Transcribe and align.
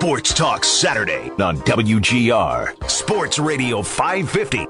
Sports 0.00 0.32
Talk 0.32 0.64
Saturday 0.64 1.28
on 1.42 1.58
WGR 1.58 2.90
Sports 2.90 3.38
Radio 3.38 3.82
550. 3.82 4.66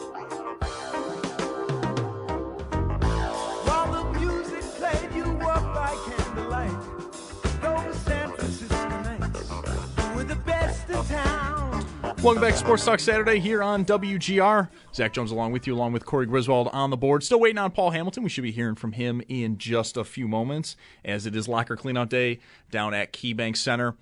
Welcome 12.24 12.42
back 12.42 12.52
to 12.54 12.58
Sports 12.58 12.84
Talk 12.84 12.98
Saturday 12.98 13.38
here 13.38 13.62
on 13.62 13.84
WGR. 13.84 14.68
Zach 14.92 15.12
Jones 15.12 15.30
along 15.30 15.52
with 15.52 15.64
you, 15.68 15.76
along 15.76 15.92
with 15.92 16.04
Corey 16.04 16.26
Griswold 16.26 16.66
on 16.72 16.90
the 16.90 16.96
board. 16.96 17.22
Still 17.22 17.38
waiting 17.38 17.58
on 17.58 17.70
Paul 17.70 17.92
Hamilton. 17.92 18.24
We 18.24 18.30
should 18.30 18.42
be 18.42 18.50
hearing 18.50 18.74
from 18.74 18.90
him 18.92 19.22
in 19.28 19.58
just 19.58 19.96
a 19.96 20.02
few 20.02 20.26
moments 20.26 20.74
as 21.04 21.24
it 21.24 21.36
is 21.36 21.46
locker 21.46 21.76
cleanout 21.76 22.08
day 22.08 22.40
down 22.72 22.94
at 22.94 23.12
KeyBank 23.12 23.56
Center. 23.56 23.94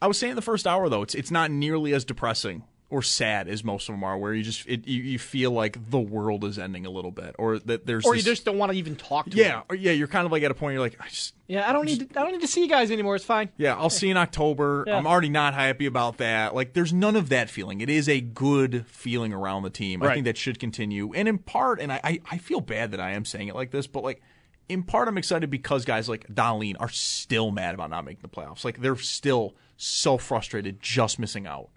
I 0.00 0.06
was 0.06 0.18
saying 0.18 0.34
the 0.34 0.42
first 0.42 0.66
hour, 0.66 0.88
though, 0.88 1.02
it's, 1.02 1.14
it's 1.14 1.30
not 1.30 1.50
nearly 1.50 1.94
as 1.94 2.04
depressing 2.04 2.64
or 2.88 3.02
sad 3.02 3.48
as 3.48 3.64
most 3.64 3.88
of 3.88 3.94
them 3.94 4.04
are, 4.04 4.16
where 4.16 4.32
you 4.32 4.44
just 4.44 4.64
it, 4.68 4.86
you, 4.86 5.02
you 5.02 5.18
feel 5.18 5.50
like 5.50 5.90
the 5.90 5.98
world 5.98 6.44
is 6.44 6.56
ending 6.56 6.86
a 6.86 6.90
little 6.90 7.10
bit, 7.10 7.34
or 7.36 7.58
that 7.58 7.84
there's 7.84 8.06
or 8.06 8.14
this, 8.14 8.24
you 8.24 8.30
just 8.30 8.44
don't 8.44 8.58
want 8.58 8.70
to 8.70 8.78
even 8.78 8.94
talk 8.94 9.28
to 9.28 9.36
yeah, 9.36 9.62
yeah, 9.76 9.90
you're 9.90 10.06
kind 10.06 10.24
of 10.24 10.30
like 10.30 10.44
at 10.44 10.52
a 10.52 10.54
point 10.54 10.74
you're 10.74 10.82
like, 10.82 10.96
I 11.00 11.08
just 11.08 11.34
Yeah, 11.48 11.68
I 11.68 11.72
don't 11.72 11.84
need 11.84 12.08
to, 12.12 12.20
I 12.20 12.22
don't 12.22 12.30
need 12.32 12.42
to 12.42 12.46
see 12.46 12.62
you 12.62 12.68
guys 12.68 12.92
anymore. 12.92 13.16
It's 13.16 13.24
fine. 13.24 13.48
yeah, 13.56 13.74
I'll 13.74 13.90
see 13.90 14.06
you 14.06 14.12
in 14.12 14.16
October. 14.16 14.84
Yeah. 14.86 14.98
I'm 14.98 15.06
already 15.06 15.30
not 15.30 15.54
happy 15.54 15.86
about 15.86 16.18
that. 16.18 16.54
Like, 16.54 16.74
there's 16.74 16.92
none 16.92 17.16
of 17.16 17.30
that 17.30 17.50
feeling. 17.50 17.80
It 17.80 17.90
is 17.90 18.08
a 18.08 18.20
good 18.20 18.86
feeling 18.86 19.32
around 19.32 19.64
the 19.64 19.70
team. 19.70 20.00
I 20.02 20.14
think 20.14 20.26
that 20.26 20.36
should 20.36 20.60
continue. 20.60 21.12
And 21.12 21.26
in 21.26 21.38
part, 21.38 21.80
and 21.80 21.92
I, 21.92 22.00
I, 22.04 22.20
I 22.30 22.38
feel 22.38 22.60
bad 22.60 22.92
that 22.92 23.00
I 23.00 23.12
am 23.12 23.24
saying 23.24 23.48
it 23.48 23.56
like 23.56 23.72
this, 23.72 23.88
but 23.88 24.04
like, 24.04 24.22
in 24.68 24.84
part, 24.84 25.08
I'm 25.08 25.18
excited 25.18 25.50
because 25.50 25.84
guys 25.84 26.08
like 26.08 26.28
Dahlin 26.28 26.76
are 26.78 26.88
still 26.88 27.50
mad 27.50 27.74
about 27.74 27.90
not 27.90 28.04
making 28.04 28.22
the 28.22 28.28
playoffs. 28.28 28.64
Like, 28.64 28.80
they're 28.80 28.96
still 28.96 29.56
so 29.76 30.18
frustrated 30.18 30.80
just 30.80 31.18
missing 31.18 31.46
out. 31.46 31.68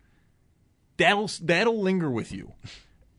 That'll 0.98 1.30
that'll 1.42 1.82
linger 1.82 2.10
with 2.10 2.32
you. 2.32 2.54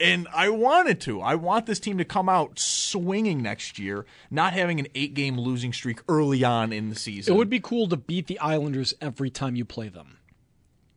And 0.02 0.28
I 0.32 0.48
want 0.48 0.88
it 0.88 0.98
to. 1.02 1.20
I 1.20 1.34
want 1.34 1.66
this 1.66 1.78
team 1.78 1.98
to 1.98 2.06
come 2.06 2.26
out 2.26 2.58
swinging 2.58 3.42
next 3.42 3.78
year, 3.78 4.06
not 4.30 4.54
having 4.54 4.80
an 4.80 4.86
eight 4.94 5.12
game 5.12 5.38
losing 5.38 5.74
streak 5.74 6.00
early 6.08 6.42
on 6.42 6.72
in 6.72 6.88
the 6.88 6.94
season. 6.94 7.34
It 7.34 7.36
would 7.36 7.50
be 7.50 7.60
cool 7.60 7.86
to 7.88 7.98
beat 7.98 8.26
the 8.26 8.38
Islanders 8.38 8.94
every 9.02 9.28
time 9.28 9.56
you 9.56 9.66
play 9.66 9.90
them. 9.90 10.16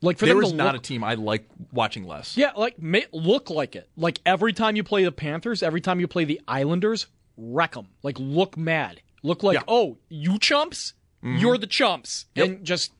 Like 0.01 0.17
for 0.19 0.25
there 0.25 0.35
them 0.35 0.45
is 0.45 0.53
not 0.53 0.73
look, 0.75 0.81
a 0.81 0.85
team 0.85 1.03
I 1.03 1.15
like 1.15 1.45
watching 1.73 2.05
less. 2.05 2.37
Yeah, 2.37 2.51
like 2.55 2.81
ma- 2.81 2.99
look 3.11 3.49
like 3.49 3.75
it. 3.75 3.89
Like 3.97 4.19
every 4.25 4.53
time 4.53 4.77
you 4.77 4.85
play 4.85 5.03
the 5.03 5.11
Panthers, 5.11 5.63
every 5.63 5.81
time 5.81 5.99
you 5.99 6.07
play 6.07 6.23
the 6.23 6.39
Islanders, 6.47 7.07
wreck 7.35 7.73
them. 7.73 7.87
Like 8.03 8.15
look 8.19 8.55
mad. 8.55 9.01
Look 9.21 9.43
like, 9.43 9.55
Yeah. 9.55 9.61
Mm-hmm. 9.63 9.69
oh, 9.69 9.97
you 10.07 10.39
chumps, 10.39 10.93
you're 11.21 11.57
the 11.57 11.67
chumps, 11.67 12.25
and 12.37 12.63
just 12.63 12.93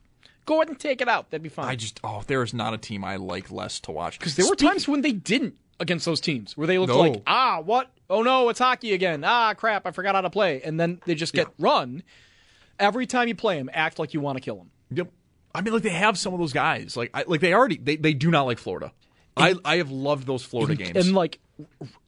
go 0.45 0.55
ahead 0.55 0.69
and 0.69 0.79
take 0.79 1.01
it 1.01 1.07
out. 1.07 1.29
That'd 1.31 1.43
be 1.43 1.49
fine. 1.49 1.67
I 1.67 1.75
just 1.75 1.99
oh, 2.03 2.23
there 2.27 2.43
is 2.43 2.53
not 2.53 2.73
a 2.73 2.77
team 2.77 3.03
I 3.03 3.15
like 3.17 3.51
less 3.51 3.79
to 3.81 3.91
watch 3.91 4.19
Because 4.19 4.35
there 4.35 4.47
were 4.47 4.55
times 4.55 4.87
when 4.87 5.01
they 5.01 5.11
didn't 5.11 5.55
against 5.79 6.05
those 6.05 6.21
teams 6.21 6.55
where 6.55 6.67
they 6.67 6.77
looked 6.77 6.93
No. 6.93 6.99
like, 6.99 7.21
ah, 7.27 7.59
what? 7.63 7.89
Oh 8.09 8.21
no, 8.21 8.49
it's 8.49 8.59
hockey 8.59 8.93
again. 8.93 9.23
Ah, 9.25 9.53
crap, 9.53 9.85
I 9.85 9.91
forgot 9.91 10.15
how 10.15 10.21
to 10.21 10.29
play. 10.29 10.61
And 10.61 10.79
then 10.79 11.01
they 11.05 11.15
just 11.15 11.33
get 11.33 11.47
run. 11.59 12.03
Every 12.79 13.05
time 13.05 13.27
you 13.27 13.35
play 13.35 13.57
them, 13.57 13.69
act 13.73 13.99
like 13.99 14.13
you 14.13 14.19
want 14.21 14.37
to 14.37 14.41
kill 14.41 14.57
them. 14.57 14.71
Yep. 14.91 15.11
I 15.55 15.61
mean, 15.61 15.73
like 15.73 15.83
they 15.83 15.89
have 15.89 16.17
some 16.17 16.33
of 16.33 16.39
those 16.39 16.53
guys. 16.53 16.97
Like, 16.97 17.11
I, 17.13 17.23
like 17.27 17.39
they 17.41 17.53
already 17.53 17.77
they, 17.77 17.95
they 17.95 18.13
do 18.13 18.31
not 18.31 18.43
like 18.43 18.57
Florida. 18.57 18.91
I 19.37 19.55
I 19.65 19.77
have 19.77 19.91
loved 19.91 20.27
those 20.27 20.43
Florida 20.43 20.75
games. 20.75 20.95
And 21.07 21.15
like 21.15 21.39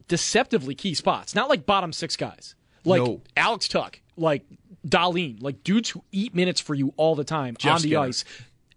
deceptively 0.08 0.76
key 0.76 0.94
spots. 0.94 1.36
Not 1.36 1.50
like 1.50 1.66
bottom 1.66 1.92
six 1.94 2.16
guys. 2.16 2.56
Like 2.84 3.02
No. 3.02 3.22
Alex 3.36 3.68
Tuch, 3.68 4.02
like 4.18 4.44
Dahlin, 4.88 5.42
like 5.42 5.64
dudes 5.64 5.90
who 5.90 6.04
eat 6.12 6.36
minutes 6.36 6.62
for 6.62 6.74
you 6.76 6.94
all 6.98 7.16
the 7.16 7.24
time 7.24 7.56
Jeff 7.58 7.76
on 7.76 7.82
the 7.82 7.90
Skinner. 7.90 8.00
ice. 8.02 8.26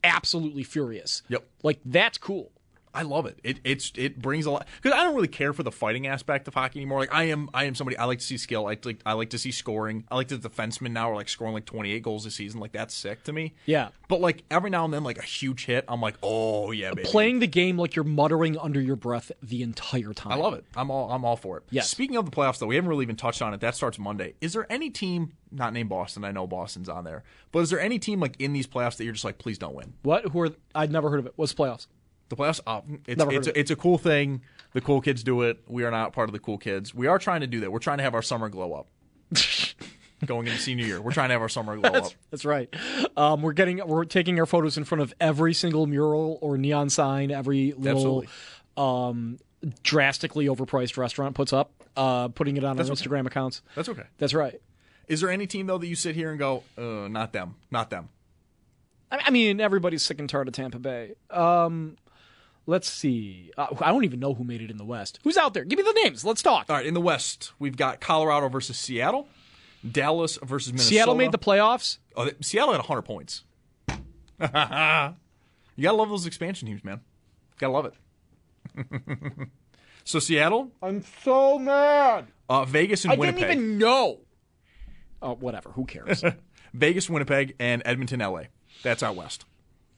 Absolutely 0.04 0.62
furious. 0.62 1.22
Yep. 1.28 1.44
Like 1.62 1.80
that's 1.84 2.18
cool. 2.18 2.50
I 2.94 3.02
love 3.02 3.26
it. 3.26 3.38
It 3.42 3.60
it's 3.64 3.92
it 3.96 4.18
brings 4.18 4.46
a 4.46 4.50
lot 4.50 4.66
because 4.80 4.98
I 4.98 5.04
don't 5.04 5.14
really 5.14 5.28
care 5.28 5.52
for 5.52 5.62
the 5.62 5.72
fighting 5.72 6.06
aspect 6.06 6.48
of 6.48 6.54
hockey 6.54 6.80
anymore. 6.80 7.00
Like 7.00 7.14
I 7.14 7.24
am 7.24 7.48
I 7.54 7.64
am 7.64 7.74
somebody 7.74 7.96
I 7.96 8.04
like 8.04 8.18
to 8.20 8.24
see 8.24 8.36
skill. 8.36 8.66
I 8.66 8.76
like 8.84 9.00
I 9.04 9.12
like 9.12 9.30
to 9.30 9.38
see 9.38 9.50
scoring. 9.50 10.04
I 10.10 10.16
like 10.16 10.28
the 10.28 10.36
defensemen 10.36 10.92
now 10.92 11.10
are 11.10 11.14
like 11.14 11.28
scoring 11.28 11.54
like 11.54 11.64
28 11.64 12.02
goals 12.02 12.26
a 12.26 12.30
season. 12.30 12.60
Like 12.60 12.72
that's 12.72 12.94
sick 12.94 13.24
to 13.24 13.32
me. 13.32 13.54
Yeah. 13.66 13.88
But 14.08 14.20
like 14.20 14.44
every 14.50 14.70
now 14.70 14.84
and 14.84 14.92
then 14.92 15.04
like 15.04 15.18
a 15.18 15.22
huge 15.22 15.66
hit, 15.66 15.84
I'm 15.86 16.00
like, 16.00 16.16
"Oh, 16.22 16.70
yeah, 16.70 16.90
uh, 16.90 16.94
baby." 16.94 17.08
Playing 17.08 17.40
the 17.40 17.46
game 17.46 17.76
like 17.76 17.94
you're 17.94 18.04
muttering 18.04 18.58
under 18.58 18.80
your 18.80 18.96
breath 18.96 19.30
the 19.42 19.62
entire 19.62 20.14
time. 20.14 20.32
I 20.32 20.36
love 20.36 20.54
it. 20.54 20.64
I'm 20.74 20.90
all 20.90 21.10
I'm 21.10 21.24
all 21.24 21.36
for 21.36 21.58
it. 21.58 21.64
Yeah. 21.70 21.82
Speaking 21.82 22.16
of 22.16 22.24
the 22.24 22.30
playoffs 22.30 22.58
though, 22.58 22.66
we 22.66 22.76
haven't 22.76 22.88
really 22.88 23.02
even 23.04 23.16
touched 23.16 23.42
on 23.42 23.52
it. 23.54 23.60
That 23.60 23.74
starts 23.74 23.98
Monday. 23.98 24.34
Is 24.40 24.54
there 24.54 24.70
any 24.70 24.90
team 24.90 25.32
not 25.52 25.72
named 25.72 25.88
Boston? 25.90 26.24
I 26.24 26.32
know 26.32 26.46
Boston's 26.46 26.88
on 26.88 27.04
there. 27.04 27.22
But 27.52 27.60
is 27.60 27.70
there 27.70 27.80
any 27.80 27.98
team 27.98 28.20
like 28.20 28.36
in 28.38 28.52
these 28.52 28.66
playoffs 28.66 28.96
that 28.96 29.04
you're 29.04 29.12
just 29.12 29.24
like, 29.24 29.38
"Please 29.38 29.58
don't 29.58 29.74
win." 29.74 29.94
What? 30.02 30.28
Who 30.28 30.40
are 30.40 30.50
I'd 30.74 30.90
never 30.92 31.10
heard 31.10 31.20
of 31.20 31.26
it. 31.26 31.32
What's 31.36 31.54
playoffs? 31.54 31.86
The 32.28 32.36
playoffs, 32.36 32.60
uh, 32.66 32.82
it's 33.06 33.18
Never 33.18 33.32
it's 33.32 33.46
a, 33.46 33.58
it's 33.58 33.70
a 33.70 33.76
cool 33.76 33.98
thing. 33.98 34.42
The 34.72 34.80
cool 34.80 35.00
kids 35.00 35.22
do 35.22 35.42
it. 35.42 35.62
We 35.66 35.84
are 35.84 35.90
not 35.90 36.12
part 36.12 36.28
of 36.28 36.32
the 36.32 36.38
cool 36.38 36.58
kids. 36.58 36.94
We 36.94 37.06
are 37.06 37.18
trying 37.18 37.40
to 37.40 37.46
do 37.46 37.60
that. 37.60 37.72
We're 37.72 37.78
trying 37.78 37.98
to 37.98 38.04
have 38.04 38.14
our 38.14 38.22
summer 38.22 38.48
glow 38.48 38.74
up. 38.74 38.88
Going 40.26 40.48
into 40.48 40.58
senior 40.58 40.84
year, 40.84 41.00
we're 41.00 41.12
trying 41.12 41.28
to 41.28 41.34
have 41.34 41.42
our 41.42 41.48
summer 41.48 41.76
glow 41.76 41.90
up. 41.90 42.12
That's 42.30 42.44
right. 42.44 42.68
Um, 43.16 43.40
we're 43.40 43.52
getting 43.52 43.86
we're 43.86 44.04
taking 44.04 44.40
our 44.40 44.46
photos 44.46 44.76
in 44.76 44.82
front 44.82 45.00
of 45.00 45.14
every 45.20 45.54
single 45.54 45.86
mural 45.86 46.38
or 46.40 46.58
neon 46.58 46.90
sign, 46.90 47.30
every 47.30 47.72
little 47.72 48.24
um, 48.76 49.38
drastically 49.84 50.46
overpriced 50.46 50.96
restaurant 50.96 51.36
puts 51.36 51.52
up, 51.52 51.70
uh, 51.96 52.28
putting 52.28 52.56
it 52.56 52.64
on 52.64 52.76
That's 52.76 52.88
our 52.88 52.94
okay. 52.94 53.04
Instagram 53.04 53.26
accounts. 53.26 53.62
That's 53.76 53.88
okay. 53.88 54.04
That's 54.18 54.34
right. 54.34 54.60
Is 55.06 55.20
there 55.20 55.30
any 55.30 55.46
team 55.46 55.66
though 55.68 55.78
that 55.78 55.86
you 55.86 55.94
sit 55.94 56.16
here 56.16 56.30
and 56.30 56.38
go, 56.38 56.64
uh, 56.76 57.06
not 57.08 57.32
them, 57.32 57.54
not 57.70 57.90
them? 57.90 58.08
I 59.12 59.20
I 59.26 59.30
mean, 59.30 59.60
everybody's 59.60 60.02
sick 60.02 60.18
and 60.18 60.28
tired 60.28 60.48
of 60.48 60.54
Tampa 60.54 60.78
Bay. 60.80 61.14
Um, 61.30 61.96
let's 62.68 62.88
see. 62.88 63.50
Uh, 63.56 63.66
I 63.80 63.90
don't 63.90 64.04
even 64.04 64.20
know 64.20 64.34
who 64.34 64.44
made 64.44 64.60
it 64.62 64.70
in 64.70 64.76
the 64.76 64.84
West. 64.84 65.18
Who's 65.24 65.36
out 65.36 65.54
there? 65.54 65.64
Give 65.64 65.78
me 65.78 65.82
the 65.82 66.00
names. 66.04 66.24
Let's 66.24 66.42
talk. 66.42 66.66
All 66.68 66.76
right, 66.76 66.86
in 66.86 66.94
the 66.94 67.00
West, 67.00 67.52
we've 67.58 67.76
got 67.76 68.00
Colorado 68.00 68.48
versus 68.48 68.78
Seattle, 68.78 69.26
Dallas 69.90 70.38
versus 70.42 70.72
Minnesota. 70.72 70.88
Seattle 70.94 71.14
made 71.16 71.32
the 71.32 71.38
playoffs. 71.38 71.98
Oh, 72.14 72.26
they- 72.26 72.34
Seattle 72.42 72.72
had 72.72 72.78
100 72.78 73.02
points. 73.02 73.42
you 73.88 74.46
gotta 74.46 75.16
love 75.96 76.08
those 76.10 76.26
expansion 76.26 76.68
teams, 76.68 76.84
man. 76.84 77.00
Gotta 77.58 77.72
love 77.72 77.86
it. 77.86 77.94
so 80.04 80.18
Seattle, 80.18 80.70
I'm 80.82 81.02
so 81.24 81.58
mad. 81.58 82.26
uh, 82.48 82.64
Vegas, 82.64 83.04
and 83.04 83.14
I 83.14 83.16
Winnipeg. 83.16 83.40
didn't 83.48 83.58
even 83.64 83.78
know. 83.78 84.20
Oh, 85.20 85.34
whatever. 85.34 85.70
Who 85.70 85.84
cares? 85.86 86.22
Vegas, 86.74 87.08
Winnipeg, 87.10 87.54
and 87.58 87.82
Edmonton, 87.84 88.20
LA. 88.20 88.42
That's 88.82 89.02
out 89.02 89.16
west. 89.16 89.44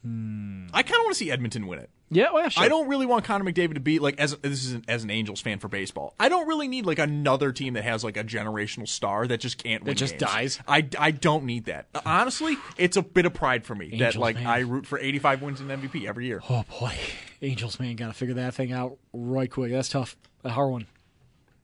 Hmm. 0.02 0.68
I 0.72 0.82
kind 0.82 0.94
of 1.00 1.04
want 1.04 1.10
to 1.14 1.18
see 1.18 1.30
Edmonton 1.30 1.66
win 1.66 1.80
it. 1.80 1.90
Yeah, 2.10 2.32
well, 2.32 2.42
yeah, 2.42 2.48
sure. 2.48 2.64
I 2.64 2.68
don't 2.68 2.88
really 2.88 3.06
want 3.06 3.24
Connor 3.24 3.44
McDavid 3.44 3.74
to 3.74 3.80
be 3.80 4.00
like 4.00 4.18
as 4.18 4.36
this 4.38 4.64
is 4.64 4.72
an, 4.72 4.84
as 4.88 5.04
an 5.04 5.10
Angels 5.10 5.40
fan 5.40 5.60
for 5.60 5.68
baseball. 5.68 6.14
I 6.18 6.28
don't 6.28 6.48
really 6.48 6.66
need 6.66 6.84
like 6.84 6.98
another 6.98 7.52
team 7.52 7.74
that 7.74 7.84
has 7.84 8.02
like 8.02 8.16
a 8.16 8.24
generational 8.24 8.88
star 8.88 9.28
that 9.28 9.38
just 9.38 9.62
can't 9.62 9.84
win. 9.84 9.94
just 9.94 10.18
games. 10.18 10.32
dies? 10.32 10.60
I, 10.66 10.88
I 10.98 11.12
don't 11.12 11.44
need 11.44 11.66
that. 11.66 11.86
Uh, 11.94 12.00
honestly, 12.04 12.56
it's 12.76 12.96
a 12.96 13.02
bit 13.02 13.26
of 13.26 13.34
pride 13.34 13.64
for 13.64 13.74
me 13.74 13.98
that 13.98 14.16
like 14.16 14.34
man. 14.36 14.46
I 14.46 14.58
root 14.60 14.86
for 14.86 14.98
85 14.98 15.42
wins 15.42 15.60
in 15.60 15.68
MVP 15.68 16.06
every 16.06 16.26
year. 16.26 16.42
Oh 16.50 16.64
boy, 16.80 16.94
Angels 17.42 17.78
man, 17.78 17.94
got 17.96 18.08
to 18.08 18.12
figure 18.12 18.34
that 18.34 18.54
thing 18.54 18.72
out 18.72 18.98
right 19.12 19.50
quick. 19.50 19.70
That's 19.70 19.88
tough. 19.88 20.16
A 20.42 20.50
hard 20.50 20.70
one. 20.72 20.86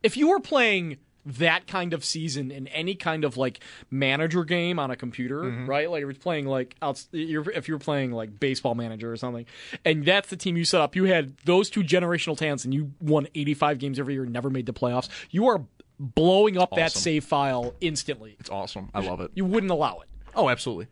If 0.02 0.16
you 0.16 0.28
were 0.28 0.40
playing 0.40 0.99
that 1.26 1.67
kind 1.67 1.93
of 1.93 2.05
season 2.05 2.50
in 2.50 2.69
any 2.69 2.94
kind 2.94 3.25
of 3.25 3.37
like 3.37 3.61
manager 3.90 4.44
game 4.44 4.78
on 4.78 4.90
a 4.90 4.96
computer, 4.96 5.43
mm-hmm. 5.43 5.67
right? 5.67 5.90
Like 5.90 6.02
if 6.02 6.06
you're 6.06 6.14
playing 6.14 6.46
like 6.46 6.76
outs- 6.81 7.08
you're, 7.12 7.50
if 7.50 7.69
you're 7.69 7.78
playing 7.78 8.12
like 8.12 8.38
baseball 8.38 8.75
manager 8.75 9.12
or 9.12 9.17
something, 9.17 9.44
and 9.84 10.05
that's 10.05 10.31
the 10.31 10.37
team 10.37 10.56
you 10.56 10.64
set 10.64 10.81
up. 10.81 10.94
You 10.94 11.05
had 11.05 11.37
those 11.44 11.69
two 11.69 11.82
generational 11.82 12.38
talents, 12.38 12.64
and 12.64 12.73
you 12.73 12.93
won 13.00 13.26
85 13.34 13.78
games 13.78 13.99
every 13.99 14.14
year, 14.14 14.23
and 14.23 14.32
never 14.32 14.50
made 14.50 14.67
the 14.67 14.73
playoffs. 14.73 15.08
You 15.31 15.49
are 15.49 15.64
blowing 15.99 16.58
up 16.58 16.75
that 16.76 16.93
save 16.93 17.25
file 17.25 17.75
instantly. 17.81 18.37
It's 18.38 18.50
awesome. 18.50 18.90
I 18.94 19.00
love 19.00 19.20
it. 19.20 19.32
You 19.34 19.44
wouldn't 19.44 19.73
allow 19.73 20.00
it. 20.00 20.08
Oh, 20.34 20.49
absolutely. 20.49 20.88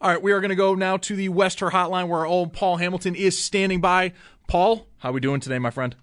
All 0.00 0.10
right, 0.10 0.20
we 0.20 0.32
are 0.32 0.40
going 0.40 0.50
to 0.50 0.56
go 0.56 0.74
now 0.74 0.98
to 0.98 1.16
the 1.16 1.30
West 1.30 1.60
Herr 1.60 1.70
Hotline 1.70 2.08
where 2.08 2.20
our 2.20 2.26
old 2.26 2.52
Paul 2.52 2.76
Hamilton 2.76 3.14
is 3.14 3.38
standing 3.38 3.80
by. 3.80 4.12
Paul, 4.46 4.86
how 4.98 5.08
are 5.08 5.12
we 5.12 5.20
doing 5.20 5.40
today, 5.40 5.58
my 5.58 5.70
friend? 5.70 5.96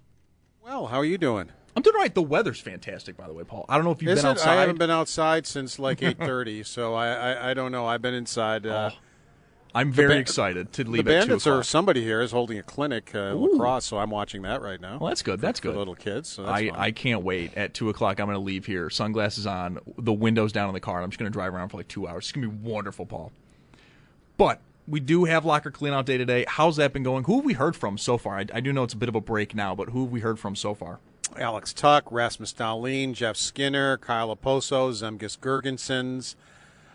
Well, 0.64 0.86
how 0.86 0.98
are 0.98 1.04
you 1.04 1.16
doing? 1.16 1.50
I'm 1.76 1.82
doing 1.82 1.96
right. 1.96 2.14
The 2.14 2.22
weather's 2.22 2.60
fantastic, 2.60 3.16
by 3.16 3.26
the 3.26 3.32
way, 3.32 3.44
Paul. 3.44 3.64
I 3.68 3.76
don't 3.76 3.84
know 3.84 3.90
if 3.90 4.00
you've 4.00 4.12
Is 4.12 4.20
been 4.22 4.26
it? 4.26 4.30
outside. 4.30 4.56
I 4.58 4.60
haven't 4.60 4.78
been 4.78 4.90
outside 4.90 5.46
since 5.46 5.78
like 5.78 6.02
eight 6.02 6.18
thirty, 6.18 6.62
so 6.62 6.94
I, 6.94 7.08
I 7.08 7.50
I 7.50 7.54
don't 7.54 7.72
know. 7.72 7.86
I've 7.86 8.02
been 8.02 8.14
inside. 8.14 8.64
Uh, 8.66 8.90
I'm 9.76 9.90
very 9.90 10.14
ba- 10.14 10.20
excited 10.20 10.72
to 10.74 10.84
the 10.84 10.90
leave 10.90 11.08
at 11.08 11.10
two 11.10 11.18
bandits 11.18 11.46
o'clock. 11.46 11.64
somebody 11.64 12.00
here 12.04 12.20
is 12.20 12.30
holding 12.30 12.58
a 12.58 12.62
clinic 12.62 13.10
uh, 13.12 13.32
lacrosse, 13.34 13.84
so 13.84 13.98
I'm 13.98 14.10
watching 14.10 14.42
that 14.42 14.62
right 14.62 14.80
now. 14.80 14.98
Well, 14.98 15.08
that's 15.08 15.22
good. 15.22 15.40
That's 15.40 15.58
for 15.58 15.68
good. 15.68 15.76
little 15.76 15.96
kids. 15.96 16.28
So 16.28 16.46
I, 16.46 16.68
fun. 16.68 16.78
I 16.78 16.92
can't 16.92 17.24
wait. 17.24 17.54
At 17.56 17.74
two 17.74 17.88
o'clock, 17.88 18.20
I'm 18.20 18.26
going 18.26 18.36
to 18.36 18.44
leave 18.44 18.66
here. 18.66 18.88
Sunglasses 18.88 19.48
on, 19.48 19.80
the 19.98 20.12
windows 20.12 20.52
down 20.52 20.68
in 20.68 20.74
the 20.74 20.80
car. 20.80 20.98
and 20.98 21.04
I'm 21.04 21.10
just 21.10 21.18
going 21.18 21.30
to 21.30 21.32
drive 21.36 21.52
around 21.52 21.70
for 21.70 21.78
like 21.78 21.88
two 21.88 22.06
hours. 22.06 22.26
It's 22.26 22.32
going 22.32 22.48
to 22.48 22.54
be 22.54 22.70
wonderful, 22.70 23.04
Paul. 23.04 23.32
But 24.36 24.60
we 24.86 25.00
do 25.00 25.24
have 25.24 25.44
locker 25.44 25.72
cleanout 25.72 26.04
day 26.04 26.18
today. 26.18 26.44
How's 26.46 26.76
that 26.76 26.92
been 26.92 27.02
going? 27.02 27.24
Who 27.24 27.36
have 27.36 27.44
we 27.44 27.54
heard 27.54 27.74
from 27.74 27.98
so 27.98 28.16
far? 28.16 28.38
I, 28.38 28.46
I 28.54 28.60
do 28.60 28.72
know 28.72 28.84
it's 28.84 28.94
a 28.94 28.98
bit 28.98 29.08
of 29.08 29.16
a 29.16 29.20
break 29.20 29.56
now, 29.56 29.74
but 29.74 29.88
who 29.88 30.04
have 30.04 30.12
we 30.12 30.20
heard 30.20 30.38
from 30.38 30.54
so 30.54 30.74
far? 30.74 31.00
Alex 31.38 31.72
Tuch, 31.72 32.04
Rasmus 32.10 32.52
Dahlin, 32.52 33.12
Jeff 33.12 33.36
Skinner, 33.36 33.96
Kyle 33.96 34.34
Okposo, 34.34 34.90
Zemgus 34.90 35.38
Girgensons, 35.38 36.34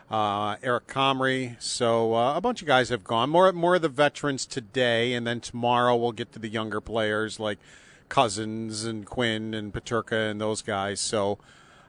uh, 0.10 0.56
Eric 0.64 0.88
Comrie. 0.88 1.62
So 1.62 2.16
uh, 2.16 2.36
a 2.36 2.42
bunch 2.42 2.62
of 2.62 2.68
guys 2.68 2.90
have 2.90 3.04
gone. 3.04 3.30
More 3.30 3.52
more 3.52 3.76
of 3.76 3.82
the 3.82 3.90
veterans 3.90 4.46
today, 4.46 5.14
and 5.14 5.26
then 5.26 5.40
tomorrow 5.40 5.96
we'll 5.96 6.12
get 6.12 6.32
to 6.34 6.40
the 6.40 6.50
younger 6.50 6.82
players 6.82 7.40
like 7.40 7.60
Cozens 8.08 8.86
and 8.86 9.06
Quinn 9.06 9.54
and 9.54 9.74
Peterka 9.74 10.32
and 10.32 10.42
those 10.42 10.62
guys. 10.62 11.00
So 11.00 11.38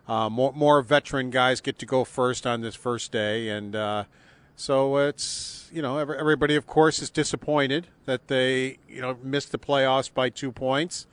uh, 0.09 0.29
more 0.29 0.53
more 0.53 0.83
veteran 0.83 1.31
guys 1.31 1.61
get 1.61 1.79
to 1.79 1.87
go 1.87 2.05
first 2.05 2.47
on 2.47 2.61
this 2.61 2.75
first 2.75 3.13
day, 3.13 3.49
and 3.49 3.75
uh, 3.75 4.05
so 4.57 4.97
it's 4.97 5.71
you 5.73 5.81
know 5.81 5.99
every, 5.99 6.19
everybody 6.19 6.57
of 6.57 6.67
course 6.67 7.01
is 7.01 7.11
disappointed 7.11 7.87
that 8.07 8.29
they 8.29 8.79
you 8.89 9.01
know 9.01 9.17
missed 9.23 9.53
the 9.53 9.59
playoffs 9.59 10.13
by 10.13 10.29
two 10.29 10.53
points 10.53 11.07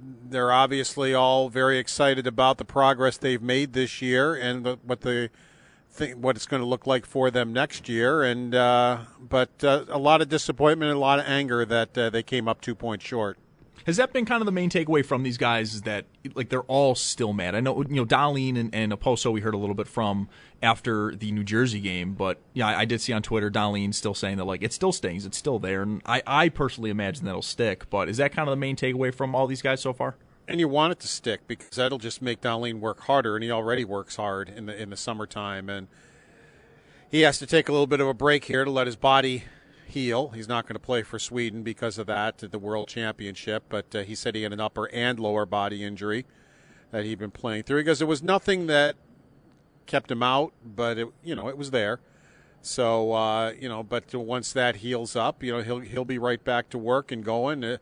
they're 0.00 0.52
obviously 0.52 1.14
all 1.14 1.48
very 1.48 1.78
excited 1.78 2.26
about 2.26 2.58
the 2.58 2.64
progress 2.64 3.16
they've 3.16 3.42
made 3.42 3.72
this 3.72 4.00
year 4.02 4.34
and 4.34 4.64
the, 4.64 4.78
what 4.84 5.00
the 5.00 5.30
thing, 5.90 6.20
what 6.20 6.36
it's 6.36 6.46
going 6.46 6.62
to 6.62 6.66
look 6.66 6.86
like 6.86 7.06
for 7.06 7.30
them 7.30 7.52
next 7.52 7.88
year. 7.88 8.22
And 8.22 8.54
uh, 8.54 8.98
but 9.20 9.62
uh, 9.62 9.84
a 9.88 9.98
lot 9.98 10.20
of 10.20 10.28
disappointment 10.28 10.90
and 10.90 10.96
a 10.96 11.00
lot 11.00 11.18
of 11.18 11.26
anger 11.26 11.64
that 11.64 11.96
uh, 11.96 12.10
they 12.10 12.22
came 12.22 12.48
up 12.48 12.60
two 12.60 12.74
points 12.74 13.04
short. 13.04 13.38
Has 13.88 13.96
that 13.96 14.12
been 14.12 14.26
kind 14.26 14.42
of 14.42 14.46
the 14.46 14.52
main 14.52 14.68
takeaway 14.68 15.02
from 15.02 15.22
these 15.22 15.38
guys? 15.38 15.72
Is 15.72 15.82
that 15.82 16.04
like 16.34 16.50
they're 16.50 16.60
all 16.64 16.94
still 16.94 17.32
mad? 17.32 17.54
I 17.54 17.60
know 17.60 17.82
you 17.88 17.96
know 17.96 18.04
Dahlin 18.04 18.58
and, 18.58 18.74
and 18.74 18.92
Okposo 18.92 19.32
we 19.32 19.40
heard 19.40 19.54
a 19.54 19.56
little 19.56 19.74
bit 19.74 19.88
from 19.88 20.28
after 20.62 21.14
the 21.16 21.32
New 21.32 21.42
Jersey 21.42 21.80
game, 21.80 22.12
but 22.12 22.38
yeah, 22.52 22.66
I, 22.66 22.80
I 22.80 22.84
did 22.84 23.00
see 23.00 23.14
on 23.14 23.22
Twitter 23.22 23.50
Dahlin 23.50 23.94
still 23.94 24.12
saying 24.12 24.36
that 24.36 24.44
like 24.44 24.62
it 24.62 24.74
still 24.74 24.92
stings, 24.92 25.24
it's 25.24 25.38
still 25.38 25.58
there, 25.58 25.80
and 25.80 26.02
I, 26.04 26.22
I 26.26 26.50
personally 26.50 26.90
imagine 26.90 27.24
that'll 27.24 27.40
stick. 27.40 27.88
But 27.88 28.10
is 28.10 28.18
that 28.18 28.30
kind 28.30 28.46
of 28.46 28.52
the 28.52 28.60
main 28.60 28.76
takeaway 28.76 29.12
from 29.12 29.34
all 29.34 29.46
these 29.46 29.62
guys 29.62 29.80
so 29.80 29.94
far? 29.94 30.16
And 30.46 30.60
you 30.60 30.68
want 30.68 30.92
it 30.92 31.00
to 31.00 31.08
stick 31.08 31.48
because 31.48 31.70
that'll 31.70 31.96
just 31.96 32.20
make 32.20 32.42
Dahlin 32.42 32.80
work 32.80 33.00
harder, 33.00 33.36
and 33.36 33.42
he 33.42 33.50
already 33.50 33.86
works 33.86 34.16
hard 34.16 34.50
in 34.50 34.66
the 34.66 34.78
in 34.78 34.90
the 34.90 34.98
summertime, 34.98 35.70
and 35.70 35.88
he 37.10 37.22
has 37.22 37.38
to 37.38 37.46
take 37.46 37.70
a 37.70 37.72
little 37.72 37.86
bit 37.86 38.00
of 38.00 38.06
a 38.06 38.12
break 38.12 38.44
here 38.44 38.66
to 38.66 38.70
let 38.70 38.86
his 38.86 38.96
body 38.96 39.44
heal. 39.88 40.28
He's 40.30 40.48
not 40.48 40.66
going 40.66 40.74
to 40.74 40.80
play 40.80 41.02
for 41.02 41.18
Sweden 41.18 41.62
because 41.62 41.98
of 41.98 42.06
that 42.06 42.42
at 42.42 42.52
the 42.52 42.58
World 42.58 42.88
Championship, 42.88 43.64
but 43.68 43.94
uh, 43.94 44.02
he 44.02 44.14
said 44.14 44.34
he 44.34 44.42
had 44.42 44.52
an 44.52 44.60
upper 44.60 44.88
and 44.92 45.18
lower 45.18 45.46
body 45.46 45.82
injury 45.82 46.26
that 46.90 47.04
he'd 47.04 47.18
been 47.18 47.30
playing 47.30 47.64
through 47.64 47.80
because 47.80 47.98
there 47.98 48.08
was 48.08 48.22
nothing 48.22 48.66
that 48.66 48.96
kept 49.86 50.10
him 50.10 50.22
out, 50.22 50.52
but 50.64 50.98
it 50.98 51.08
you 51.24 51.34
know 51.34 51.48
it 51.48 51.58
was 51.58 51.70
there. 51.70 52.00
So 52.60 53.12
uh, 53.12 53.52
you 53.58 53.68
know, 53.68 53.82
but 53.82 54.14
once 54.14 54.52
that 54.52 54.76
heals 54.76 55.16
up, 55.16 55.42
you 55.42 55.52
know 55.52 55.62
he'll 55.62 55.80
he'll 55.80 56.04
be 56.04 56.18
right 56.18 56.42
back 56.42 56.68
to 56.70 56.78
work 56.78 57.10
and 57.10 57.24
going. 57.24 57.78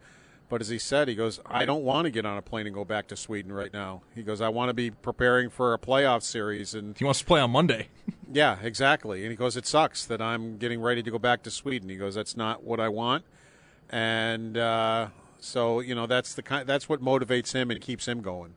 But 0.48 0.60
as 0.60 0.68
he 0.68 0.78
said, 0.78 1.08
he 1.08 1.14
goes, 1.14 1.40
I 1.44 1.64
don't 1.64 1.82
want 1.82 2.04
to 2.04 2.10
get 2.10 2.24
on 2.24 2.36
a 2.36 2.42
plane 2.42 2.66
and 2.66 2.74
go 2.74 2.84
back 2.84 3.08
to 3.08 3.16
Sweden 3.16 3.52
right 3.52 3.72
now. 3.72 4.02
He 4.14 4.22
goes, 4.22 4.40
I 4.40 4.48
want 4.48 4.68
to 4.68 4.74
be 4.74 4.90
preparing 4.90 5.50
for 5.50 5.74
a 5.74 5.78
playoff 5.78 6.22
series, 6.22 6.74
and 6.74 6.96
He 6.96 7.04
wants 7.04 7.20
to 7.20 7.26
play 7.26 7.40
on 7.40 7.50
Monday. 7.50 7.88
yeah, 8.32 8.58
exactly. 8.62 9.22
And 9.22 9.30
he 9.30 9.36
goes, 9.36 9.56
it 9.56 9.66
sucks 9.66 10.04
that 10.06 10.22
I'm 10.22 10.56
getting 10.58 10.80
ready 10.80 11.02
to 11.02 11.10
go 11.10 11.18
back 11.18 11.42
to 11.44 11.50
Sweden. 11.50 11.88
He 11.88 11.96
goes, 11.96 12.14
that's 12.14 12.36
not 12.36 12.62
what 12.62 12.78
I 12.78 12.88
want, 12.88 13.24
and 13.90 14.56
uh, 14.56 15.08
so 15.38 15.80
you 15.80 15.94
know 15.94 16.06
that's 16.06 16.34
the 16.34 16.42
kind 16.42 16.66
that's 16.66 16.88
what 16.88 17.00
motivates 17.00 17.52
him 17.52 17.70
and 17.70 17.80
keeps 17.80 18.06
him 18.06 18.20
going. 18.20 18.54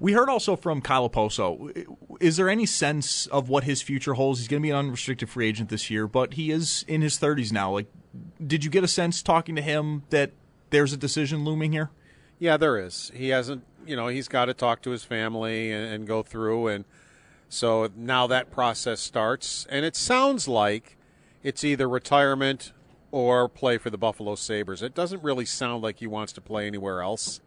We 0.00 0.12
heard 0.12 0.30
also 0.30 0.56
from 0.56 0.80
Kyle 0.80 1.08
Okposo. 1.08 1.86
Is 2.20 2.36
there 2.36 2.48
any 2.48 2.66
sense 2.66 3.26
of 3.26 3.48
what 3.48 3.64
his 3.64 3.82
future 3.82 4.14
holds? 4.14 4.40
He's 4.40 4.48
going 4.48 4.62
to 4.62 4.66
be 4.66 4.70
an 4.70 4.76
unrestricted 4.76 5.28
free 5.28 5.46
agent 5.46 5.68
this 5.68 5.90
year, 5.90 6.06
but 6.06 6.34
he 6.34 6.50
is 6.50 6.84
in 6.88 7.02
his 7.02 7.18
30s 7.18 7.52
now. 7.52 7.72
Like, 7.72 7.86
did 8.44 8.64
you 8.64 8.70
get 8.70 8.82
a 8.82 8.88
sense 8.88 9.22
talking 9.22 9.54
to 9.56 9.62
him 9.62 10.04
that 10.08 10.32
there's 10.70 10.92
a 10.94 10.96
decision 10.96 11.44
looming 11.44 11.72
here? 11.72 11.90
Yeah, 12.38 12.56
there 12.56 12.78
is. 12.78 13.12
He 13.14 13.28
hasn't, 13.28 13.64
you 13.86 13.94
know, 13.94 14.08
he's 14.08 14.26
got 14.26 14.46
to 14.46 14.54
talk 14.54 14.80
to 14.82 14.90
his 14.90 15.04
family 15.04 15.70
and, 15.70 15.92
and 15.92 16.06
go 16.06 16.22
through, 16.22 16.68
and 16.68 16.86
so 17.50 17.90
now 17.94 18.26
that 18.28 18.50
process 18.50 19.00
starts. 19.00 19.66
And 19.68 19.84
it 19.84 19.96
sounds 19.96 20.48
like 20.48 20.96
it's 21.42 21.62
either 21.64 21.88
retirement 21.88 22.72
or 23.12 23.48
play 23.48 23.76
for 23.76 23.90
the 23.90 23.98
Buffalo 23.98 24.34
Sabres. 24.36 24.82
It 24.82 24.94
doesn't 24.94 25.22
really 25.22 25.44
sound 25.44 25.82
like 25.82 25.98
he 25.98 26.06
wants 26.06 26.32
to 26.34 26.40
play 26.40 26.66
anywhere 26.66 27.02
else. 27.02 27.40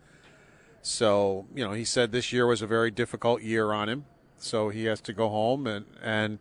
So, 0.83 1.45
you 1.55 1.63
know, 1.63 1.71
he 1.71 1.85
said 1.85 2.11
this 2.11 2.33
year 2.33 2.45
was 2.45 2.61
a 2.61 2.67
very 2.67 2.91
difficult 2.91 3.41
year 3.41 3.71
on 3.71 3.87
him. 3.87 4.05
So 4.37 4.67
he 4.67 4.83
has 4.85 4.99
to 5.01 5.13
go 5.13 5.29
home 5.29 5.65
and, 5.65 5.85
and 6.03 6.39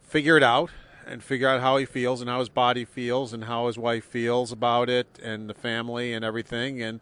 figure 0.00 0.36
it 0.36 0.44
out 0.44 0.70
and 1.04 1.24
figure 1.24 1.48
out 1.48 1.60
how 1.60 1.76
he 1.76 1.84
feels 1.84 2.20
and 2.20 2.30
how 2.30 2.38
his 2.38 2.48
body 2.48 2.84
feels 2.84 3.32
and 3.32 3.44
how 3.44 3.66
his 3.66 3.76
wife 3.76 4.04
feels 4.04 4.52
about 4.52 4.88
it 4.88 5.18
and 5.20 5.50
the 5.50 5.54
family 5.54 6.12
and 6.12 6.24
everything. 6.24 6.80
And 6.80 7.00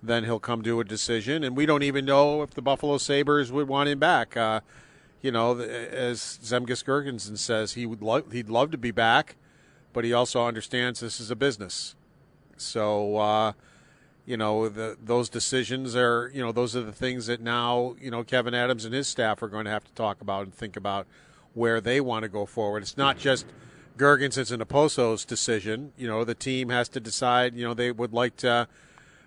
then 0.00 0.22
he'll 0.22 0.38
come 0.38 0.62
to 0.62 0.78
a 0.78 0.84
decision. 0.84 1.42
And 1.42 1.56
we 1.56 1.66
don't 1.66 1.82
even 1.82 2.04
know 2.04 2.42
if 2.42 2.50
the 2.50 2.62
Buffalo 2.62 2.96
Sabres 2.96 3.50
would 3.50 3.66
want 3.66 3.88
him 3.88 3.98
back. 3.98 4.36
Uh, 4.36 4.60
you 5.20 5.32
know, 5.32 5.58
as 5.58 6.38
Zemgus 6.40 6.84
Gergensen 6.84 7.36
says, 7.36 7.72
he 7.72 7.84
would 7.84 8.00
love 8.00 8.30
he'd 8.30 8.48
love 8.48 8.70
to 8.70 8.78
be 8.78 8.92
back, 8.92 9.34
but 9.92 10.04
he 10.04 10.12
also 10.12 10.46
understands 10.46 11.00
this 11.00 11.20
is 11.20 11.32
a 11.32 11.36
business. 11.36 11.96
So, 12.56 13.16
uh, 13.16 13.52
you 14.30 14.36
know, 14.36 14.68
the, 14.68 14.96
those 15.02 15.28
decisions 15.28 15.96
are, 15.96 16.30
you 16.32 16.40
know, 16.40 16.52
those 16.52 16.76
are 16.76 16.82
the 16.82 16.92
things 16.92 17.26
that 17.26 17.40
now, 17.40 17.96
you 18.00 18.12
know, 18.12 18.22
Kevyn 18.22 18.54
Adams 18.54 18.84
and 18.84 18.94
his 18.94 19.08
staff 19.08 19.42
are 19.42 19.48
going 19.48 19.64
to 19.64 19.72
have 19.72 19.82
to 19.82 19.92
talk 19.94 20.20
about 20.20 20.44
and 20.44 20.54
think 20.54 20.76
about 20.76 21.08
where 21.52 21.80
they 21.80 22.00
want 22.00 22.22
to 22.22 22.28
go 22.28 22.46
forward. 22.46 22.84
It's 22.84 22.96
not 22.96 23.18
just 23.18 23.44
Gergensen's 23.98 24.52
and 24.52 24.62
Okposo's 24.62 25.24
decision. 25.24 25.92
You 25.98 26.06
know, 26.06 26.22
the 26.22 26.36
team 26.36 26.68
has 26.68 26.88
to 26.90 27.00
decide, 27.00 27.56
you 27.56 27.64
know, 27.64 27.74
they 27.74 27.90
would 27.90 28.12
like 28.12 28.36
to 28.36 28.68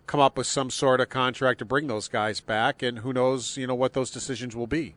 come 0.07 0.21
up 0.21 0.37
with 0.37 0.47
some 0.47 0.69
sort 0.69 1.01
of 1.01 1.09
contract 1.09 1.59
to 1.59 1.65
bring 1.65 1.87
those 1.87 2.07
guys 2.07 2.39
back, 2.39 2.81
and 2.81 2.99
who 2.99 3.11
knows, 3.11 3.57
you 3.57 3.67
know, 3.67 3.75
what 3.75 3.91
those 3.91 4.09
decisions 4.09 4.55
will 4.55 4.67
be. 4.67 4.95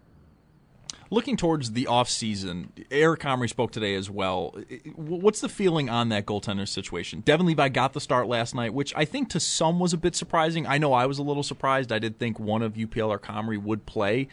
Looking 1.10 1.36
towards 1.36 1.72
the 1.72 1.84
offseason, 1.84 2.68
Eric 2.90 3.20
Comrie 3.20 3.48
spoke 3.48 3.70
today 3.70 3.94
as 3.94 4.10
well. 4.10 4.54
What's 4.96 5.40
the 5.40 5.48
feeling 5.48 5.88
on 5.88 6.08
that 6.08 6.26
goaltender 6.26 6.66
situation? 6.66 7.20
Devon 7.20 7.46
Levi 7.46 7.68
got 7.68 7.92
the 7.92 8.00
start 8.00 8.26
last 8.26 8.54
night, 8.54 8.74
which 8.74 8.92
I 8.96 9.04
think 9.04 9.30
to 9.30 9.40
some 9.40 9.78
was 9.78 9.92
a 9.92 9.96
bit 9.96 10.16
surprising. 10.16 10.66
I 10.66 10.78
know 10.78 10.92
I 10.92 11.06
was 11.06 11.18
a 11.18 11.22
little 11.22 11.44
surprised. 11.44 11.92
I 11.92 11.98
did 11.98 12.18
think 12.18 12.40
one 12.40 12.62
of 12.62 12.74
UPL 12.74 13.08
or 13.08 13.18
Comrie 13.18 13.62
would 13.62 13.86
play. 13.86 14.28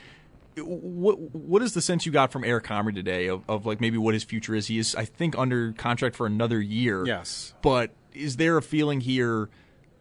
What 0.58 1.20
what 1.20 1.62
is 1.62 1.74
the 1.74 1.82
sense 1.82 2.06
you 2.06 2.12
got 2.12 2.32
from 2.32 2.44
Eric 2.44 2.65
Comrie 2.65 2.94
today 2.94 3.27
of, 3.27 3.44
of 3.48 3.65
like 3.65 3.82
maybe 3.82 3.98
what 3.98 4.13
his 4.13 4.24
future 4.24 4.56
is? 4.56 4.68
He 4.68 4.80
is, 4.80 4.96
I 4.96 5.06
think, 5.06 5.38
under 5.38 5.74
contract 5.74 6.15
for 6.15 6.25
another 6.25 6.62
year. 6.62 7.06
Yes. 7.06 7.53
But 7.62 7.92
is 8.13 8.38
there 8.38 8.58
a 8.58 8.62
feeling 8.62 9.01
here 9.01 9.50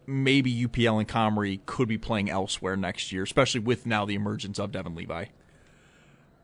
maybe 0.05 0.53
UPL 0.53 0.99
and 0.99 1.07
Comrie 1.07 1.59
could 1.65 1.87
be 1.87 1.97
playing 1.97 2.29
elsewhere 2.29 2.75
next 2.75 3.11
year, 3.11 3.23
especially 3.23 3.61
with 3.61 3.85
now 3.85 4.05
the 4.05 4.15
emergence 4.15 4.59
of 4.59 4.71
Devon 4.71 4.95
Levi? 4.95 5.25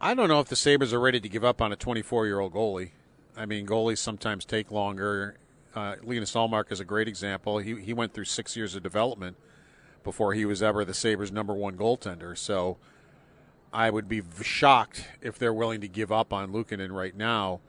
I 0.01 0.13
don't 0.13 0.29
know 0.29 0.39
if 0.39 0.47
the 0.47 0.55
Sabres 0.55 0.93
are 0.93 0.99
ready 0.99 1.19
to 1.19 1.27
give 1.27 1.43
up 1.43 1.61
on 1.61 1.73
a 1.73 1.75
24 1.75 2.25
year 2.25 2.39
old 2.39 2.53
goalie. 2.53 2.91
I 3.35 3.45
mean, 3.45 3.67
goalies 3.67 3.97
sometimes 3.97 4.45
take 4.45 4.71
longer. 4.71 5.37
Uh, 5.75 5.95
Linus 6.03 6.33
Ullmark 6.33 6.71
is 6.71 6.79
a 6.79 6.85
great 6.85 7.07
example. 7.07 7.57
He, 7.57 7.75
he 7.81 7.93
went 7.93 8.13
through 8.13 8.25
six 8.25 8.55
years 8.55 8.75
of 8.75 8.83
development 8.83 9.37
before 10.03 10.33
he 10.33 10.45
was 10.45 10.63
ever 10.63 10.85
the 10.85 10.93
Sabres' 10.93 11.31
number 11.31 11.53
one 11.53 11.75
goaltender. 11.75 12.37
So 12.37 12.77
I 13.73 13.89
would 13.89 14.07
be 14.07 14.21
shocked 14.41 15.05
if 15.21 15.37
they're 15.37 15.53
willing 15.53 15.81
to 15.81 15.87
give 15.87 16.11
up 16.11 16.31
on 16.31 16.51
Luukkonen 16.51 16.91
right 16.91 17.15
now. 17.15 17.59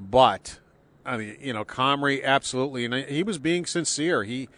But, 0.00 0.60
I 1.04 1.18
mean, 1.18 1.36
you 1.40 1.52
know, 1.52 1.64
Comrie 1.64 2.24
absolutely, 2.24 2.84
and 2.86 2.94
he 2.94 3.22
was 3.22 3.38
being 3.38 3.66
sincere. 3.66 4.24
He 4.24 4.48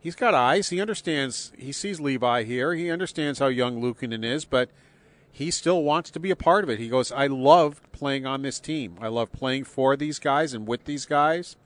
he's 0.00 0.14
got 0.14 0.34
eyes. 0.34 0.70
He 0.70 0.80
understands. 0.80 1.52
He 1.56 1.72
sees 1.72 2.00
Levi 2.00 2.44
here. 2.44 2.74
He 2.74 2.90
understands 2.90 3.38
how 3.38 3.46
young 3.46 3.80
Luukkonen 3.80 4.24
is, 4.24 4.44
but 4.44 4.70
he 5.34 5.50
still 5.50 5.82
wants 5.82 6.10
to 6.10 6.20
be 6.20 6.30
a 6.30 6.36
part 6.36 6.62
of 6.62 6.68
it. 6.70 6.78
He 6.78 6.88
goes, 6.88 7.10
I 7.10 7.26
love 7.26 7.80
playing 7.90 8.26
on 8.26 8.42
this 8.42 8.60
team. 8.60 8.96
I 9.00 9.08
love 9.08 9.32
playing 9.32 9.64
for 9.64 9.96
these 9.96 10.18
guys 10.18 10.52
and 10.52 10.66
with 10.68 10.84
these 10.84 11.06
guys. 11.06 11.56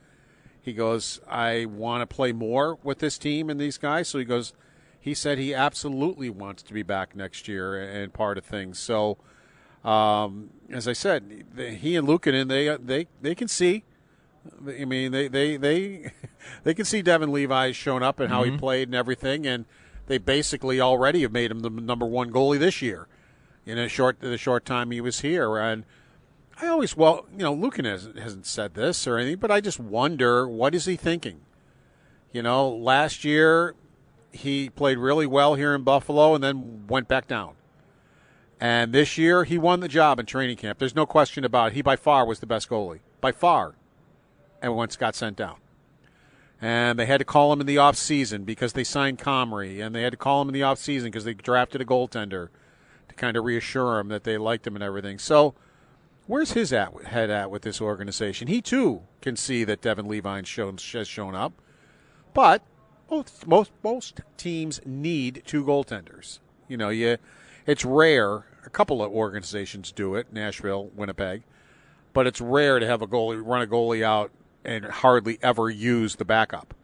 He 0.63 0.73
goes, 0.73 1.21
I 1.29 1.65
want 1.67 2.09
to 2.09 2.13
play 2.15 2.33
more 2.33 2.79
with 2.85 3.01
this 3.01 3.19
team 3.19 3.51
and 3.51 3.61
these 3.61 3.77
guys. 3.77 4.09
So 4.09 4.19
he 4.19 4.25
goes, 4.25 4.53
he 5.01 5.15
said 5.15 5.39
he 5.39 5.53
absolutely 5.53 6.31
wants 6.31 6.63
to 6.65 6.73
be 6.75 6.83
back 6.85 7.17
next 7.17 7.49
year 7.49 7.81
and 7.81 8.13
part 8.13 8.39
of 8.39 8.45
things. 8.45 8.79
So, 8.79 9.19
um, 9.85 10.51
as 10.71 10.87
I 10.89 10.93
said, 10.93 11.45
he 11.57 11.97
and 11.97 12.07
Luukkonen, 12.09 12.49
they 12.49 12.77
they 12.77 13.07
they 13.21 13.35
can 13.35 13.47
see. 13.49 13.85
I 14.67 14.85
mean, 14.85 15.13
they 15.13 15.29
they 15.29 15.57
they 15.57 16.11
they 16.65 16.75
can 16.75 16.85
see 16.85 17.03
Devon 17.03 17.33
Levi 17.33 17.73
showing 17.73 18.03
up 18.03 18.19
and 18.21 18.31
how 18.31 18.43
Mm-hmm. 18.43 18.53
he 18.55 18.59
played 18.59 18.89
and 18.89 18.95
everything, 18.97 19.47
and 19.47 19.65
they 20.07 20.19
basically 20.19 20.81
already 20.81 21.23
have 21.23 21.33
made 21.33 21.51
him 21.53 21.61
the 21.61 21.71
number 21.71 22.07
one 22.07 22.33
goalie 22.33 22.59
this 22.59 22.81
year 22.83 23.07
in 23.67 23.79
a 23.79 23.89
short 23.89 24.21
the 24.21 24.39
short 24.39 24.65
time 24.65 24.91
he 24.91 25.01
was 25.01 25.21
here. 25.21 25.59
And 25.59 25.85
I 26.61 26.69
always, 26.69 26.97
well, 26.97 27.27
you 27.33 27.43
know, 27.43 27.53
Lucan 27.53 27.85
hasn't, 27.85 28.19
hasn't 28.19 28.47
said 28.47 28.75
this 28.75 29.07
or 29.07 29.19
anything, 29.19 29.39
but 29.39 29.51
I 29.51 29.61
just 29.61 29.79
wonder 29.79 30.49
what 30.49 30.75
is 30.75 30.87
he 30.87 30.97
thinking. 30.97 31.41
You 32.33 32.43
know, 32.43 32.69
last 32.69 33.25
year 33.25 33.75
he 34.33 34.71
played 34.71 34.99
really 34.99 35.27
well 35.27 35.55
here 35.55 35.75
in 35.75 35.83
Buffalo 35.83 36.35
and 36.35 36.43
then 36.43 36.87
went 36.87 37.09
back 37.09 37.27
down. 37.27 37.55
And 38.59 38.93
this 38.93 39.19
year 39.19 39.45
he 39.45 39.59
won 39.59 39.81
the 39.81 39.89
job 39.89 40.19
in 40.19 40.25
training 40.25 40.57
camp. 40.57 40.79
There's 40.79 40.95
no 40.95 41.05
question 41.05 41.45
about 41.45 41.69
it. 41.69 41.75
He 41.75 41.83
by 41.83 41.97
far 41.97 42.25
was 42.25 42.41
the 42.41 42.47
best 42.47 42.71
goalie, 42.71 43.01
by 43.21 43.33
far. 43.33 43.75
And 44.63 44.75
once 44.75 44.97
got 44.97 45.15
sent 45.15 45.37
down. 45.37 45.57
And 46.61 46.99
they 46.99 47.05
had 47.05 47.19
to 47.19 47.25
call 47.27 47.53
him 47.53 47.61
in 47.61 47.67
the 47.67 47.77
off 47.77 47.97
season 47.97 48.45
because 48.45 48.73
they 48.73 48.83
signed 48.83 49.19
Comrie, 49.19 49.85
and 49.85 49.95
they 49.95 50.01
had 50.01 50.13
to 50.13 50.17
call 50.17 50.41
him 50.41 50.49
in 50.49 50.55
the 50.55 50.63
off 50.63 50.79
season 50.79 51.11
because 51.11 51.25
they 51.25 51.35
drafted 51.35 51.83
a 51.83 51.85
goaltender 51.85 52.49
kind 53.17 53.37
of 53.37 53.45
reassure 53.45 53.99
him 53.99 54.09
that 54.09 54.25
they 54.25 54.39
liked 54.39 54.67
him 54.67 54.77
and 54.77 54.83
everything. 54.83 55.19
So, 55.19 55.55
where's 56.27 56.53
his 56.53 56.73
at, 56.73 56.93
head 57.05 57.31
at 57.31 57.51
with 57.51 57.63
this 57.63 57.81
organization? 57.81 58.49
He 58.49 58.61
too 58.61 59.03
can 59.21 59.37
see 59.37 59.65
that 59.65 59.81
Devin 59.81 60.09
Levine 60.09 60.45
shown, 60.45 60.79
has 60.93 61.09
shown 61.09 61.35
up, 61.35 61.53
but 62.35 62.63
most 63.11 63.47
most 63.47 63.73
most 63.83 64.21
teams 64.37 64.81
need 64.85 65.43
two 65.47 65.65
goaltenders. 65.65 66.41
You 66.69 66.77
know, 66.77 66.89
you 66.89 67.19
it's 67.67 67.85
rare. 67.85 68.47
A 68.65 68.71
couple 68.71 69.01
of 69.01 69.13
organizations 69.13 69.93
do 69.93 70.17
it, 70.17 70.33
Nashville, 70.33 70.91
Winnipeg, 70.97 71.43
but 72.13 72.27
it's 72.27 72.41
rare 72.41 72.81
to 72.81 72.87
have 72.87 73.01
a 73.01 73.07
goalie 73.07 73.41
run 73.45 73.63
a 73.63 73.67
goalie 73.67 74.03
out 74.03 74.33
and 74.65 74.85
hardly 74.85 75.39
ever 75.41 75.71
use 75.71 76.17
the 76.17 76.25
backup. 76.25 76.75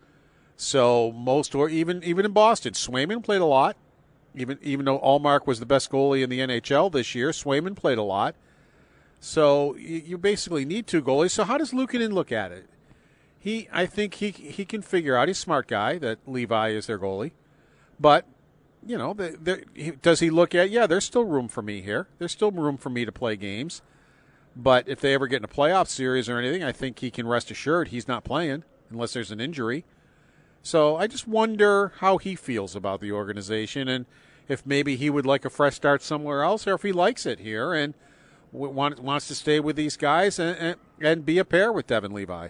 So 0.57 1.11
most, 1.11 1.55
or 1.57 1.69
even 1.69 2.05
even 2.05 2.25
in 2.25 2.33
Boston, 2.33 2.75
Swayman 2.75 3.25
played 3.25 3.41
a 3.41 3.47
lot. 3.47 3.77
Even 4.35 4.59
even 4.63 4.85
though 4.87 4.99
Ullmark 5.01 5.47
was 5.47 5.61
the 5.61 5.67
best 5.67 5.91
goalie 5.91 6.23
in 6.23 6.31
the 6.31 6.41
NHL 6.41 6.91
this 6.91 7.15
year, 7.15 7.31
Swayman 7.31 7.77
played 7.77 7.99
a 7.99 8.03
lot. 8.03 8.35
So 9.21 9.77
you, 9.77 9.99
you 9.99 10.19
basically 10.19 10.65
need 10.65 10.87
two 10.87 11.03
goalies. 11.03 11.31
So 11.31 11.45
how 11.45 11.59
does 11.59 11.73
Luukkonen 11.73 12.13
look 12.13 12.33
at 12.33 12.51
it? 12.51 12.69
He, 13.39 13.69
I 13.73 13.87
think 13.87 14.15
he 14.15 14.31
he 14.31 14.65
can 14.65 14.83
figure 14.83 15.17
out. 15.17 15.29
He's 15.29 15.39
a 15.39 15.41
smart 15.41 15.69
guy 15.69 15.99
that 15.99 16.19
Levi 16.27 16.71
is 16.71 16.87
their 16.87 16.99
goalie, 16.99 17.33
but 18.01 18.27
you 18.85 18.99
know, 18.99 19.17
he, 19.75 19.93
does 19.93 20.21
he 20.21 20.31
look 20.31 20.55
at? 20.55 20.71
Yeah, 20.71 20.87
there's 20.87 21.05
still 21.05 21.25
room 21.25 21.49
for 21.49 21.63
me 21.63 21.83
here. 21.83 22.09
There's 22.19 22.33
still 22.33 22.51
room 22.51 22.77
for 22.77 22.91
me 22.91 23.05
to 23.05 23.13
play 23.13 23.37
games. 23.37 23.83
But 24.55 24.89
if 24.89 25.01
they 25.01 25.15
ever 25.15 25.27
get 25.27 25.39
in 25.39 25.45
a 25.45 25.49
playoff 25.49 25.89
series 25.89 26.29
or 26.29 26.39
anything, 26.39 26.63
I 26.63 26.73
think 26.73 26.99
he 26.99 27.11
can 27.11 27.27
rest 27.27 27.51
assured 27.51 27.89
he's 27.89 28.07
not 28.07 28.25
playing 28.25 28.65
unless 28.91 29.13
there's 29.13 29.31
an 29.31 29.41
injury. 29.41 29.85
So 30.63 30.97
I 30.97 31.07
just 31.07 31.27
wonder 31.27 31.93
how 31.99 32.19
he 32.19 32.37
feels 32.37 32.77
about 32.77 33.01
the 33.01 33.13
organization 33.13 33.89
and 33.89 34.07
if 34.49 34.65
maybe 34.67 34.97
he 34.97 35.11
would 35.11 35.27
like 35.27 35.45
a 35.45 35.51
fresh 35.51 35.75
start 35.75 36.03
somewhere 36.03 36.43
else 36.43 36.67
or 36.67 36.75
if 36.75 36.83
he 36.83 36.93
likes 36.93 37.27
it 37.27 37.41
here 37.41 37.73
and 37.73 37.95
want, 38.53 39.01
wants 39.01 39.29
to 39.29 39.35
stay 39.35 39.61
with 39.61 39.77
these 39.77 39.97
guys 39.97 40.39
and, 40.39 40.57
and, 40.59 40.77
and 41.01 41.27
be 41.27 41.39
a 41.39 41.45
pair 41.45 41.73
with 41.73 41.87
Devon 41.87 42.13
Levi. 42.13 42.49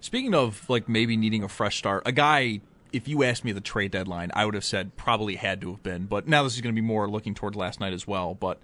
Speaking 0.00 0.34
of 0.34 0.68
like 0.68 0.88
maybe 0.88 1.16
needing 1.16 1.42
a 1.42 1.48
fresh 1.48 1.78
start, 1.78 2.02
a 2.06 2.12
guy. 2.12 2.60
If 2.92 3.08
you 3.08 3.24
asked 3.24 3.44
me 3.44 3.52
the 3.52 3.60
trade 3.60 3.90
deadline, 3.90 4.30
I 4.32 4.46
would 4.46 4.54
have 4.54 4.64
said 4.64 4.96
probably 4.96 5.34
had 5.34 5.60
to 5.60 5.72
have 5.72 5.82
been. 5.82 6.06
But 6.06 6.28
now 6.28 6.44
this 6.44 6.54
is 6.54 6.60
going 6.62 6.74
to 6.74 6.80
be 6.80 6.86
more 6.86 7.10
looking 7.10 7.34
toward 7.34 7.54
last 7.54 7.78
night 7.78 7.92
as 7.92 8.06
well. 8.06 8.34
But 8.34 8.60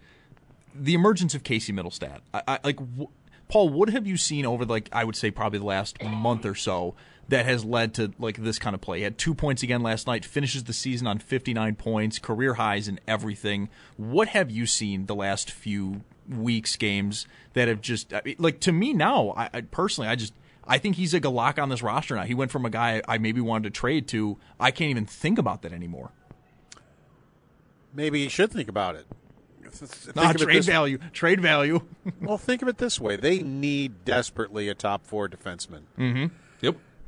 the 0.74 0.94
emergence 0.94 1.34
of 1.34 1.42
Casey 1.42 1.72
Mittelstadt, 1.72 2.20
I, 2.32 2.42
I 2.46 2.58
like 2.64 2.76
w- 2.76 3.08
Paul. 3.48 3.68
What 3.68 3.90
have 3.90 4.06
you 4.06 4.16
seen 4.16 4.46
over 4.46 4.64
like 4.64 4.88
I 4.92 5.04
would 5.04 5.16
say 5.16 5.30
probably 5.30 5.58
the 5.58 5.66
last 5.66 6.02
month 6.02 6.46
or 6.46 6.54
so 6.54 6.94
that 7.32 7.46
has 7.46 7.64
led 7.64 7.94
to 7.94 8.12
like 8.18 8.36
this 8.36 8.58
kind 8.58 8.74
of 8.74 8.80
play? 8.80 8.98
He 8.98 9.04
had 9.04 9.16
two 9.16 9.34
points 9.34 9.62
again 9.62 9.82
last 9.82 10.06
night. 10.06 10.22
Finishes 10.24 10.64
the 10.64 10.74
season 10.74 11.06
on 11.06 11.18
fifty 11.18 11.54
nine 11.54 11.74
points, 11.74 12.18
career 12.18 12.54
highs 12.54 12.88
in 12.88 13.00
everything. 13.08 13.70
What 13.96 14.28
have 14.28 14.50
you 14.50 14.66
seen 14.66 15.06
the 15.06 15.14
last 15.14 15.50
few 15.50 16.02
weeks, 16.28 16.76
games 16.76 17.26
that 17.54 17.68
have 17.68 17.80
just 17.80 18.12
I 18.12 18.20
mean, 18.24 18.36
like 18.38 18.60
to 18.60 18.72
me 18.72 18.92
now? 18.92 19.30
I, 19.34 19.48
I 19.54 19.60
personally, 19.62 20.08
I 20.08 20.14
just 20.14 20.34
I 20.64 20.76
think 20.76 20.96
he's 20.96 21.14
like 21.14 21.24
a 21.24 21.30
lock 21.30 21.58
on 21.58 21.70
this 21.70 21.82
roster 21.82 22.14
now. 22.14 22.24
He 22.24 22.34
went 22.34 22.50
from 22.50 22.66
a 22.66 22.70
guy 22.70 23.00
I 23.08 23.16
maybe 23.16 23.40
wanted 23.40 23.72
to 23.72 23.80
trade 23.80 24.08
to 24.08 24.36
I 24.60 24.70
can't 24.70 24.90
even 24.90 25.06
think 25.06 25.38
about 25.38 25.62
that 25.62 25.72
anymore. 25.72 26.12
Maybe 27.94 28.22
he 28.22 28.28
should 28.28 28.52
think 28.52 28.68
about 28.68 28.96
it. 28.96 29.06
Think 29.70 30.34
it 30.34 30.38
trade 30.38 30.64
value, 30.64 30.98
trade 31.14 31.40
value. 31.40 31.80
Well, 32.20 32.36
think 32.36 32.60
of 32.60 32.68
it 32.68 32.76
this 32.76 33.00
way: 33.00 33.16
they 33.16 33.38
need 33.38 34.04
desperately 34.04 34.68
a 34.68 34.74
top 34.74 35.06
four 35.06 35.30
defenseman. 35.30 35.82
yep. 35.96 36.30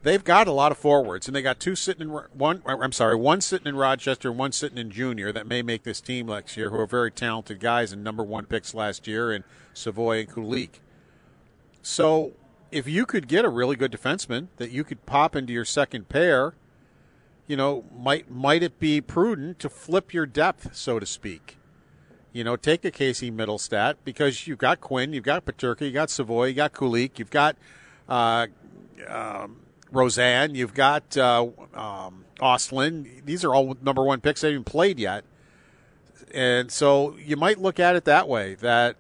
They've 0.05 0.23
got 0.23 0.47
a 0.47 0.53
lot 0.53 0.71
of 0.71 0.77
forwards, 0.77 1.27
and 1.27 1.35
they 1.35 1.41
got 1.41 1.59
two 1.59 1.75
sitting 1.75 2.03
in 2.03 2.11
one. 2.11 2.63
I'm 2.67 2.93
sorry, 2.93 3.17
one 3.17 3.41
sitting 3.41 3.67
in 3.67 3.75
Rochester, 3.75 4.29
and 4.29 4.39
one 4.39 4.53
sitting 4.53 4.77
in 4.77 4.91
Junior 4.91 5.33
that 5.33 5.47
may 5.47 5.63
make 5.63 5.83
this 5.83 6.03
team 6.03 6.27
next 6.27 6.59
year, 6.59 6.69
who 6.69 6.79
are 6.79 6.87
very 6.87 7.11
talented 7.11 7.59
guys 7.59 7.91
and 7.91 8.05
number 8.05 8.23
one 8.23 8.45
picks 8.45 8.75
last 8.75 9.07
year, 9.07 9.33
in 9.33 9.45
Savoie 9.73 10.19
and 10.19 10.29
Kulich. 10.29 10.81
So, 11.81 12.33
if 12.71 12.87
you 12.87 13.07
could 13.07 13.29
get 13.29 13.47
a 13.47 13.49
really 13.49 13.77
good 13.77 13.91
defenseman 13.91 14.49
that 14.59 14.71
you 14.71 14.85
could 14.85 15.07
pop 15.07 15.35
into 15.35 15.55
your 15.55 15.65
second 15.65 16.11
pair, 16.11 16.53
you 17.47 17.57
know, 17.57 17.87
might 17.97 18.31
might 18.31 18.63
it 18.63 18.79
be 18.79 19.01
prudent 19.01 19.59
to 19.61 19.71
flip 19.71 20.13
your 20.13 20.27
depth, 20.27 20.77
so 20.77 20.99
to 20.99 21.07
speak? 21.07 21.57
You 22.31 22.45
know, 22.45 22.57
take 22.57 22.85
a 22.85 22.91
Casey 22.91 23.31
Mittelstadt 23.31 23.95
because 24.05 24.47
you've 24.47 24.59
got 24.59 24.83
Quinn, 24.83 25.15
you've 25.15 25.25
got 25.25 25.47
Peterka, 25.47 25.81
you 25.81 25.93
got 25.93 26.11
Savoie, 26.11 26.49
you 26.49 26.55
got 26.55 26.75
Kulich, 26.75 27.19
you've 27.19 27.31
got 27.31 27.57
uh, 28.07 28.49
um, 29.09 29.61
Roseanne, 29.95 30.55
you've 30.55 30.75
got 30.75 31.17
uh, 31.17 31.47
um, 31.75 32.25
Ostlund. 32.41 33.25
These 33.25 33.45
are 33.45 33.55
all 33.55 33.77
number 33.83 34.03
one 34.03 34.21
picks. 34.21 34.41
They 34.41 34.49
haven't 34.51 34.65
played 34.65 34.99
yet, 34.99 35.25
and 36.33 36.71
so 36.71 37.17
you 37.17 37.37
might 37.37 37.59
look 37.59 37.79
at 37.81 37.97
it 37.97 38.05
that 38.05 38.29
way. 38.29 38.57
That 38.57 38.97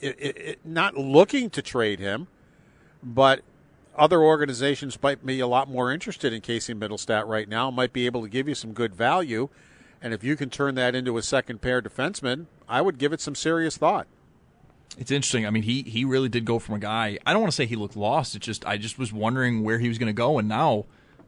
it, 0.00 0.16
it, 0.18 0.36
it, 0.38 0.58
not 0.64 0.96
looking 0.96 1.50
to 1.50 1.62
trade 1.62 1.98
him, 1.98 2.28
but 3.02 3.42
other 3.96 4.22
organizations 4.22 5.00
might 5.02 5.24
be 5.24 5.40
a 5.40 5.46
lot 5.46 5.68
more 5.68 5.92
interested 5.92 6.32
in 6.32 6.40
Casey 6.40 6.74
Mittelstadt 6.74 7.26
right 7.26 7.48
now. 7.48 7.70
Might 7.70 7.92
be 7.92 8.06
able 8.06 8.22
to 8.22 8.28
give 8.28 8.48
you 8.48 8.54
some 8.54 8.72
good 8.72 8.94
value, 8.94 9.48
and 10.00 10.14
if 10.14 10.24
you 10.24 10.36
can 10.36 10.48
turn 10.48 10.74
that 10.76 10.94
into 10.94 11.18
a 11.18 11.22
second 11.22 11.60
pair 11.60 11.82
defenseman, 11.82 12.46
I 12.68 12.80
would 12.80 12.98
give 12.98 13.12
it 13.12 13.20
some 13.20 13.34
serious 13.34 13.76
thought. 13.76 14.06
It's 14.98 15.10
interesting. 15.10 15.46
I 15.46 15.50
mean, 15.50 15.62
he 15.62 15.82
he 15.82 16.04
really 16.04 16.28
did 16.28 16.44
go 16.44 16.58
from 16.58 16.74
a 16.74 16.78
guy. 16.78 17.18
I 17.24 17.32
don't 17.32 17.40
want 17.40 17.52
to 17.52 17.56
say 17.56 17.66
he 17.66 17.76
looked 17.76 17.96
lost. 17.96 18.34
It's 18.34 18.44
just 18.44 18.66
I 18.66 18.76
just 18.76 18.98
was 18.98 19.12
wondering 19.12 19.62
where 19.62 19.78
he 19.78 19.88
was 19.88 19.98
going 19.98 20.08
to 20.08 20.12
go, 20.12 20.38
and 20.38 20.48
now 20.48 20.86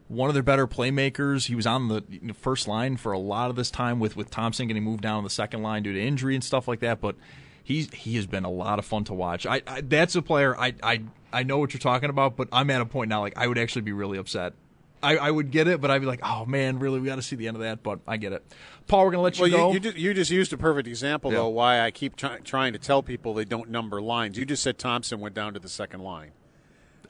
one 0.08 0.28
of 0.28 0.34
their 0.34 0.42
better 0.42 0.66
playmakers. 0.66 1.46
He 1.46 1.54
was 1.54 1.66
on 1.66 1.88
the 1.88 2.02
first 2.34 2.68
line 2.68 2.96
for 2.96 3.12
a 3.12 3.18
lot 3.18 3.50
of 3.50 3.56
this 3.56 3.70
time 3.70 4.00
with 4.00 4.16
with 4.16 4.30
Thompson 4.30 4.66
getting 4.68 4.82
moved 4.82 5.02
down 5.02 5.22
to 5.22 5.26
the 5.26 5.30
second 5.30 5.62
line 5.62 5.82
due 5.82 5.92
to 5.92 6.00
injury 6.00 6.34
and 6.34 6.44
stuff 6.44 6.68
like 6.68 6.80
that. 6.80 7.00
But 7.00 7.16
he's 7.62 7.90
he 7.92 8.16
has 8.16 8.26
been 8.26 8.44
a 8.44 8.50
lot 8.50 8.78
of 8.78 8.84
fun 8.84 9.04
to 9.04 9.14
watch. 9.14 9.46
I, 9.46 9.62
I 9.66 9.80
that's 9.80 10.14
a 10.16 10.22
player 10.22 10.56
I 10.58 10.74
I 10.82 11.02
I 11.32 11.42
know 11.44 11.58
what 11.58 11.72
you're 11.72 11.80
talking 11.80 12.10
about, 12.10 12.36
but 12.36 12.48
I'm 12.52 12.70
at 12.70 12.80
a 12.80 12.86
point 12.86 13.08
now 13.08 13.20
like 13.20 13.36
I 13.36 13.46
would 13.46 13.58
actually 13.58 13.82
be 13.82 13.92
really 13.92 14.18
upset. 14.18 14.54
I, 15.02 15.16
I 15.16 15.30
would 15.30 15.50
get 15.50 15.66
it, 15.68 15.80
but 15.80 15.90
I'd 15.90 16.00
be 16.00 16.06
like, 16.06 16.20
oh 16.22 16.46
man, 16.46 16.78
really, 16.78 17.00
we 17.00 17.06
got 17.06 17.16
to 17.16 17.22
see 17.22 17.34
the 17.36 17.48
end 17.48 17.56
of 17.56 17.62
that. 17.62 17.82
But 17.82 18.00
I 18.06 18.16
get 18.16 18.32
it. 18.32 18.44
Paul, 18.86 19.04
we're 19.04 19.10
gonna 19.12 19.22
let 19.22 19.36
you 19.38 19.42
Well, 19.42 19.50
go. 19.50 19.68
you, 19.68 19.74
you, 19.74 19.80
just, 19.80 19.96
you 19.96 20.14
just 20.14 20.30
used 20.30 20.52
a 20.52 20.56
perfect 20.58 20.86
example, 20.88 21.30
Yeah. 21.32 21.38
though, 21.38 21.48
why 21.48 21.80
I 21.80 21.90
keep 21.90 22.16
try, 22.16 22.38
trying 22.38 22.72
to 22.74 22.78
tell 22.78 23.02
people 23.02 23.34
they 23.34 23.44
don't 23.44 23.70
number 23.70 24.00
lines. 24.00 24.38
You 24.38 24.44
just 24.44 24.62
said 24.62 24.78
Thompson 24.78 25.20
went 25.20 25.34
down 25.34 25.54
to 25.54 25.60
the 25.60 25.68
second 25.68 26.00
line. 26.02 26.30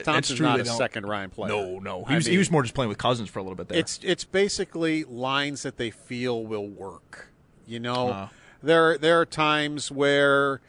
Thompson's 0.03 0.39
true, 0.39 0.47
not 0.47 0.59
a 0.59 0.65
don't. 0.65 0.77
second 0.77 1.05
line 1.05 1.31
player. 1.31 1.49
no, 1.53 1.79
no, 1.79 2.05
he 2.05 2.15
was 2.15 2.27
he 2.27 2.39
was 2.39 2.51
more 2.51 2.63
just 2.63 2.75
playing 2.75 2.89
with 2.89 2.99
Cozens 2.99 3.29
for 3.29 3.39
a 3.39 3.43
little 3.43 3.57
bit 3.57 3.69
there. 3.69 3.79
It's 3.79 4.01
it's 4.03 4.25
basically 4.25 5.05
lines 5.05 5.63
that 5.63 5.77
they 5.77 5.91
feel 5.91 6.45
will 6.45 6.67
work. 6.67 7.29
You 7.67 7.79
know, 7.79 8.09
Uh. 8.09 8.29
there 8.63 8.99
there 8.99 9.21
are 9.21 9.27
times 9.27 9.93
where 9.93 10.61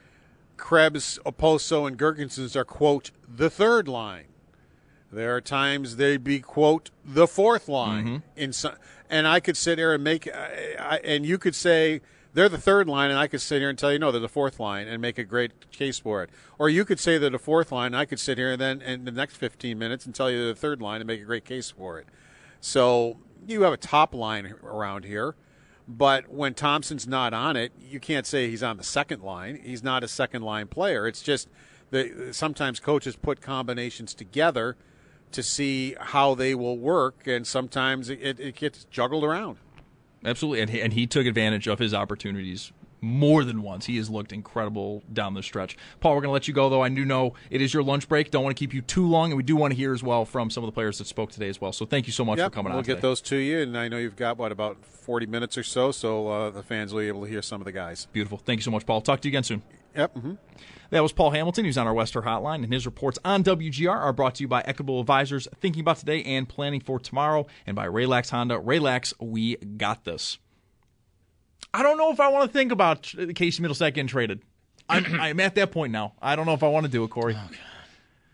Krebs, 0.58 1.18
Okposo, 1.26 1.88
and 1.88 1.98
Girgensons 1.98 2.56
are 2.56 2.66
quote 2.66 3.12
the 3.28 3.50
third 3.50 3.88
line. 3.88 4.26
There 5.14 5.36
are 5.36 5.42
times 5.42 5.98
they'd 5.98 6.24
be 6.24 6.40
quote 6.40 6.90
the 7.06 7.28
fourth 7.28 7.68
line 7.68 8.06
Mm-hmm. 8.06 8.18
in 8.36 8.54
some, 8.54 8.74
and 9.10 9.28
I 9.28 9.40
could 9.40 9.56
sit 9.58 9.78
here 9.78 9.94
and 9.94 10.04
make, 10.04 10.28
I, 10.28 10.76
I, 10.80 10.98
and 11.04 11.26
you 11.26 11.38
could 11.38 11.56
say 11.56 12.02
they're 12.34 12.50
the 12.50 12.58
third 12.58 12.88
line, 12.88 13.12
and 13.12 13.20
I 13.20 13.28
could 13.28 13.42
sit 13.42 13.60
here 13.60 13.70
and 13.70 13.78
tell 13.78 13.92
you 13.94 14.00
no, 14.00 14.12
they're 14.12 14.20
the 14.20 14.28
fourth 14.28 14.60
line, 14.60 14.88
and 14.88 15.00
make 15.02 15.20
a 15.20 15.24
great 15.24 15.70
case 15.72 16.00
for 16.00 16.24
it. 16.24 16.32
Or 16.58 16.68
you 16.68 16.84
could 16.84 17.00
say 17.00 17.20
they're 17.20 17.30
the 17.30 17.38
fourth 17.38 17.72
line, 17.72 17.88
and 17.88 17.98
I 17.98 18.06
could 18.06 18.20
sit 18.20 18.40
here 18.40 18.52
and 18.54 18.60
then 18.60 18.82
in 18.82 19.06
the 19.06 19.12
next 19.12 19.38
fifteen 19.38 19.78
minutes 19.78 20.06
and 20.06 20.16
tell 20.16 20.32
you 20.32 20.40
they're 20.40 20.48
the 20.48 20.60
third 20.60 20.82
line 20.82 21.00
and 21.00 21.08
make 21.08 21.22
a 21.22 21.26
great 21.26 21.46
case 21.46 21.70
for 21.70 22.00
it. 22.00 22.08
So 22.60 23.18
you 23.48 23.62
have 23.64 23.74
a 23.74 23.78
top 23.78 24.16
line 24.16 24.56
around 24.64 25.06
here, 25.06 25.36
but 25.88 26.30
when 26.30 26.54
Thompson's 26.56 27.06
not 27.06 27.34
on 27.34 27.56
it, 27.56 27.72
you 27.80 28.00
can't 28.00 28.26
say 28.26 28.50
he's 28.50 28.64
on 28.64 28.78
the 28.78 28.84
second 28.84 29.22
line. 29.22 29.60
He's 29.64 29.84
not 29.84 30.04
a 30.04 30.08
second 30.08 30.42
line 30.42 30.68
player. 30.68 31.06
It's 31.06 31.22
just 31.22 31.50
that 31.92 32.34
sometimes 32.34 32.80
coaches 32.80 33.16
put 33.16 33.42
combinations 33.42 34.16
together 34.16 34.76
to 35.34 35.44
see 35.44 35.96
how 36.00 36.36
they 36.36 36.56
will 36.56 36.78
work, 36.78 37.28
and 37.28 37.46
sometimes 37.46 38.10
it, 38.10 38.40
it 38.40 38.56
gets 38.56 38.86
juggled 38.86 39.24
around. 39.24 39.58
Absolutely, 40.26 40.62
and 40.62 40.70
he, 40.70 40.82
and 40.82 40.94
he 40.94 41.06
took 41.06 41.26
advantage 41.26 41.68
of 41.68 41.80
his 41.80 41.94
opportunities 41.94 42.72
more 43.04 43.44
than 43.44 43.62
once. 43.62 43.86
He 43.86 43.98
has 43.98 44.10
looked 44.10 44.32
incredible 44.32 45.04
down 45.12 45.34
the 45.34 45.44
stretch. 45.44 45.78
Paul, 46.00 46.16
we're 46.16 46.22
going 46.22 46.30
to 46.30 46.34
let 46.34 46.48
you 46.48 46.54
go, 46.54 46.70
though. 46.70 46.82
I 46.82 46.90
do 46.90 47.04
know 47.04 47.34
it 47.50 47.62
is 47.62 47.74
your 47.74 47.84
lunch 47.84 48.08
break. 48.08 48.32
Don't 48.32 48.44
want 48.44 48.56
to 48.56 48.60
keep 48.60 48.74
you 48.74 48.82
too 48.82 49.08
long, 49.08 49.32
and 49.32 49.38
we 49.38 49.44
do 49.44 49.58
want 49.58 49.72
to 49.74 49.78
hear 49.78 49.94
as 49.94 50.02
well 50.02 50.24
from 50.24 50.50
some 50.50 50.64
of 50.64 50.68
the 50.68 50.72
players 50.72 50.98
that 51.00 51.08
spoke 51.08 51.32
today 51.32 51.50
as 51.50 51.60
well. 51.60 51.74
So 51.74 51.86
thank 51.86 52.08
you 52.08 52.14
so 52.14 52.24
much 52.24 52.38
yep, 52.38 52.52
for 52.52 52.56
coming 52.56 52.72
we'll 52.72 52.78
on. 52.78 52.78
We'll 52.78 52.84
get 52.84 52.96
today. 52.96 53.02
those 53.02 53.22
to 53.22 53.36
you, 53.36 53.60
and 53.60 53.78
I 53.78 53.90
know 53.90 53.98
you've 53.98 54.16
got, 54.16 54.38
what, 54.38 54.54
about 54.54 54.84
40 54.86 55.26
minutes 55.26 55.58
or 55.58 55.64
so, 55.64 55.92
so 55.92 56.30
uh, 56.30 56.50
the 56.50 56.64
fans 56.64 56.94
will 56.94 57.02
be 57.02 57.10
able 57.10 57.24
to 57.24 57.30
hear 57.30 57.42
some 57.42 57.60
of 57.60 57.66
the 57.66 57.74
guys. 57.74 58.08
Beautiful. 58.14 58.38
Thank 58.38 58.60
you 58.60 58.64
so 58.64 58.72
much, 58.72 58.86
Paul. 58.86 59.02
Talk 59.02 59.20
to 59.22 59.28
you 59.28 59.32
again 59.32 59.44
soon. 59.44 59.62
Yep. 59.96 60.16
Mm-hmm. 60.16 60.34
That 60.90 61.02
was 61.02 61.12
Paul 61.12 61.32
Hamilton. 61.32 61.66
He's 61.66 61.78
on 61.78 61.88
our 61.88 61.94
West 61.94 62.14
Herr 62.14 62.22
Hotline, 62.22 62.64
and 62.64 62.72
his 62.72 62.86
reports 62.86 63.18
on 63.26 63.44
WGR 63.44 63.90
are 63.90 64.14
brought 64.14 64.36
to 64.36 64.44
you 64.44 64.48
by 64.48 64.62
Equitable 64.62 65.00
Advisors, 65.00 65.48
thinking 65.60 65.82
about 65.82 65.98
today 65.98 66.24
and 66.24 66.48
planning 66.48 66.82
for 66.82 67.00
tomorrow, 67.00 67.48
and 67.66 67.76
by 67.76 67.88
Raylax 67.88 68.30
Honda. 68.30 68.60
Raylax, 68.60 69.14
we 69.20 69.56
got 69.56 70.04
this. 70.04 70.38
I 71.74 71.82
don't 71.82 71.98
know 71.98 72.12
if 72.12 72.20
I 72.20 72.28
want 72.28 72.52
to 72.52 72.54
think 72.54 72.72
about 72.72 73.12
Casey 73.36 73.64
Mittelstadt 73.64 73.96
getting 73.96 74.08
traded. 74.08 74.42
I'm, 74.88 75.06
I'm 75.20 75.40
at 75.40 75.56
that 75.56 75.72
point 75.72 75.92
now. 75.92 76.14
I 76.22 76.36
don't 76.36 76.46
know 76.46 76.54
if 76.54 76.64
I 76.64 76.68
want 76.68 76.86
to 76.86 76.92
do 76.92 77.04
it, 77.04 77.10
Corey. 77.10 77.36
Oh, 77.38 77.50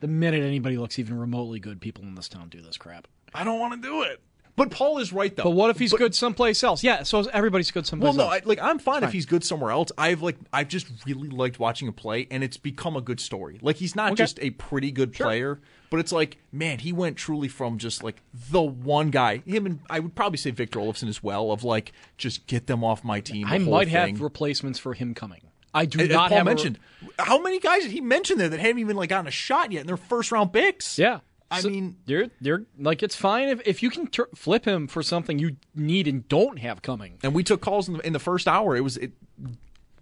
the 0.02 0.08
minute 0.08 0.44
anybody 0.44 0.78
looks 0.78 1.00
even 1.00 1.18
remotely 1.18 1.60
good, 1.60 1.82
people 1.82 2.04
in 2.04 2.16
this 2.16 2.30
town 2.30 2.50
do 2.50 2.62
this 2.62 2.78
crap. 2.78 3.08
I 3.34 3.44
don't 3.44 3.60
want 3.60 3.82
to 3.82 3.88
do 3.88 4.04
it. 4.04 4.22
But 4.56 4.72
Paul 4.72 4.98
is 5.00 5.14
right 5.14 5.34
though. 5.36 5.44
But 5.44 5.52
what 5.52 5.70
if 5.70 5.80
he's 5.80 5.92
but, 5.92 5.98
good 6.00 6.16
someplace 6.16 6.64
else? 6.64 6.84
Yeah, 6.84 7.04
so 7.04 7.22
everybody's 7.32 7.72
good 7.72 7.86
someplace 7.88 8.16
well, 8.18 8.28
no, 8.28 8.34
else. 8.34 8.42
I, 8.44 8.48
like 8.48 8.60
I'm 8.62 8.78
fine, 8.80 8.96
fine, 9.02 9.04
if 9.04 9.14
he's 9.14 9.26
good 9.26 9.44
somewhere 9.44 9.72
else. 9.72 9.92
I've 9.98 10.22
like 10.22 10.36
I've 10.52 10.68
just 10.68 10.88
really 11.06 11.30
liked 11.30 11.60
watching 11.60 11.88
him 11.88 11.94
play, 11.94 12.28
and 12.30 12.44
it's 12.44 12.58
become 12.58 12.96
a 12.98 13.02
good 13.02 13.20
story. 13.20 13.58
Like 13.62 13.78
he's 13.78 13.96
not 13.96 14.12
Okay. 14.12 14.16
just 14.24 14.40
a 14.42 14.50
pretty 14.52 14.92
good 14.92 15.14
player, 15.14 15.60
but 15.90 16.00
it's 16.02 16.12
like 16.12 16.38
man, 16.52 16.80
he 16.80 16.92
went 16.92 17.16
truly 17.16 17.48
from 17.48 17.78
just 17.78 18.04
like 18.04 18.22
the 18.52 18.62
one 18.62 19.12
guy. 19.12 19.38
Him 19.46 19.66
and 19.66 19.80
I 19.90 20.00
would 20.00 20.16
probably 20.16 20.38
say 20.38 20.52
Victor 20.52 20.80
Olofsson 20.80 21.08
as 21.08 21.24
well. 21.24 21.52
Of 21.52 21.64
like 21.64 21.94
just 22.18 22.46
get 22.48 22.68
them 22.68 22.84
off 22.84 23.04
my 23.04 23.22
team. 23.22 23.48
I 23.48 23.60
might 23.60 23.86
thing. 23.90 24.16
have 24.16 24.22
replacements 24.22 24.78
for 24.78 24.94
him 24.94 25.14
coming. 25.14 25.42
I 25.74 25.86
do 25.86 26.00
And- 26.00 26.10
and 26.10 26.12
not 26.14 26.30
Paul 26.30 26.38
have 26.40 26.48
a- 26.48 26.50
mentioned 26.50 26.80
how 27.20 27.40
many 27.42 27.60
guys 27.60 27.84
did 27.84 27.92
he 27.92 28.02
mention 28.02 28.38
there 28.40 28.50
that 28.50 28.60
haven't 28.60 28.80
even 28.80 28.98
like 28.98 29.10
gotten 29.10 29.28
a 29.28 29.32
shot 29.32 29.72
yet, 29.72 29.82
and 29.82 29.90
they're 29.90 29.98
first 29.98 30.32
round 30.32 30.52
picks. 30.52 30.98
Yeah. 30.98 31.20
I 31.52 31.62
So 31.62 31.70
mean, 31.70 31.98
you're 32.06 32.28
you're 32.42 32.64
like 32.78 33.02
it's 33.02 33.16
fine 33.16 33.50
if, 33.50 33.62
if 33.66 33.84
you 33.84 33.90
can 33.90 34.08
flip 34.36 34.66
him 34.66 34.88
for 34.88 35.02
something 35.02 35.40
you 35.40 35.58
need 35.76 36.08
and 36.08 36.28
don't 36.28 36.60
have 36.60 36.82
coming. 36.82 37.18
and 37.24 37.34
we 37.34 37.44
took 37.44 37.62
calls 37.62 37.88
in 37.88 37.96
the, 37.96 38.06
in 38.08 38.14
the 38.14 38.20
first 38.20 38.48
hour. 38.48 38.76
It 38.76 38.82
was 38.82 38.98
it, 38.98 39.14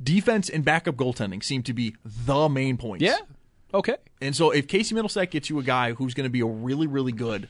defense 0.01 0.49
and 0.49 0.63
backup 0.65 0.95
goaltending 0.95 1.43
seemed 1.43 1.65
to 1.65 1.73
be 1.73 1.95
the 2.05 2.49
main 2.49 2.77
points. 2.77 3.03
Yeah. 3.03 3.17
Okay. 3.73 3.95
And 4.21 4.35
so 4.35 4.51
if 4.51 4.67
Casey 4.67 4.95
Mittelstadt 4.95 5.29
gets 5.29 5.49
you 5.49 5.59
a 5.59 5.63
guy 5.63 5.93
who's 5.93 6.13
going 6.13 6.25
to 6.25 6.29
be 6.29 6.41
a 6.41 6.45
really, 6.45 6.87
really 6.87 7.11
good 7.11 7.47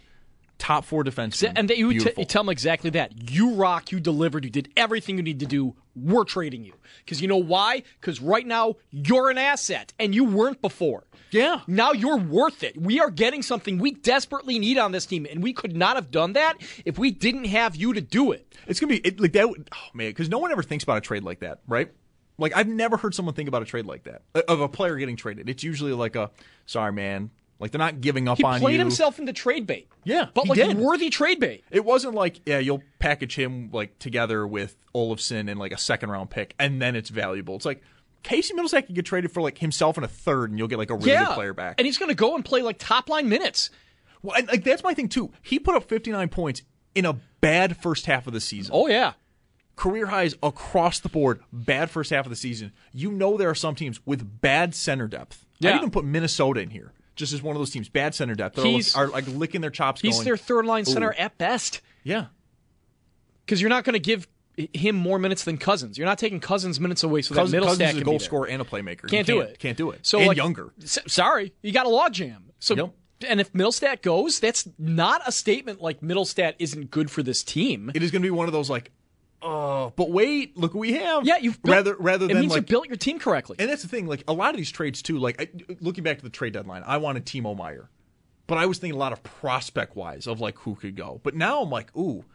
top 0.58 0.86
four 0.86 1.04
defenseman, 1.04 1.54
And 1.56 1.70
that 1.70 1.78
you, 1.78 2.00
t- 2.00 2.12
you 2.18 2.26
tell 2.26 2.42
him 2.44 2.50
exactly 2.50 2.90
that. 2.92 3.32
You 3.32 3.54
rock, 3.54 3.92
you 3.92 4.00
delivered, 4.00 4.44
you 4.44 4.50
did 4.50 4.70
everything 4.76 5.18
you 5.18 5.24
need 5.24 5.40
to 5.42 5.46
do. 5.46 5.76
We're 5.96 6.24
trading 6.24 6.64
you. 6.64 6.74
Because 7.04 7.22
you 7.22 7.28
know 7.28 7.38
why? 7.38 7.84
Because 8.00 8.22
right 8.22 8.46
now, 8.46 8.76
you're 8.92 9.30
an 9.30 9.38
asset, 9.38 9.94
and 10.00 10.14
you 10.14 10.24
weren't 10.26 10.62
before. 10.62 11.06
Yeah. 11.32 11.62
Now 11.68 11.92
you're 11.92 12.18
worth 12.18 12.64
it. 12.64 12.80
We 12.80 13.00
are 13.00 13.10
getting 13.10 13.42
something 13.42 13.78
we 13.80 13.92
desperately 13.92 14.60
need 14.60 14.78
on 14.78 14.92
this 14.92 15.06
team, 15.06 15.26
and 15.30 15.44
we 15.44 15.54
could 15.54 15.76
not 15.76 15.96
have 15.96 16.12
done 16.12 16.34
that 16.34 16.56
if 16.86 16.98
we 16.98 17.12
didn't 17.12 17.46
have 17.46 17.76
you 17.76 17.94
to 17.94 18.02
do 18.02 18.32
it. 18.32 18.56
it's 18.68 18.80
going 18.80 18.94
to 18.96 19.02
be 19.02 19.08
it, 19.08 19.20
like 19.20 19.34
that. 19.34 19.50
would- 19.50 19.70
Oh 19.74 19.90
man, 19.94 20.10
because 20.10 20.30
no 20.30 20.38
one 20.38 20.52
ever 20.52 20.64
thinks 20.64 20.84
about 20.84 20.98
a 20.98 21.02
trade 21.02 21.24
like 21.24 21.40
that, 21.40 21.60
right? 21.68 21.92
Like 22.38 22.56
I've 22.56 22.68
never 22.68 22.98
heard 22.98 23.16
someone 23.16 23.34
think 23.34 23.50
about 23.50 23.64
a 23.64 23.66
trade 23.66 23.86
like 23.86 24.04
that 24.04 24.22
of 24.48 24.62
a 24.62 24.70
player 24.70 24.96
getting 24.98 25.16
traded. 25.16 25.50
It's 25.50 25.64
usually 25.64 25.94
like 25.94 26.16
a 26.16 26.30
sorry 26.68 26.94
man, 26.94 27.32
like 27.60 27.72
they're 27.72 27.80
not 27.80 28.02
giving 28.02 28.28
up 28.28 28.38
He 28.38 28.44
on 28.44 28.54
you. 28.54 28.60
He 28.60 28.66
played 28.66 28.80
himself 28.80 29.20
into 29.20 29.34
trade 29.34 29.68
bait. 29.68 29.88
Yeah, 30.04 30.28
But 30.34 30.44
he 30.44 30.50
like 30.50 30.58
did. 30.58 30.78
worthy 30.78 31.10
trade 31.10 31.40
bait. 31.40 31.64
It 31.72 31.84
wasn't 31.84 32.16
like 32.16 32.42
yeah, 32.46 32.60
you'll 32.60 32.84
package 33.00 33.36
him 33.36 33.70
like 33.72 33.98
together 34.00 34.46
with 34.48 34.76
Olofsson 34.96 35.50
and 35.50 35.60
like 35.60 35.72
a 35.72 35.78
second 35.78 36.10
round 36.10 36.30
pick, 36.30 36.56
and 36.60 36.82
then 36.82 36.96
it's 36.96 37.10
valuable. 37.10 37.56
It's 37.56 37.66
like 37.66 37.82
Casey 38.24 38.54
Mittelstadt 38.54 38.88
could 38.88 38.96
get 38.96 39.06
traded 39.06 39.32
for 39.32 39.42
like 39.42 39.58
himself 39.58 39.98
and 39.98 40.06
a 40.06 40.10
third, 40.10 40.50
and 40.50 40.60
you'll 40.60 40.68
get 40.68 40.78
like 40.78 40.90
a 40.90 40.96
really 40.96 41.12
yeah. 41.12 41.26
good 41.26 41.36
player 41.36 41.54
back. 41.54 41.76
And 41.78 41.86
he's 41.86 41.98
going 41.98 42.10
to 42.10 42.16
go 42.16 42.36
and 42.36 42.44
play 42.44 42.62
like 42.62 42.78
top 42.78 43.10
line 43.10 43.30
minutes. 43.30 43.70
Well, 44.22 44.36
and, 44.36 44.48
like 44.48 44.64
that's 44.64 44.84
my 44.84 44.94
thing 44.94 45.10
too. 45.10 45.32
He 45.42 45.60
put 45.60 45.76
up 45.76 45.88
59 45.88 46.30
points 46.30 46.62
in 46.96 47.06
a 47.06 47.14
bad 47.42 47.78
first 47.78 48.06
half 48.06 48.28
of 48.28 48.34
the 48.34 48.42
season. 48.42 48.72
Oh, 48.74 48.88
yeah. 48.88 49.14
Career 49.76 50.08
highs 50.08 50.36
across 50.42 51.00
the 51.00 51.10
board. 51.10 51.42
Bad 51.54 51.92
first 51.92 52.10
half 52.10 52.26
of 52.26 52.32
the 52.32 52.36
season. 52.36 52.74
You 52.92 53.12
know 53.12 53.38
there 53.38 53.50
are 53.50 53.56
some 53.56 53.76
teams 53.76 54.06
with 54.06 54.42
bad 54.42 54.74
center 54.74 55.08
depth. 55.08 55.46
Yeah. 55.60 55.74
I 55.74 55.78
even 55.78 55.92
put 55.92 56.04
Minnesota 56.04 56.62
in 56.62 56.72
here, 56.72 56.94
just 57.18 57.34
as 57.34 57.42
one 57.44 57.56
of 57.56 57.60
those 57.60 57.72
teams. 57.72 57.90
Bad 57.90 58.16
center 58.16 58.34
depth. 58.36 58.56
They're 58.56 58.66
He's- 58.66 58.96
are 58.96 59.08
like 59.08 59.26
licking 59.28 59.60
their 59.60 59.70
chops. 59.72 60.00
He's 60.00 60.16
going, 60.16 60.26
their 60.26 60.38
third 60.38 60.66
line 60.66 60.86
center 60.86 61.10
"Ooh." 61.10 61.22
at 61.22 61.38
best. 61.38 61.82
Yeah. 62.04 62.28
because 63.46 63.60
you're 63.60 63.70
not 63.70 63.84
going 63.84 63.94
to 63.94 64.00
give 64.00 64.28
him 64.74 64.96
more 64.96 65.20
minutes 65.20 65.44
than 65.44 65.58
Cozens. 65.58 65.98
You're 65.98 66.08
not 66.08 66.18
taking 66.18 66.40
Cozens 66.40 66.80
minutes 66.80 67.04
away 67.04 67.22
so 67.22 67.36
Cozens, 67.36 67.52
that 67.52 67.58
Mittelstadt 67.62 67.66
Cozens 67.68 67.90
is 67.90 67.94
can 67.96 68.02
a 68.02 68.06
goal 68.06 68.20
scorer 68.20 68.48
and 68.48 68.62
a 68.62 68.66
playmaker. 68.66 69.04
You 69.04 69.10
Can't 69.10 69.28
do 69.28 69.42
it. 69.42 69.60
Can't 69.60 69.78
do 69.78 69.92
it. 69.92 70.00
So 70.06 70.18
and 70.20 70.28
like, 70.28 70.38
younger. 70.38 70.72
s- 70.82 70.98
sorry, 71.08 71.54
you 71.62 71.72
got 71.72 71.86
a 71.86 71.90
logjam. 71.90 72.38
So 72.60 72.76
Yep. 72.76 72.90
and 73.28 73.40
if 73.42 73.54
Mittelstadt 73.54 74.02
goes, 74.02 74.40
that's 74.40 74.68
not 74.80 75.22
a 75.28 75.32
statement 75.32 75.82
like 75.82 76.02
Mittelstadt 76.02 76.56
isn't 76.60 76.90
good 76.92 77.12
for 77.12 77.22
this 77.24 77.44
team. 77.44 77.92
It 77.94 78.02
is 78.04 78.10
going 78.12 78.22
to 78.22 78.26
be 78.26 78.32
one 78.32 78.48
of 78.48 78.54
those 78.54 78.70
like, 78.70 78.92
oh, 79.42 79.94
but 79.96 80.10
wait, 80.10 80.58
look 80.58 80.74
what 80.74 80.82
we 80.82 80.94
have. 80.94 81.26
yeah, 81.26 81.38
you've 81.38 81.62
built, 81.62 81.76
rather 81.76 81.96
rather 81.96 82.26
it 82.26 82.30
than 82.30 82.42
means 82.42 82.54
you 82.54 82.60
like 82.60 82.68
built 82.68 82.88
your 82.88 82.98
team 82.98 83.20
correctly. 83.20 83.56
And 83.60 83.70
that's 83.70 83.82
the 83.82 83.88
thing. 83.88 84.08
Like 84.08 84.24
a 84.28 84.34
lot 84.34 84.52
of 84.52 84.58
these 84.58 84.72
trades 84.72 85.02
too. 85.02 85.18
Like 85.18 85.42
I, 85.42 85.50
looking 85.80 86.04
back 86.04 86.18
to 86.18 86.24
the 86.24 86.30
trade 86.30 86.54
deadline, 86.54 86.84
I 86.86 86.98
wanted 86.98 87.26
Timo 87.26 87.56
Meier, 87.56 87.90
but 88.48 88.58
I 88.58 88.66
was 88.66 88.78
thinking 88.80 88.96
a 88.96 89.00
lot 89.00 89.14
of 89.14 89.24
prospect 89.24 89.96
wise 89.96 90.28
of 90.28 90.40
like 90.40 90.58
who 90.60 90.76
could 90.76 90.96
go. 90.96 91.20
But 91.24 91.36
now 91.36 91.62
I'm 91.62 91.70
like, 91.70 91.96
ooh, 91.96 92.26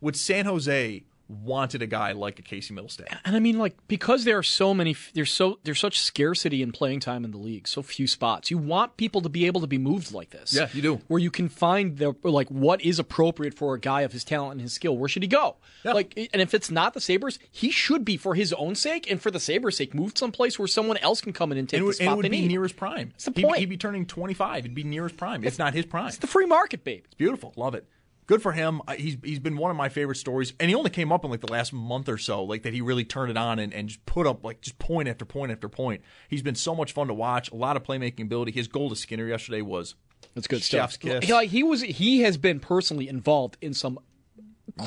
would 0.00 0.16
San 0.16 0.46
Jose 0.46 1.04
wanted 1.30 1.82
a 1.82 1.86
guy 1.86 2.12
like 2.12 2.38
a 2.38 2.42
Casey 2.42 2.74
Mittelstadt? 2.74 3.16
And 3.24 3.36
I 3.36 3.38
mean, 3.38 3.58
like, 3.58 3.76
because 3.88 4.24
there 4.24 4.36
are 4.38 4.42
so 4.42 4.74
many, 4.74 4.96
there's 5.14 5.32
so 5.32 5.58
there's 5.64 5.80
such 5.80 5.98
scarcity 6.00 6.62
in 6.62 6.72
playing 6.72 7.00
time 7.00 7.24
in 7.24 7.30
the 7.30 7.38
league, 7.38 7.68
so 7.68 7.82
few 7.82 8.06
spots. 8.06 8.50
You 8.50 8.58
want 8.58 8.96
people 8.96 9.20
to 9.22 9.28
be 9.28 9.46
able 9.46 9.60
to 9.60 9.66
be 9.66 9.78
moved 9.78 10.12
like 10.12 10.30
this. 10.30 10.52
Yeah, 10.54 10.68
you 10.72 10.82
do. 10.82 11.00
Where 11.08 11.20
you 11.20 11.30
can 11.30 11.48
find 11.48 11.96
the 11.98 12.14
like 12.22 12.48
what 12.48 12.80
is 12.82 12.98
appropriate 12.98 13.54
for 13.54 13.74
a 13.74 13.80
guy 13.80 14.02
of 14.02 14.12
his 14.12 14.24
talent 14.24 14.52
and 14.52 14.60
his 14.60 14.72
skill. 14.72 14.96
Where 14.96 15.08
should 15.08 15.22
he 15.22 15.28
go? 15.28 15.56
Yeah. 15.84 15.92
Like, 15.92 16.12
and 16.32 16.42
if 16.42 16.52
it's 16.54 16.70
not 16.70 16.94
the 16.94 17.00
Sabres, 17.00 17.38
he 17.50 17.70
should 17.70 18.04
be 18.04 18.16
for 18.16 18.34
his 18.34 18.52
own 18.52 18.74
sake 18.74 19.10
and 19.10 19.20
for 19.22 19.30
the 19.30 19.40
Sabres' 19.40 19.76
sake, 19.76 19.94
moved 19.94 20.18
someplace 20.18 20.58
where 20.58 20.68
someone 20.68 20.96
else 20.98 21.20
can 21.20 21.32
come 21.32 21.52
in 21.52 21.58
and 21.58 21.68
take 21.68 21.80
And, 21.80 21.88
the 21.88 21.92
spot 21.94 22.06
and 22.06 22.12
it 22.12 22.16
would 22.16 22.30
be 22.30 22.40
need. 22.42 22.48
near 22.48 22.62
his 22.62 22.72
prime. 22.72 23.10
That's 23.10 23.24
the 23.26 23.32
He'd, 23.36 23.44
point. 23.44 23.58
he'd 23.58 23.66
be 23.70 23.76
turning 23.76 24.04
25. 24.06 24.58
It'd 24.64 24.74
be 24.74 24.84
near 24.84 25.04
his 25.04 25.12
prime. 25.12 25.44
It's 25.44 25.58
not 25.58 25.74
his 25.74 25.86
prime. 25.86 26.08
it's 26.08 26.18
the 26.18 26.26
free 26.26 26.46
market, 26.46 26.84
babe. 26.84 27.02
It's 27.04 27.14
beautiful. 27.14 27.52
Love 27.56 27.74
it. 27.74 27.86
Good 28.30 28.42
for 28.42 28.52
him. 28.52 28.80
He's 28.96 29.16
he's 29.24 29.40
been 29.40 29.56
one 29.56 29.72
of 29.72 29.76
my 29.76 29.88
favorite 29.88 30.14
stories, 30.14 30.52
and 30.60 30.68
he 30.68 30.76
only 30.76 30.90
came 30.90 31.10
up 31.10 31.24
in 31.24 31.32
like 31.32 31.40
the 31.40 31.50
last 31.50 31.72
month 31.72 32.08
or 32.08 32.16
so, 32.16 32.44
like 32.44 32.62
that 32.62 32.72
he 32.72 32.80
really 32.80 33.04
turned 33.04 33.28
it 33.32 33.36
on 33.36 33.58
and, 33.58 33.74
and 33.74 33.88
just 33.88 34.06
put 34.06 34.24
up 34.24 34.44
like 34.44 34.60
just 34.60 34.78
point 34.78 35.08
after 35.08 35.24
point 35.24 35.50
after 35.50 35.68
point. 35.68 36.02
He's 36.28 36.42
been 36.42 36.54
so 36.54 36.72
much 36.76 36.92
fun 36.92 37.08
to 37.08 37.14
watch. 37.14 37.50
A 37.50 37.56
lot 37.56 37.76
of 37.76 37.82
playmaking 37.82 38.22
ability. 38.22 38.52
His 38.52 38.68
goal 38.68 38.88
to 38.88 38.94
Skinner 38.94 39.26
yesterday 39.26 39.62
was 39.62 39.96
That's 40.36 40.46
good 40.46 40.62
chef's 40.62 40.94
stuff. 40.94 41.22
kiss. 41.22 41.28
He, 41.28 41.46
he 41.48 41.62
was 41.64 41.80
he 41.82 42.20
has 42.20 42.36
been 42.36 42.60
personally 42.60 43.08
involved 43.08 43.56
in 43.60 43.74
some 43.74 43.98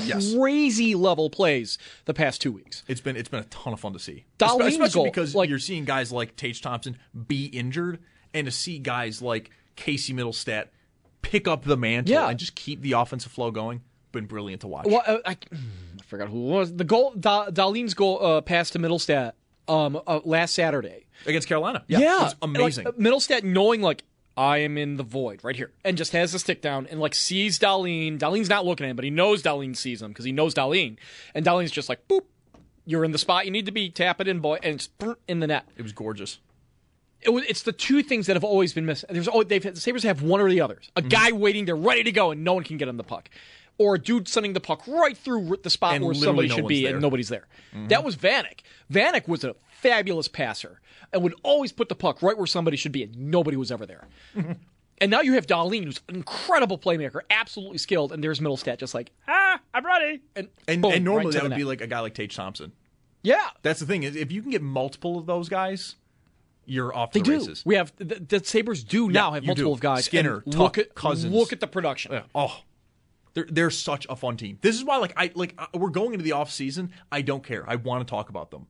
Yes. 0.06 0.34
crazy 0.34 0.96
level 0.96 1.30
plays 1.30 1.78
the 2.06 2.14
past 2.14 2.42
two 2.42 2.54
weeks. 2.54 2.84
It's 2.88 3.02
been 3.02 3.18
it's 3.18 3.28
been 3.28 3.42
a 3.42 3.46
ton 3.46 3.74
of 3.74 3.80
fun 3.82 3.92
to 3.92 4.00
see, 4.00 4.24
Dahlin's 4.40 4.68
especially 4.76 4.90
goal, 4.94 5.04
because 5.04 5.36
like- 5.36 5.50
you're 5.50 5.60
seeing 5.60 5.84
guys 5.84 6.12
like 6.12 6.38
Tage 6.38 6.62
Thompson 6.62 6.98
be 7.28 7.48
injured, 7.48 8.00
and 8.34 8.46
to 8.46 8.52
see 8.52 8.80
guys 8.80 9.22
like 9.22 9.52
Casey 9.76 10.14
Mittelstadt 10.14 10.68
pick 11.24 11.48
up 11.48 11.64
the 11.64 11.76
mantle 11.76 12.14
Yeah. 12.14 12.30
and 12.30 12.38
just 12.38 12.54
keep 12.54 12.82
the 12.82 12.92
offensive 12.92 13.32
flow 13.32 13.50
going. 13.50 13.82
Been 14.12 14.26
brilliant 14.28 14.62
to 14.62 14.68
watch. 14.68 14.86
Well, 14.86 15.02
uh, 15.08 15.18
I, 15.26 15.32
I 15.32 15.38
forgot 16.06 16.30
who 16.30 16.38
it 16.50 16.52
was. 16.52 16.76
The 16.76 16.84
goal, 16.84 17.14
da, 17.20 17.48
Dahlin's 17.50 17.96
goal 17.96 18.24
uh, 18.24 18.42
pass 18.42 18.70
to 18.72 18.80
Mittelstadt 18.80 19.32
um, 19.68 20.00
uh, 20.06 20.20
last 20.24 20.54
Saturday. 20.54 21.06
against 21.26 21.48
Carolina. 21.48 21.84
Yeah, 21.88 22.26
it's 22.26 22.36
amazing. 22.44 22.86
Like, 22.86 22.94
uh, 22.94 22.98
Mittelstadt 22.98 23.44
knowing 23.44 23.82
like 23.82 24.04
I 24.38 24.58
am 24.60 24.78
in 24.78 24.98
the 24.98 25.04
void 25.04 25.44
right 25.44 25.56
here, 25.56 25.72
and 25.84 25.98
just 25.98 26.12
has 26.12 26.32
the 26.32 26.38
stick 26.40 26.62
down 26.62 26.86
and 26.88 27.00
like 27.00 27.16
sees 27.16 27.58
Dahlin. 27.58 28.20
Dahlin's 28.20 28.50
not 28.50 28.66
looking 28.66 28.86
at 28.86 28.90
him, 28.92 28.96
but 28.96 29.06
he 29.06 29.10
knows 29.12 29.42
Dahlin 29.42 29.76
sees 29.76 30.02
him 30.02 30.10
because 30.10 30.26
he 30.26 30.32
knows 30.32 30.54
Dahlin, 30.54 30.98
and 31.34 31.44
Dahlin's 31.46 31.72
just 31.72 31.90
like 31.90 32.08
boop. 32.08 32.22
You're 32.86 33.06
in 33.06 33.12
the 33.14 33.18
spot 33.18 33.46
you 33.46 33.52
need 33.52 33.66
to 33.66 33.72
be. 33.72 33.90
Tap 33.90 34.20
it 34.22 34.28
in, 34.28 34.40
boy, 34.42 34.60
and 34.62 34.76
it's 34.76 34.90
in 35.28 35.40
the 35.40 35.48
net. 35.48 35.66
it 35.78 35.82
was 35.82 35.92
gorgeous. 35.94 36.38
It 37.26 37.30
was, 37.30 37.44
it's 37.46 37.64
the 37.64 37.72
two 37.72 38.04
things 38.04 38.28
that 38.28 38.36
have 38.36 38.44
always 38.44 38.74
been 38.74 38.86
missing. 38.86 39.10
There's 39.12 39.28
always, 39.28 39.48
they've 39.48 39.64
the 39.64 39.76
Sabres 39.80 40.04
have 40.04 40.22
one 40.22 40.42
or 40.42 40.50
the 40.50 40.62
others. 40.62 40.90
A 40.96 41.02
guy 41.02 41.32
waiting 41.32 41.66
there, 41.66 41.76
ready 41.76 42.04
to 42.04 42.12
go, 42.12 42.32
and 42.32 42.44
no 42.44 42.54
one 42.54 42.64
can 42.64 42.78
get 42.78 42.88
him 42.88 42.98
the 42.98 43.04
puck, 43.04 43.30
or 43.78 43.96
a 43.96 44.00
dude 44.00 44.28
sending 44.28 44.54
the 44.54 44.60
puck 44.60 44.84
right 44.88 45.18
through 45.18 45.58
the 45.64 45.70
spot 45.70 45.96
And 45.96 46.06
where 46.06 46.14
somebody 46.14 46.48
no 46.50 46.56
should 46.56 46.68
be, 46.68 46.84
there. 46.84 46.94
and 46.94 47.02
nobody's 47.02 47.30
there. 47.30 47.48
That 47.88 48.04
was 48.04 48.16
Vanek. 48.16 48.60
Vanek 48.92 49.28
was 49.28 49.44
a 49.44 49.56
fabulous 49.68 50.28
passer 50.28 50.80
and 51.12 51.22
would 51.24 51.36
always 51.44 51.72
put 51.72 51.90
the 51.90 51.96
puck 51.96 52.22
right 52.22 52.38
where 52.38 52.48
somebody 52.48 52.78
should 52.78 52.92
be, 52.92 53.04
and 53.04 53.16
nobody 53.16 53.58
was 53.58 53.72
ever 53.72 53.86
there. 53.86 54.08
And 55.00 55.10
now 55.12 55.20
you 55.22 55.34
have 55.34 55.48
Dahlin, 55.48 55.84
who's 55.84 56.00
an 56.08 56.16
incredible 56.16 56.78
playmaker, 56.78 57.22
absolutely 57.30 57.80
skilled, 57.80 58.14
and 58.14 58.24
there's 58.24 58.40
Mittelstadt 58.40 58.78
just 58.78 58.94
like, 58.94 59.12
ah, 59.28 59.60
I'm 59.74 59.86
ready. 59.86 60.22
And, 60.36 60.48
And, 60.68 60.82
boom, 60.82 60.94
and 60.94 61.04
normally 61.04 61.26
right 61.34 61.34
that 61.42 61.44
would 61.50 61.58
be 61.58 61.64
like 61.66 61.82
a 61.82 61.88
guy 61.88 62.00
like 62.00 62.14
Tage 62.14 62.34
Thompson. 62.36 62.72
yeah, 63.24 63.50
That's 63.64 63.80
the 63.82 63.86
thing 63.86 64.04
is 64.04 64.16
if 64.16 64.32
you 64.32 64.42
can 64.42 64.52
get 64.52 64.62
multiple 64.62 65.18
of 65.18 65.26
those 65.26 65.50
guys, 65.50 65.96
you're 66.66 66.96
off 66.96 67.12
they 67.12 67.20
the 67.20 67.26
do. 67.26 67.32
races. 67.40 67.64
We 67.66 67.76
have 67.76 67.92
the, 67.98 68.06
the 68.06 68.44
Sabres 68.44 68.84
do 68.84 69.10
now 69.10 69.32
have 69.32 69.44
multiple 69.46 69.72
do. 69.72 69.76
of 69.76 69.80
guys. 69.82 70.06
Skinner, 70.06 70.42
Tuch, 70.42 70.56
look 70.56 70.78
at 70.78 70.96
Cozens. 70.96 71.34
Look 71.34 71.52
at 71.54 71.60
the 71.60 71.68
production. 71.68 72.22
Oh, 72.34 72.62
they're 73.34 73.48
they're 73.50 73.70
such 73.72 74.06
a 74.10 74.16
fun 74.16 74.38
team. 74.38 74.60
This 74.62 74.76
is 74.76 74.84
why 74.84 74.98
like 74.98 75.14
I 75.18 75.32
like 75.36 75.56
uh, 75.58 75.68
we're 75.74 75.90
going 75.90 76.14
into 76.14 76.24
the 76.24 76.34
off 76.34 76.52
season. 76.52 76.92
I 77.12 77.22
don't 77.22 77.44
care. 77.44 77.64
I 77.68 77.76
want 77.76 78.06
to 78.08 78.10
talk 78.10 78.30
about 78.30 78.52
them. 78.52 78.68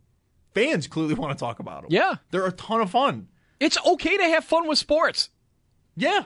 Fans 0.53 0.87
clearly 0.87 1.13
want 1.15 1.37
to 1.37 1.39
talk 1.43 1.59
about 1.59 1.81
them. 1.83 1.91
Yeah. 1.91 2.15
they're 2.31 2.45
a 2.45 2.51
ton 2.51 2.81
of 2.81 2.89
fun. 2.91 3.27
It's 3.59 3.77
okay 3.85 4.17
to 4.17 4.23
have 4.23 4.43
fun 4.45 4.67
with 4.67 4.77
sports. 4.77 5.29
Yeah. 5.95 6.23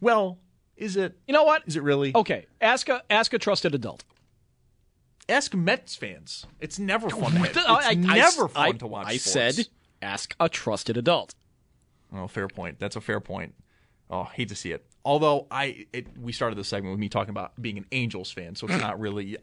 Well, 0.00 0.38
is 0.76 0.96
it? 0.96 1.18
You 1.26 1.34
know 1.34 1.44
what? 1.44 1.62
Is 1.66 1.76
it 1.76 1.82
really? 1.82 2.12
Okay, 2.14 2.46
ask 2.60 2.88
a 2.88 3.02
ask 3.10 3.32
a 3.32 3.38
trusted 3.38 3.74
adult. 3.74 4.04
Ask 5.28 5.54
Mets 5.54 5.94
fans. 5.94 6.46
It's 6.60 6.78
never 6.78 7.10
fun. 7.10 7.32
To, 7.34 7.42
it's 7.44 7.58
I- 7.66 7.94
never 7.94 8.44
I- 8.44 8.48
fun 8.48 8.66
I- 8.66 8.72
to 8.72 8.86
watch. 8.86 9.06
I 9.08 9.16
sports. 9.18 9.56
said 9.56 9.68
ask 10.02 10.34
a 10.40 10.48
trusted 10.48 10.96
adult. 10.96 11.34
Oh, 12.14 12.26
fair 12.26 12.48
point. 12.48 12.78
That's 12.78 12.96
a 12.96 13.00
fair 13.00 13.20
point. 13.20 13.54
Oh, 14.10 14.24
hate 14.24 14.48
to 14.48 14.54
see 14.54 14.72
it. 14.72 14.84
Although 15.04 15.46
I, 15.50 15.86
it, 15.92 16.06
we 16.18 16.32
started 16.32 16.58
this 16.58 16.68
segment 16.68 16.92
with 16.92 17.00
me 17.00 17.08
talking 17.08 17.30
about 17.30 17.60
being 17.60 17.78
an 17.78 17.86
Angels 17.92 18.30
fan, 18.30 18.54
so 18.54 18.66
it's 18.66 18.80
not 18.80 18.98
really. 18.98 19.36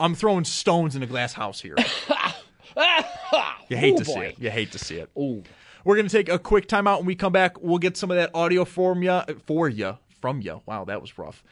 I'm 0.00 0.14
throwing 0.14 0.44
stones 0.44 0.96
in 0.96 1.02
a 1.02 1.06
glass 1.06 1.32
house 1.32 1.60
here. 1.60 1.74
you 3.68 3.76
hate 3.76 3.94
Ooh, 3.94 3.98
to 3.98 4.04
see 4.04 4.20
it. 4.20 4.38
You 4.38 4.50
hate 4.50 4.72
to 4.72 4.78
see 4.78 4.96
it. 4.96 5.10
Ooh. 5.18 5.42
We're 5.84 5.96
gonna 5.96 6.08
take 6.08 6.28
a 6.28 6.38
quick 6.38 6.66
timeout. 6.66 6.98
When 6.98 7.06
we 7.06 7.14
come 7.14 7.32
back, 7.32 7.60
we'll 7.62 7.78
get 7.78 7.96
some 7.96 8.10
of 8.10 8.16
that 8.16 8.30
audio 8.34 8.64
from 8.64 9.02
you, 9.02 9.20
for 9.44 9.68
you, 9.68 9.98
from 10.20 10.40
you. 10.40 10.62
Wow, 10.66 10.84
that 10.86 11.00
was 11.00 11.16
rough. 11.18 11.44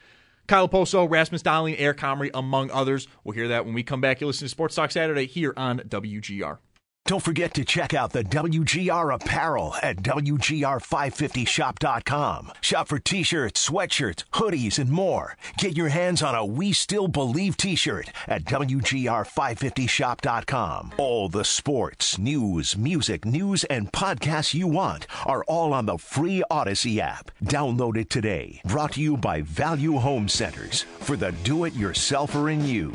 Kyle 0.47 0.69
Okposo, 0.69 1.09
Rasmus 1.09 1.43
Dahlin, 1.43 1.77
Eric 1.79 1.99
Comrie, 1.99 2.31
among 2.35 2.71
others. 2.71 3.09
We'll 3.23 3.35
hear 3.35 3.49
that 3.49 3.65
when 3.65 3.75
we 3.75 3.83
come 3.83 4.01
back. 4.01 4.21
You 4.21 4.27
listen 4.27 4.47
to 4.47 4.49
Sports 4.49 4.75
Talk 4.75 4.91
Saturday 4.91 5.27
here 5.27 5.55
on 5.57 5.79
WGR. 5.81 6.59
Don't 7.07 7.23
forget 7.23 7.53
to 7.53 7.67
check 7.67 7.93
out 7.93 8.13
the 8.13 8.25
WGR 8.25 9.15
apparel 9.15 9.75
at 9.83 9.99
WGR550shop.com. 9.99 12.53
Shop 12.63 12.89
for 12.89 12.99
t 12.99 13.23
shirts, 13.23 13.69
sweatshirts, 13.69 14.25
hoodies, 14.33 14.79
and 14.79 14.89
more. 14.89 15.37
Get 15.59 15.77
your 15.77 15.91
hands 15.91 16.23
on 16.23 16.35
a 16.35 16.47
We 16.47 16.73
Still 16.73 17.09
Believe 17.09 17.59
t 17.59 17.75
shirt 17.75 18.11
at 18.27 18.45
WGR550shop.com. 18.45 20.95
All 20.97 21.29
the 21.29 21.45
sports, 21.45 22.17
news, 22.17 22.75
music, 22.75 23.27
news, 23.27 23.65
and 23.65 23.93
podcasts 23.93 24.55
you 24.55 24.67
want 24.67 25.07
are 25.27 25.45
all 25.45 25.75
on 25.75 25.85
the 25.85 25.99
free 25.99 26.43
Audacy 26.51 27.01
app. 27.01 27.31
Download 27.45 27.99
it 27.99 28.09
today. 28.09 28.63
Brought 28.65 28.93
to 28.93 29.03
you 29.03 29.19
by 29.19 29.43
Value 29.43 29.99
Home 29.99 30.27
Centers 30.27 30.87
for 31.01 31.17
the 31.17 31.33
do 31.45 31.65
it 31.65 31.75
yourselfer 31.75 32.51
in 32.51 32.65
you. 32.65 32.95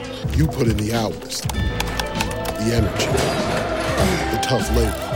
You 0.29 0.47
put 0.47 0.67
in 0.67 0.77
the 0.77 0.93
hours, 0.93 1.41
the 1.41 2.71
energy, 2.73 3.07
the 4.31 4.39
tough 4.43 4.69
labor. 4.75 5.07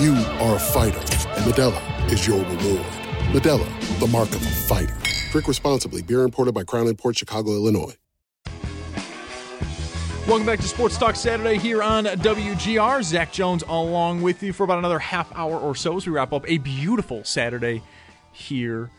You 0.00 0.14
are 0.40 0.56
a 0.56 0.58
fighter, 0.58 0.98
and 0.98 1.44
Modelo 1.52 2.12
is 2.12 2.26
your 2.26 2.38
reward. 2.38 2.86
Modelo, 3.32 3.98
the 3.98 4.06
mark 4.06 4.28
of 4.30 4.40
a 4.40 4.50
fighter. 4.50 4.96
Drink 5.32 5.48
responsibly. 5.48 6.00
Beer 6.00 6.22
imported 6.22 6.54
by 6.54 6.62
Crown 6.62 6.94
Port 6.94 7.18
Chicago, 7.18 7.50
Illinois. 7.50 7.94
Welcome 10.28 10.46
back 10.46 10.60
to 10.60 10.68
Sports 10.68 10.96
Talk 10.96 11.16
Saturday 11.16 11.58
here 11.58 11.82
on 11.82 12.04
WGR. 12.04 13.02
Zach 13.02 13.32
Jones 13.32 13.64
along 13.68 14.22
with 14.22 14.42
you 14.44 14.52
for 14.52 14.62
about 14.62 14.78
another 14.78 15.00
half 15.00 15.30
hour 15.36 15.58
or 15.58 15.74
so 15.74 15.96
as 15.96 16.06
we 16.06 16.12
wrap 16.12 16.32
up 16.32 16.48
a 16.48 16.58
beautiful 16.58 17.24
Saturday 17.24 17.82
here 18.32 18.90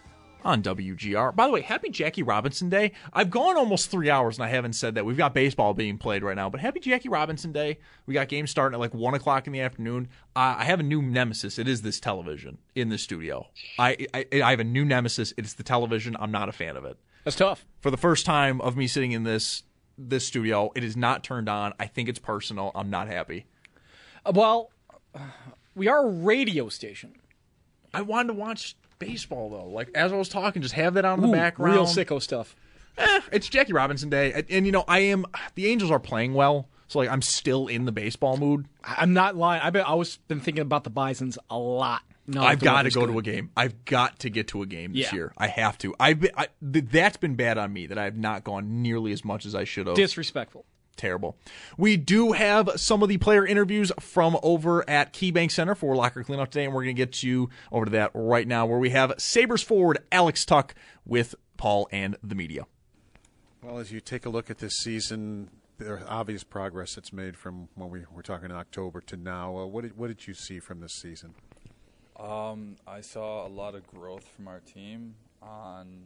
on 0.45 0.61
WGR. 0.61 1.35
By 1.35 1.47
the 1.47 1.51
way, 1.53 1.61
happy 1.61 1.89
Jackie 1.89 2.23
Robinson 2.23 2.69
Day. 2.69 2.91
I've 3.11 3.29
gone 3.31 3.57
almost 3.57 3.89
three 3.89 4.09
hours 4.09 4.37
and 4.37 4.45
I 4.45 4.49
haven't 4.49 4.73
said 4.73 4.95
that. 4.95 5.05
We've 5.05 5.17
got 5.17 5.33
baseball 5.33 5.73
being 5.73 5.97
played 5.97 6.23
right 6.23 6.35
now, 6.35 6.49
but 6.49 6.61
happy 6.61 6.79
Jackie 6.79 7.09
Robinson 7.09 7.51
Day. 7.51 7.79
We 8.05 8.13
got 8.13 8.27
games 8.29 8.51
starting 8.51 8.75
at 8.75 8.79
like 8.79 8.93
1 8.93 9.13
o'clock 9.15 9.47
in 9.47 9.53
the 9.53 9.61
afternoon. 9.61 10.07
Uh, 10.35 10.55
I 10.59 10.63
have 10.65 10.79
a 10.79 10.83
new 10.83 11.01
nemesis. 11.01 11.57
It 11.59 11.67
is 11.67 11.81
this 11.81 11.99
television 11.99 12.59
in 12.75 12.89
the 12.89 12.97
studio. 12.97 13.47
I, 13.79 14.05
I, 14.13 14.25
I 14.43 14.51
have 14.51 14.59
a 14.59 14.63
new 14.63 14.85
nemesis. 14.85 15.33
It's 15.35 15.53
the 15.53 15.63
television. 15.63 16.15
I'm 16.19 16.31
not 16.31 16.47
a 16.47 16.53
fan 16.53 16.77
of 16.77 16.85
it. 16.85 16.97
That's 17.23 17.35
tough. 17.35 17.65
For 17.81 17.89
the 17.89 17.97
first 17.97 18.25
time 18.25 18.61
of 18.61 18.77
me 18.77 18.87
sitting 18.87 19.11
in 19.11 19.23
this 19.23 19.63
this 19.97 20.27
studio, 20.27 20.71
it 20.75 20.83
is 20.83 20.95
not 20.97 21.23
turned 21.23 21.47
on. 21.47 21.73
I 21.79 21.87
think 21.87 22.09
it's 22.09 22.19
personal. 22.19 22.71
I'm 22.75 22.89
not 22.89 23.07
happy. 23.07 23.45
Uh, 24.25 24.33
Well, 24.35 24.69
we 25.73 25.87
are 25.87 26.05
a 26.05 26.09
radio 26.11 26.69
station. 26.69 27.15
I 27.93 28.01
wanted 28.01 28.27
to 28.27 28.33
watch 28.33 28.75
baseball 28.99 29.49
though. 29.49 29.67
Like 29.67 29.89
as 29.95 30.11
I 30.11 30.15
was 30.15 30.29
talking, 30.29 30.61
just 30.61 30.75
have 30.75 30.93
that 30.95 31.05
on 31.05 31.19
in 31.19 31.25
Ooh, 31.25 31.27
the 31.27 31.33
background. 31.33 31.73
Real 31.73 31.85
sicko 31.85 32.21
stuff. 32.21 32.55
Eh, 32.97 33.21
it's 33.31 33.49
Jackie 33.49 33.73
Robinson 33.73 34.09
Day, 34.09 34.31
and, 34.31 34.45
and, 34.49 34.65
you 34.65 34.71
know 34.71 34.85
I 34.87 34.99
am. 34.99 35.25
The 35.55 35.67
Angels 35.67 35.91
are 35.91 35.99
playing 35.99 36.33
well, 36.33 36.69
so 36.87 36.99
like 36.99 37.09
I'm 37.09 37.21
still 37.21 37.67
in 37.67 37.85
the 37.85 37.91
baseball 37.91 38.37
mood. 38.37 38.67
I'm 38.83 39.13
not 39.13 39.35
lying. 39.35 39.61
I've 39.61 39.73
been, 39.73 39.83
I 39.85 39.95
was 39.95 40.17
been 40.27 40.39
thinking 40.39 40.61
about 40.61 40.83
the 40.85 40.89
Bisons 40.89 41.37
a 41.49 41.57
lot. 41.57 42.01
No, 42.27 42.41
I've 42.41 42.59
got 42.59 42.83
to 42.83 42.89
go 42.89 43.05
to 43.05 43.19
a 43.19 43.21
game. 43.21 43.51
I've 43.55 43.85
got 43.85 44.19
to 44.19 44.29
get 44.31 44.47
to 44.47 44.63
a 44.63 44.65
game 44.65 44.93
this 44.93 45.11
Yeah. 45.11 45.15
year. 45.15 45.33
I 45.37 45.47
have 45.47 45.77
to. 45.79 45.93
I've 45.99 46.21
been, 46.21 46.31
I, 46.35 46.47
th- 46.73 46.85
that's 46.89 47.17
been 47.17 47.35
bad 47.35 47.59
on 47.59 47.71
me 47.71 47.85
that 47.85 47.99
I 47.99 48.05
have 48.05 48.17
not 48.17 48.43
gone 48.43 48.81
nearly 48.81 49.11
as 49.11 49.23
much 49.23 49.45
as 49.45 49.53
I 49.53 49.63
should 49.63 49.85
have. 49.85 49.95
Disrespectful. 49.95 50.65
Terrible. 50.97 51.37
We 51.77 51.97
do 51.97 52.31
have 52.31 52.69
some 52.77 53.03
of 53.03 53.09
the 53.09 53.17
player 53.17 53.45
interviews 53.45 53.91
from 53.99 54.37
over 54.41 54.89
at 54.89 55.11
KeyBank 55.13 55.51
Center 55.51 55.75
for 55.75 55.95
locker 55.95 56.23
cleanup 56.23 56.51
today, 56.51 56.65
and 56.65 56.73
we're 56.73 56.83
going 56.83 56.95
to 56.95 57.05
get 57.05 57.21
you 57.21 57.49
over 57.71 57.85
to 57.85 57.91
that 57.91 58.11
right 58.13 58.47
now, 58.47 58.65
where 58.65 58.79
we 58.79 58.91
have 58.91 59.13
Sabres 59.17 59.61
forward 59.61 59.99
Alex 60.11 60.45
Tuch 60.45 60.71
with 61.05 61.35
Paul 61.57 61.87
and 61.91 62.15
the 62.23 62.35
media. 62.35 62.65
Well, 63.61 63.79
as 63.79 63.91
you 63.91 63.99
take 63.99 64.25
a 64.25 64.29
look 64.29 64.49
at 64.49 64.59
this 64.59 64.77
season, 64.77 65.49
there 65.77 66.01
obvious 66.07 66.43
progress 66.43 66.95
that's 66.95 67.11
made 67.11 67.35
from 67.35 67.67
when 67.75 67.89
we 67.89 68.03
were 68.13 68.23
talking 68.23 68.49
in 68.49 68.55
October 68.55 69.01
to 69.01 69.17
now. 69.17 69.57
Uh, 69.57 69.65
what 69.65 69.81
did 69.81 69.97
what 69.97 70.07
did 70.07 70.27
you 70.27 70.33
see 70.33 70.59
from 70.59 70.79
this 70.79 70.93
season? 70.93 71.33
Um, 72.17 72.77
I 72.87 73.01
saw 73.01 73.45
a 73.45 73.49
lot 73.49 73.75
of 73.75 73.85
growth 73.87 74.25
from 74.35 74.47
our 74.47 74.61
team 74.61 75.15
on 75.41 76.05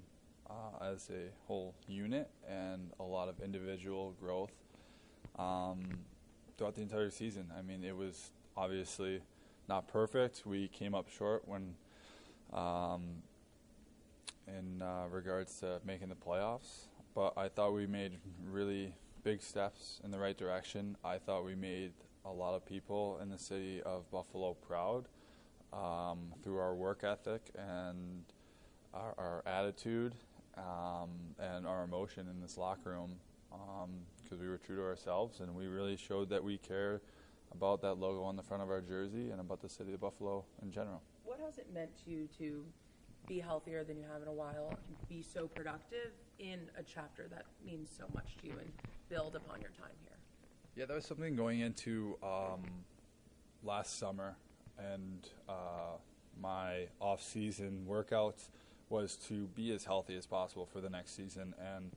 uh, 0.49 0.85
as 0.91 1.09
a 1.09 1.29
whole 1.47 1.75
unit 1.87 2.29
and 2.49 2.89
a 2.99 3.03
lot 3.03 3.29
of 3.29 3.39
individual 3.41 4.15
growth 4.19 4.51
um, 5.39 5.79
throughout 6.57 6.75
the 6.75 6.81
entire 6.81 7.09
season. 7.09 7.51
I 7.57 7.61
mean, 7.61 7.83
it 7.83 7.95
was 7.95 8.31
obviously 8.57 9.21
not 9.67 9.87
perfect. 9.87 10.43
We 10.45 10.67
came 10.67 10.93
up 10.93 11.09
short 11.09 11.47
when, 11.47 11.75
um, 12.53 13.23
in 14.47 14.81
uh, 14.81 15.05
regards 15.09 15.59
to 15.61 15.79
making 15.85 16.09
the 16.09 16.15
playoffs, 16.15 16.87
but 17.15 17.33
I 17.37 17.47
thought 17.47 17.73
we 17.73 17.87
made 17.87 18.13
really 18.51 18.93
big 19.23 19.41
steps 19.41 20.01
in 20.03 20.11
the 20.11 20.19
right 20.19 20.37
direction. 20.37 20.97
I 21.03 21.17
thought 21.17 21.45
we 21.45 21.55
made 21.55 21.91
a 22.25 22.31
lot 22.31 22.55
of 22.55 22.65
people 22.65 23.19
in 23.21 23.29
the 23.29 23.37
city 23.37 23.81
of 23.83 24.09
Buffalo 24.11 24.55
proud 24.55 25.05
um, 25.71 26.33
through 26.43 26.57
our 26.57 26.75
work 26.75 27.03
ethic 27.03 27.41
and 27.55 28.23
our, 28.93 29.13
our 29.17 29.43
attitude 29.45 30.13
um, 30.57 31.09
and 31.39 31.65
our 31.65 31.83
emotion 31.83 32.27
in 32.27 32.41
this 32.41 32.57
locker 32.57 32.91
room 32.91 33.11
because 34.29 34.41
we 34.41 34.47
were 34.47 34.57
true 34.57 34.75
to 34.75 34.83
ourselves 34.83 35.39
and 35.39 35.55
we 35.55 35.67
really 35.67 35.97
showed 35.97 36.29
that 36.29 36.43
we 36.43 36.57
care 36.57 37.01
about 37.51 37.81
that 37.81 37.95
logo 37.95 38.21
on 38.21 38.35
the 38.35 38.43
front 38.43 38.61
of 38.61 38.69
our 38.69 38.81
jersey 38.81 39.31
and 39.31 39.39
about 39.39 39.61
the 39.61 39.69
city 39.69 39.93
of 39.93 40.01
Buffalo 40.01 40.45
in 40.61 40.71
general. 40.71 41.01
What 41.23 41.39
has 41.39 41.57
it 41.57 41.67
meant 41.73 41.89
to 42.05 42.11
you 42.11 42.27
to 42.37 42.63
be 43.27 43.39
healthier 43.39 43.83
than 43.83 43.97
you 43.97 44.05
have 44.11 44.21
in 44.21 44.27
a 44.27 44.33
while, 44.33 44.69
and 44.69 45.09
be 45.09 45.21
so 45.21 45.47
productive 45.47 46.11
in 46.39 46.59
a 46.77 46.83
chapter 46.83 47.27
that 47.29 47.45
means 47.65 47.89
so 47.95 48.05
much 48.13 48.37
to 48.41 48.47
you 48.47 48.53
and 48.59 48.71
build 49.09 49.35
upon 49.35 49.61
your 49.61 49.71
time 49.71 49.95
here? 50.01 50.17
Yeah, 50.75 50.85
that 50.85 50.95
was 50.95 51.05
something 51.05 51.35
going 51.35 51.59
into 51.59 52.17
um, 52.23 52.61
last 53.63 53.97
summer 53.97 54.35
and 54.77 55.27
uh, 55.47 55.97
my 56.41 56.87
off-season 56.99 57.85
workouts 57.87 58.49
was 58.89 59.17
to 59.27 59.47
be 59.47 59.71
as 59.73 59.85
healthy 59.85 60.15
as 60.15 60.25
possible 60.25 60.65
for 60.65 60.81
the 60.81 60.89
next 60.89 61.15
season. 61.15 61.53
And 61.75 61.91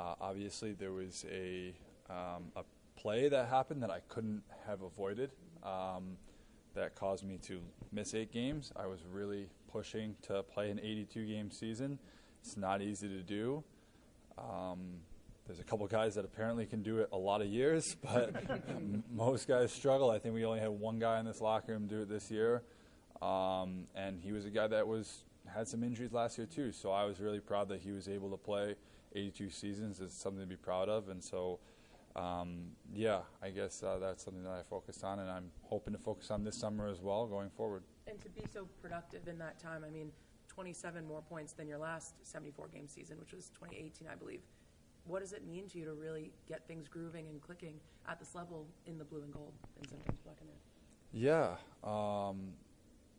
uh, 0.00 0.14
obviously, 0.20 0.72
there 0.72 0.92
was 0.92 1.26
a 1.30 1.74
um, 2.08 2.44
a 2.56 2.62
play 2.96 3.28
that 3.28 3.48
happened 3.48 3.82
that 3.82 3.90
I 3.90 4.00
couldn't 4.08 4.42
have 4.66 4.80
avoided. 4.82 5.30
Um, 5.62 6.16
that 6.74 6.94
caused 6.94 7.24
me 7.24 7.36
to 7.48 7.60
miss 7.92 8.14
eight 8.14 8.32
games. 8.32 8.72
I 8.76 8.86
was 8.86 9.00
really 9.12 9.48
pushing 9.70 10.14
to 10.22 10.42
play 10.42 10.70
an 10.70 10.78
82 10.78 11.26
game 11.26 11.50
season. 11.50 11.98
It's 12.42 12.56
not 12.56 12.80
easy 12.80 13.08
to 13.08 13.22
do. 13.22 13.64
Um, 14.38 15.00
there's 15.46 15.58
a 15.58 15.64
couple 15.64 15.86
guys 15.88 16.14
that 16.14 16.24
apparently 16.24 16.64
can 16.64 16.82
do 16.82 16.98
it 16.98 17.08
a 17.12 17.18
lot 17.18 17.42
of 17.42 17.48
years, 17.48 17.96
but 18.02 18.32
most 19.12 19.48
guys 19.48 19.72
struggle. 19.72 20.10
I 20.10 20.18
think 20.18 20.34
we 20.34 20.44
only 20.44 20.60
had 20.60 20.70
one 20.70 20.98
guy 20.98 21.18
in 21.18 21.26
this 21.26 21.40
locker 21.40 21.72
room 21.72 21.88
do 21.88 22.02
it 22.02 22.08
this 22.08 22.30
year, 22.30 22.62
um, 23.20 23.88
and 23.94 24.20
he 24.20 24.32
was 24.32 24.46
a 24.46 24.50
guy 24.50 24.68
that 24.68 24.86
was 24.86 25.24
had 25.52 25.66
some 25.66 25.82
injuries 25.82 26.12
last 26.12 26.38
year 26.38 26.46
too. 26.46 26.70
So 26.72 26.92
I 26.92 27.04
was 27.04 27.20
really 27.20 27.40
proud 27.40 27.68
that 27.68 27.80
he 27.80 27.90
was 27.90 28.08
able 28.08 28.30
to 28.30 28.36
play 28.36 28.76
82 29.14 29.50
seasons. 29.50 30.00
is 30.00 30.12
something 30.12 30.40
to 30.40 30.46
be 30.46 30.56
proud 30.56 30.88
of, 30.88 31.08
and 31.08 31.22
so 31.22 31.58
um, 32.16 32.72
yeah, 32.92 33.20
I 33.42 33.50
guess 33.50 33.82
uh, 33.82 33.98
that's 33.98 34.24
something 34.24 34.42
that 34.42 34.52
I 34.52 34.62
focused 34.68 35.04
on, 35.04 35.20
and 35.20 35.30
I'm 35.30 35.50
hoping 35.62 35.92
to 35.92 35.98
focus 35.98 36.30
on 36.30 36.44
this 36.44 36.56
summer 36.56 36.88
as 36.88 37.00
well 37.00 37.26
going 37.26 37.50
forward. 37.50 37.84
And 38.06 38.20
to 38.20 38.28
be 38.28 38.42
so 38.52 38.66
productive 38.82 39.28
in 39.28 39.38
that 39.38 39.58
time, 39.60 39.84
I 39.86 39.90
mean, 39.90 40.10
27 40.48 41.06
more 41.06 41.22
points 41.22 41.52
than 41.52 41.68
your 41.68 41.78
last 41.78 42.14
74 42.24 42.68
game 42.68 42.88
season, 42.88 43.18
which 43.20 43.32
was 43.32 43.50
2018, 43.50 44.08
I 44.10 44.16
believe. 44.16 44.40
What 45.06 45.20
does 45.20 45.32
it 45.32 45.46
mean 45.46 45.68
to 45.68 45.78
you 45.78 45.84
to 45.86 45.94
really 45.94 46.32
get 46.48 46.66
things 46.66 46.88
grooving 46.88 47.28
and 47.28 47.40
clicking 47.40 47.74
at 48.08 48.18
this 48.18 48.34
level 48.34 48.66
in 48.86 48.98
the 48.98 49.04
blue 49.04 49.22
and 49.22 49.32
gold 49.32 49.52
and 49.78 49.88
sometimes 49.88 50.18
black 50.24 50.36
and 50.40 50.48
red? 50.50 50.58
Yeah, 51.12 51.56
um, 51.82 52.52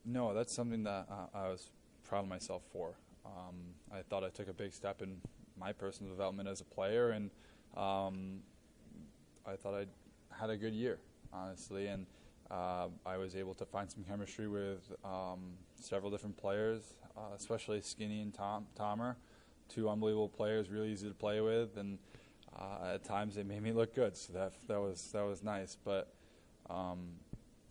no, 0.05 0.33
that's 0.33 0.53
something 0.53 0.83
that 0.83 1.07
uh, 1.09 1.37
I 1.37 1.47
was 1.49 1.71
proud 2.03 2.23
of 2.23 2.29
myself 2.29 2.63
for. 2.71 2.95
Um, 3.25 3.55
I 3.91 4.01
thought 4.01 4.23
I 4.23 4.29
took 4.29 4.49
a 4.49 4.53
big 4.53 4.73
step 4.73 5.01
in 5.01 5.17
my 5.61 5.71
personal 5.71 6.11
development 6.11 6.49
as 6.49 6.59
a 6.59 6.65
player, 6.65 7.11
and 7.11 7.29
um, 7.77 8.39
I 9.45 9.55
thought 9.55 9.73
I 9.73 9.85
had 10.37 10.49
a 10.49 10.57
good 10.57 10.73
year, 10.73 10.99
honestly, 11.31 11.87
and 11.87 12.05
uh, 12.49 12.87
I 13.05 13.15
was 13.17 13.35
able 13.35 13.53
to 13.53 13.65
find 13.65 13.89
some 13.89 14.03
chemistry 14.03 14.47
with 14.47 14.91
um, 15.05 15.53
several 15.75 16.11
different 16.11 16.35
players, 16.35 16.81
uh, 17.15 17.35
especially 17.35 17.79
Skinny 17.81 18.21
and 18.21 18.33
Tom 18.33 18.65
Tomer 18.77 19.15
two 19.73 19.89
unbelievable 19.89 20.29
players, 20.29 20.69
really 20.69 20.91
easy 20.91 21.07
to 21.07 21.13
play 21.13 21.39
with, 21.41 21.77
and 21.77 21.97
uh, 22.57 22.93
at 22.95 23.03
times 23.03 23.35
they 23.35 23.43
made 23.43 23.61
me 23.61 23.71
look 23.71 23.95
good. 23.95 24.15
So 24.17 24.33
that 24.33 24.53
that 24.67 24.79
was 24.79 25.09
that 25.13 25.23
was 25.23 25.43
nice. 25.43 25.77
But 25.83 26.13
um, 26.69 27.13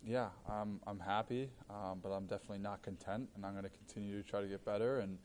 yeah, 0.05 0.29
I'm 0.49 0.79
I'm 0.87 0.99
happy, 0.99 1.49
um, 1.69 1.99
but 2.01 2.09
I'm 2.09 2.25
definitely 2.25 2.59
not 2.59 2.81
content, 2.81 3.29
and 3.35 3.45
I'm 3.45 3.53
going 3.53 3.63
to 3.63 3.69
continue 3.69 4.21
to 4.21 4.27
try 4.27 4.41
to 4.41 4.47
get 4.47 4.65
better. 4.65 4.99
And 4.99 5.17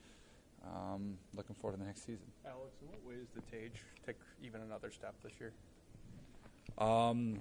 um, 0.74 1.18
looking 1.34 1.54
forward 1.56 1.76
to 1.76 1.80
the 1.80 1.86
next 1.86 2.00
season. 2.00 2.26
Alex, 2.46 2.76
in 2.80 2.88
what 2.88 3.04
ways 3.04 3.26
did 3.34 3.50
Tage 3.50 3.82
take 4.04 4.16
even 4.42 4.60
another 4.62 4.90
step 4.90 5.14
this 5.22 5.32
year? 5.38 5.52
Um, 6.78 7.40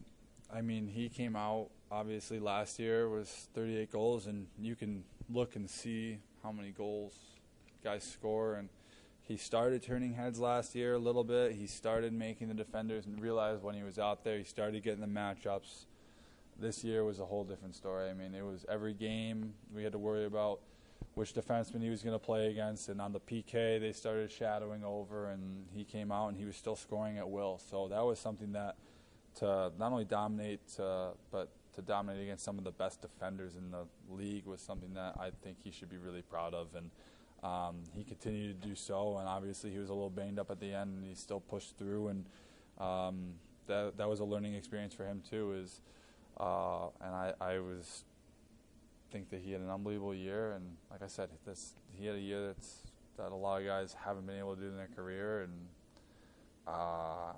I 0.53 0.61
mean, 0.61 0.87
he 0.87 1.09
came 1.09 1.35
out 1.35 1.69
obviously 1.91 2.39
last 2.39 2.79
year 2.79 3.09
was 3.09 3.47
38 3.53 3.91
goals, 3.91 4.27
and 4.27 4.47
you 4.59 4.75
can 4.75 5.03
look 5.29 5.55
and 5.55 5.69
see 5.69 6.19
how 6.43 6.51
many 6.51 6.71
goals 6.71 7.13
guys 7.83 8.03
score 8.03 8.55
and 8.55 8.69
he 9.27 9.37
started 9.37 9.81
turning 9.81 10.13
heads 10.13 10.39
last 10.39 10.75
year 10.75 10.93
a 10.93 10.99
little 10.99 11.23
bit. 11.23 11.53
He 11.53 11.65
started 11.65 12.13
making 12.13 12.47
the 12.47 12.53
defenders 12.53 13.07
and 13.07 13.19
realized 13.19 13.63
when 13.63 13.73
he 13.73 13.81
was 13.81 13.97
out 13.97 14.23
there, 14.23 14.37
he 14.37 14.43
started 14.43 14.83
getting 14.83 15.01
the 15.01 15.07
matchups. 15.07 15.85
This 16.59 16.83
year 16.83 17.03
was 17.03 17.19
a 17.19 17.25
whole 17.25 17.43
different 17.43 17.75
story. 17.75 18.09
I 18.09 18.13
mean, 18.13 18.35
it 18.35 18.45
was 18.45 18.65
every 18.69 18.93
game 18.93 19.55
we 19.73 19.83
had 19.83 19.93
to 19.93 19.97
worry 19.97 20.25
about 20.25 20.59
which 21.15 21.33
defenseman 21.33 21.81
he 21.81 21.89
was 21.89 22.01
going 22.01 22.17
to 22.17 22.23
play 22.23 22.47
against. 22.47 22.89
And 22.89 23.01
on 23.01 23.13
the 23.13 23.19
PK, 23.19 23.79
they 23.79 23.93
started 23.93 24.31
shadowing 24.31 24.83
over, 24.83 25.29
and 25.29 25.65
he 25.73 25.83
came 25.83 26.11
out 26.11 26.27
and 26.29 26.37
he 26.37 26.45
was 26.45 26.55
still 26.55 26.75
scoring 26.75 27.17
at 27.17 27.29
will. 27.29 27.59
So 27.69 27.87
that 27.87 28.03
was 28.03 28.19
something 28.19 28.51
that 28.53 28.75
to 29.39 29.71
not 29.77 29.91
only 29.91 30.05
dominate, 30.05 30.79
uh, 30.79 31.09
but 31.31 31.49
to 31.75 31.81
dominate 31.81 32.23
against 32.23 32.43
some 32.43 32.57
of 32.57 32.63
the 32.63 32.71
best 32.71 33.01
defenders 33.01 33.55
in 33.55 33.71
the 33.71 33.85
league 34.09 34.45
was 34.45 34.61
something 34.61 34.93
that 34.93 35.15
I 35.19 35.31
think 35.43 35.57
he 35.63 35.71
should 35.71 35.89
be 35.89 35.97
really 35.97 36.21
proud 36.21 36.53
of. 36.53 36.69
And 36.75 36.89
um, 37.43 37.83
he 37.93 38.03
continued 38.03 38.61
to 38.61 38.67
do 38.67 38.75
so, 38.75 39.17
and 39.17 39.27
obviously 39.27 39.71
he 39.71 39.77
was 39.77 39.89
a 39.89 39.93
little 39.93 40.09
banged 40.09 40.39
up 40.39 40.49
at 40.49 40.59
the 40.59 40.73
end, 40.73 40.95
and 40.95 41.05
he 41.05 41.13
still 41.13 41.39
pushed 41.39 41.77
through, 41.77 42.07
and 42.07 42.25
um, 42.79 43.33
that 43.67 43.97
that 43.97 44.09
was 44.09 44.19
a 44.19 44.23
learning 44.23 44.55
experience 44.55 44.93
for 44.93 45.05
him 45.05 45.21
too. 45.29 45.53
Is 45.53 45.81
uh, 46.39 46.87
and 47.01 47.13
I, 47.13 47.33
I 47.39 47.59
was 47.59 48.03
think 49.11 49.29
that 49.29 49.41
he 49.41 49.51
had 49.51 49.61
an 49.61 49.69
unbelievable 49.69 50.15
year, 50.15 50.53
and 50.53 50.65
like 50.91 51.01
I 51.01 51.07
said, 51.07 51.29
this 51.45 51.73
he 51.91 52.05
had 52.05 52.15
a 52.15 52.19
year 52.19 52.47
that's 52.47 52.81
that 53.17 53.31
a 53.31 53.35
lot 53.35 53.61
of 53.61 53.67
guys 53.67 53.95
haven't 54.03 54.27
been 54.27 54.37
able 54.37 54.55
to 54.55 54.61
do 54.61 54.67
in 54.67 54.75
their 54.75 54.89
career, 54.95 55.43
and 55.43 55.53
uh, 56.67 57.33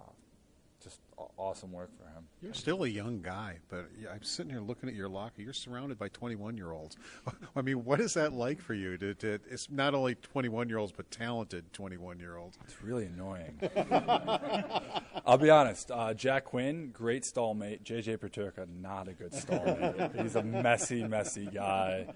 just 0.87 1.01
awesome 1.37 1.71
work 1.71 1.89
for 1.97 2.05
him. 2.05 2.23
You're 2.41 2.53
still 2.53 2.83
a 2.83 2.87
young 2.87 3.21
guy, 3.21 3.57
but 3.69 3.89
I'm 4.11 4.23
sitting 4.23 4.51
here 4.51 4.61
looking 4.61 4.87
at 4.87 4.95
your 4.95 5.09
locker. 5.09 5.41
You're 5.41 5.51
surrounded 5.51 5.99
by 5.99 6.07
21 6.09 6.55
year 6.55 6.71
olds. 6.71 6.95
I 7.55 7.61
mean, 7.61 7.83
what 7.83 7.99
is 7.99 8.13
that 8.13 8.31
like 8.33 8.61
for 8.61 8.73
you? 8.73 8.97
To, 8.97 9.13
to, 9.15 9.39
it's 9.49 9.69
not 9.69 9.93
only 9.93 10.15
21 10.15 10.69
year 10.69 10.77
olds, 10.77 10.93
but 10.95 11.11
talented 11.11 11.71
21 11.73 12.19
year 12.19 12.37
olds. 12.37 12.57
It's 12.63 12.81
really 12.81 13.05
annoying. 13.05 13.59
I'll 15.25 15.37
be 15.37 15.49
honest. 15.49 15.91
Uh, 15.91 16.13
Jack 16.13 16.45
Quinn, 16.45 16.91
great 16.91 17.23
stallmate. 17.23 17.83
JJ 17.83 18.19
Peterka, 18.19 18.67
not 18.81 19.09
a 19.09 19.13
good 19.13 19.33
stallmate. 19.33 20.21
He's 20.21 20.35
a 20.35 20.43
messy, 20.43 21.03
messy 21.03 21.47
guy. 21.47 22.07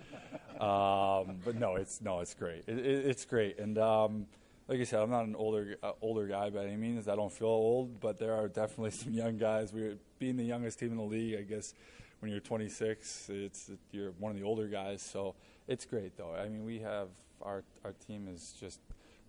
Um, 0.59 1.39
but 1.43 1.55
no, 1.55 1.75
it's 1.75 2.01
no, 2.01 2.19
it's 2.19 2.35
great. 2.35 2.63
It, 2.67 2.77
it, 2.79 3.05
it's 3.05 3.25
great, 3.25 3.59
and. 3.59 3.77
Um, 3.77 4.27
like 4.67 4.79
I 4.79 4.83
said, 4.83 5.01
I'm 5.01 5.09
not 5.09 5.25
an 5.25 5.35
older 5.35 5.77
uh, 5.83 5.91
older 6.01 6.27
guy 6.27 6.49
by 6.49 6.65
any 6.65 6.77
means. 6.77 7.07
I 7.07 7.15
don't 7.15 7.31
feel 7.31 7.47
old, 7.47 7.99
but 7.99 8.17
there 8.17 8.33
are 8.33 8.47
definitely 8.47 8.91
some 9.03 9.13
young 9.13 9.37
guys. 9.37 9.73
We're 9.73 9.97
being 10.19 10.37
the 10.37 10.43
youngest 10.43 10.79
team 10.79 10.91
in 10.91 10.97
the 10.97 11.03
league, 11.03 11.37
I 11.37 11.43
guess 11.43 11.73
when 12.21 12.29
you're 12.31 12.39
26, 12.39 13.29
it's 13.33 13.71
you're 13.91 14.11
one 14.11 14.31
of 14.31 14.37
the 14.37 14.45
older 14.45 14.67
guys. 14.67 15.01
So 15.01 15.35
it's 15.67 15.85
great 15.85 16.17
though. 16.17 16.33
I 16.33 16.47
mean, 16.47 16.63
we 16.63 16.79
have 16.79 17.09
our 17.41 17.63
our 17.83 17.93
team 18.07 18.27
is 18.27 18.53
just 18.59 18.79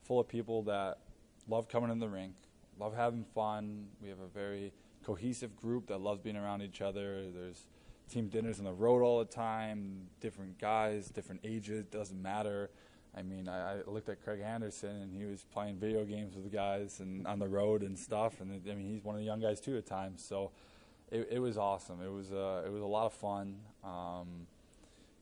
full 0.04 0.20
of 0.20 0.28
people 0.28 0.62
that 0.64 0.98
love 1.48 1.68
coming 1.68 1.90
in 1.90 1.98
the 1.98 2.08
rink, 2.08 2.34
love 2.78 2.94
having 2.94 3.24
fun. 3.34 3.86
We 4.02 4.08
have 4.10 4.20
a 4.20 4.26
very 4.26 4.72
cohesive 5.04 5.56
group 5.56 5.88
that 5.88 5.98
loves 5.98 6.20
being 6.20 6.36
around 6.36 6.62
each 6.62 6.80
other. 6.80 7.30
There's 7.30 7.66
team 8.10 8.28
dinners 8.28 8.58
on 8.58 8.66
the 8.66 8.72
road 8.72 9.02
all 9.02 9.18
the 9.18 9.24
time, 9.24 10.08
different 10.20 10.58
guys, 10.58 11.08
different 11.08 11.40
ages, 11.44 11.84
doesn't 11.86 12.20
matter. 12.20 12.70
I 13.16 13.22
mean, 13.22 13.48
I, 13.48 13.72
I, 13.72 13.81
looked 13.87 14.09
at 14.09 14.25
Craig 14.25 14.40
Anderson, 14.40 15.03
and 15.03 15.12
he 15.12 15.27
was 15.27 15.44
playing 15.53 15.77
video 15.77 16.05
games 16.05 16.35
with 16.35 16.44
the 16.44 16.51
guys 16.51 17.01
and 17.01 17.27
on 17.27 17.38
the 17.38 17.48
road 17.48 17.83
and 17.83 17.98
stuff. 17.98 18.40
And 18.40 18.51
I 18.68 18.75
mean, 18.75 18.90
he's 18.90 19.05
one 19.05 19.14
of 19.14 19.20
the 19.20 19.27
young 19.27 19.40
guys 19.40 19.61
too 19.61 19.77
at 19.77 19.87
times. 19.87 20.25
So 20.25 20.51
it, 21.11 21.29
it 21.33 21.38
was 21.38 21.59
awesome. 21.59 22.01
It 22.03 22.11
was 22.11 22.33
uh, 22.33 22.62
it 22.66 22.72
was 22.72 22.83
a 22.83 22.87
lot 22.87 23.07
of 23.07 23.12
fun. 23.12 23.57
Um, 23.85 24.46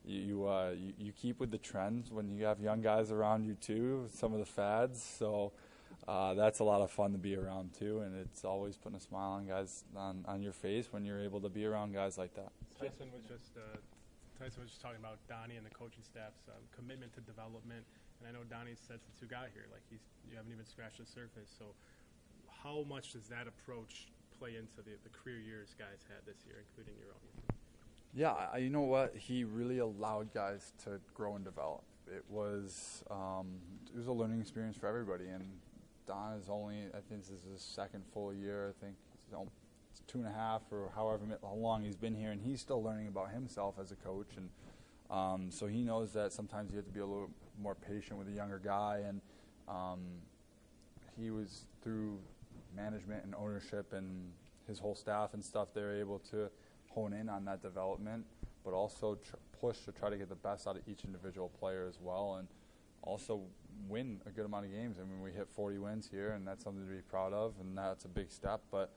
you 0.05 0.47
uh, 0.47 0.71
you, 0.71 0.93
you 0.97 1.11
keep 1.11 1.39
with 1.39 1.51
the 1.51 1.57
trends 1.57 2.11
when 2.11 2.29
you 2.29 2.45
have 2.45 2.61
young 2.61 2.81
guys 2.81 3.11
around 3.11 3.43
you 3.43 3.55
too. 3.55 4.07
Some 4.13 4.33
of 4.33 4.39
the 4.39 4.45
fads. 4.45 5.01
So. 5.01 5.51
Uh, 6.07 6.33
that's 6.33 6.59
a 6.59 6.63
lot 6.63 6.81
of 6.81 6.89
fun 6.89 7.11
to 7.11 7.17
be 7.19 7.35
around 7.35 7.69
too, 7.77 7.99
and 7.99 8.15
it's 8.15 8.43
always 8.43 8.75
putting 8.75 8.97
a 8.97 8.99
smile 8.99 9.33
on 9.33 9.45
guys 9.45 9.83
on, 9.95 10.25
on 10.27 10.41
your 10.41 10.51
face 10.51 10.87
when 10.91 11.05
you're 11.05 11.21
able 11.21 11.39
to 11.39 11.47
be 11.47 11.63
around 11.63 11.93
guys 11.93 12.17
like 12.17 12.33
that. 12.33 12.51
Tyson 12.79 13.11
was 13.13 13.21
just 13.21 13.55
uh, 13.55 13.77
Tyson 14.41 14.65
was 14.65 14.73
just 14.73 14.81
talking 14.81 14.97
about 14.97 15.21
Donnie 15.29 15.61
and 15.61 15.65
the 15.65 15.69
coaching 15.69 16.01
staff's 16.01 16.49
um, 16.49 16.65
commitment 16.73 17.13
to 17.13 17.21
development, 17.21 17.85
and 18.17 18.25
I 18.25 18.33
know 18.33 18.41
Donnie 18.49 18.73
said 18.73 18.97
since 19.05 19.21
you 19.21 19.29
got 19.29 19.53
here, 19.53 19.69
like 19.69 19.85
he's 19.85 20.01
you 20.25 20.35
haven't 20.35 20.51
even 20.51 20.65
scratched 20.65 20.97
the 20.97 21.05
surface. 21.05 21.53
So, 21.53 21.77
how 22.49 22.81
much 22.89 23.13
does 23.13 23.29
that 23.29 23.45
approach 23.45 24.09
play 24.41 24.57
into 24.57 24.81
the, 24.81 24.97
the 25.05 25.13
career 25.13 25.37
years 25.37 25.75
guys 25.77 26.01
had 26.09 26.25
this 26.25 26.41
year, 26.49 26.57
including 26.65 26.97
your 26.97 27.13
own? 27.13 27.29
Yeah, 28.17 28.33
I, 28.51 28.57
you 28.57 28.71
know 28.71 28.81
what? 28.81 29.13
He 29.15 29.43
really 29.43 29.77
allowed 29.77 30.33
guys 30.33 30.73
to 30.85 30.97
grow 31.13 31.35
and 31.35 31.45
develop. 31.45 31.83
It 32.09 32.25
was 32.27 33.03
um, 33.11 33.61
it 33.93 33.97
was 33.97 34.07
a 34.07 34.11
learning 34.11 34.41
experience 34.41 34.75
for 34.75 34.87
everybody, 34.87 35.29
and 35.29 35.45
Don 36.07 36.33
is 36.33 36.49
only, 36.49 36.89
I 36.97 37.01
think 37.07 37.21
this 37.21 37.29
is 37.29 37.45
his 37.45 37.61
second 37.61 38.01
full 38.11 38.33
year. 38.33 38.73
I 38.73 38.83
think 38.83 38.95
two 40.07 40.19
and 40.19 40.27
a 40.27 40.31
half 40.31 40.61
or 40.71 40.91
however 40.95 41.23
long 41.55 41.83
he's 41.83 41.95
been 41.95 42.15
here, 42.15 42.31
and 42.31 42.41
he's 42.41 42.61
still 42.61 42.83
learning 42.83 43.07
about 43.07 43.31
himself 43.31 43.75
as 43.79 43.91
a 43.91 43.95
coach. 43.95 44.31
And 44.37 44.49
um, 45.09 45.51
so 45.51 45.67
he 45.67 45.83
knows 45.83 46.13
that 46.13 46.33
sometimes 46.33 46.71
you 46.71 46.77
have 46.77 46.85
to 46.85 46.91
be 46.91 46.99
a 46.99 47.05
little 47.05 47.29
more 47.61 47.75
patient 47.75 48.17
with 48.17 48.27
a 48.27 48.31
younger 48.31 48.59
guy. 48.63 49.01
And 49.07 49.21
um, 49.67 49.99
he 51.17 51.31
was 51.31 51.65
through 51.83 52.19
management 52.75 53.23
and 53.25 53.35
ownership 53.35 53.93
and 53.93 54.31
his 54.67 54.79
whole 54.79 54.95
staff 54.95 55.33
and 55.33 55.43
stuff, 55.43 55.69
they're 55.73 55.99
able 55.99 56.19
to 56.19 56.49
hone 56.89 57.13
in 57.13 57.29
on 57.29 57.45
that 57.45 57.61
development, 57.61 58.25
but 58.63 58.73
also 58.73 59.15
tr- 59.15 59.35
push 59.59 59.79
to 59.79 59.91
try 59.91 60.09
to 60.09 60.17
get 60.17 60.29
the 60.29 60.35
best 60.35 60.67
out 60.67 60.75
of 60.75 60.81
each 60.87 61.03
individual 61.03 61.49
player 61.59 61.85
as 61.87 61.99
well, 62.01 62.35
and 62.39 62.47
also 63.01 63.41
win 63.87 64.21
a 64.25 64.29
good 64.29 64.45
amount 64.45 64.65
of 64.65 64.71
games. 64.71 64.97
I 64.99 65.03
mean, 65.03 65.21
we 65.21 65.31
hit 65.31 65.47
40 65.51 65.77
wins 65.79 66.09
here, 66.11 66.31
and 66.31 66.47
that's 66.47 66.63
something 66.63 66.85
to 66.85 66.91
be 66.91 67.01
proud 67.01 67.33
of, 67.33 67.53
and 67.59 67.77
that's 67.77 68.05
a 68.05 68.07
big 68.07 68.31
step. 68.31 68.61
But 68.71 68.93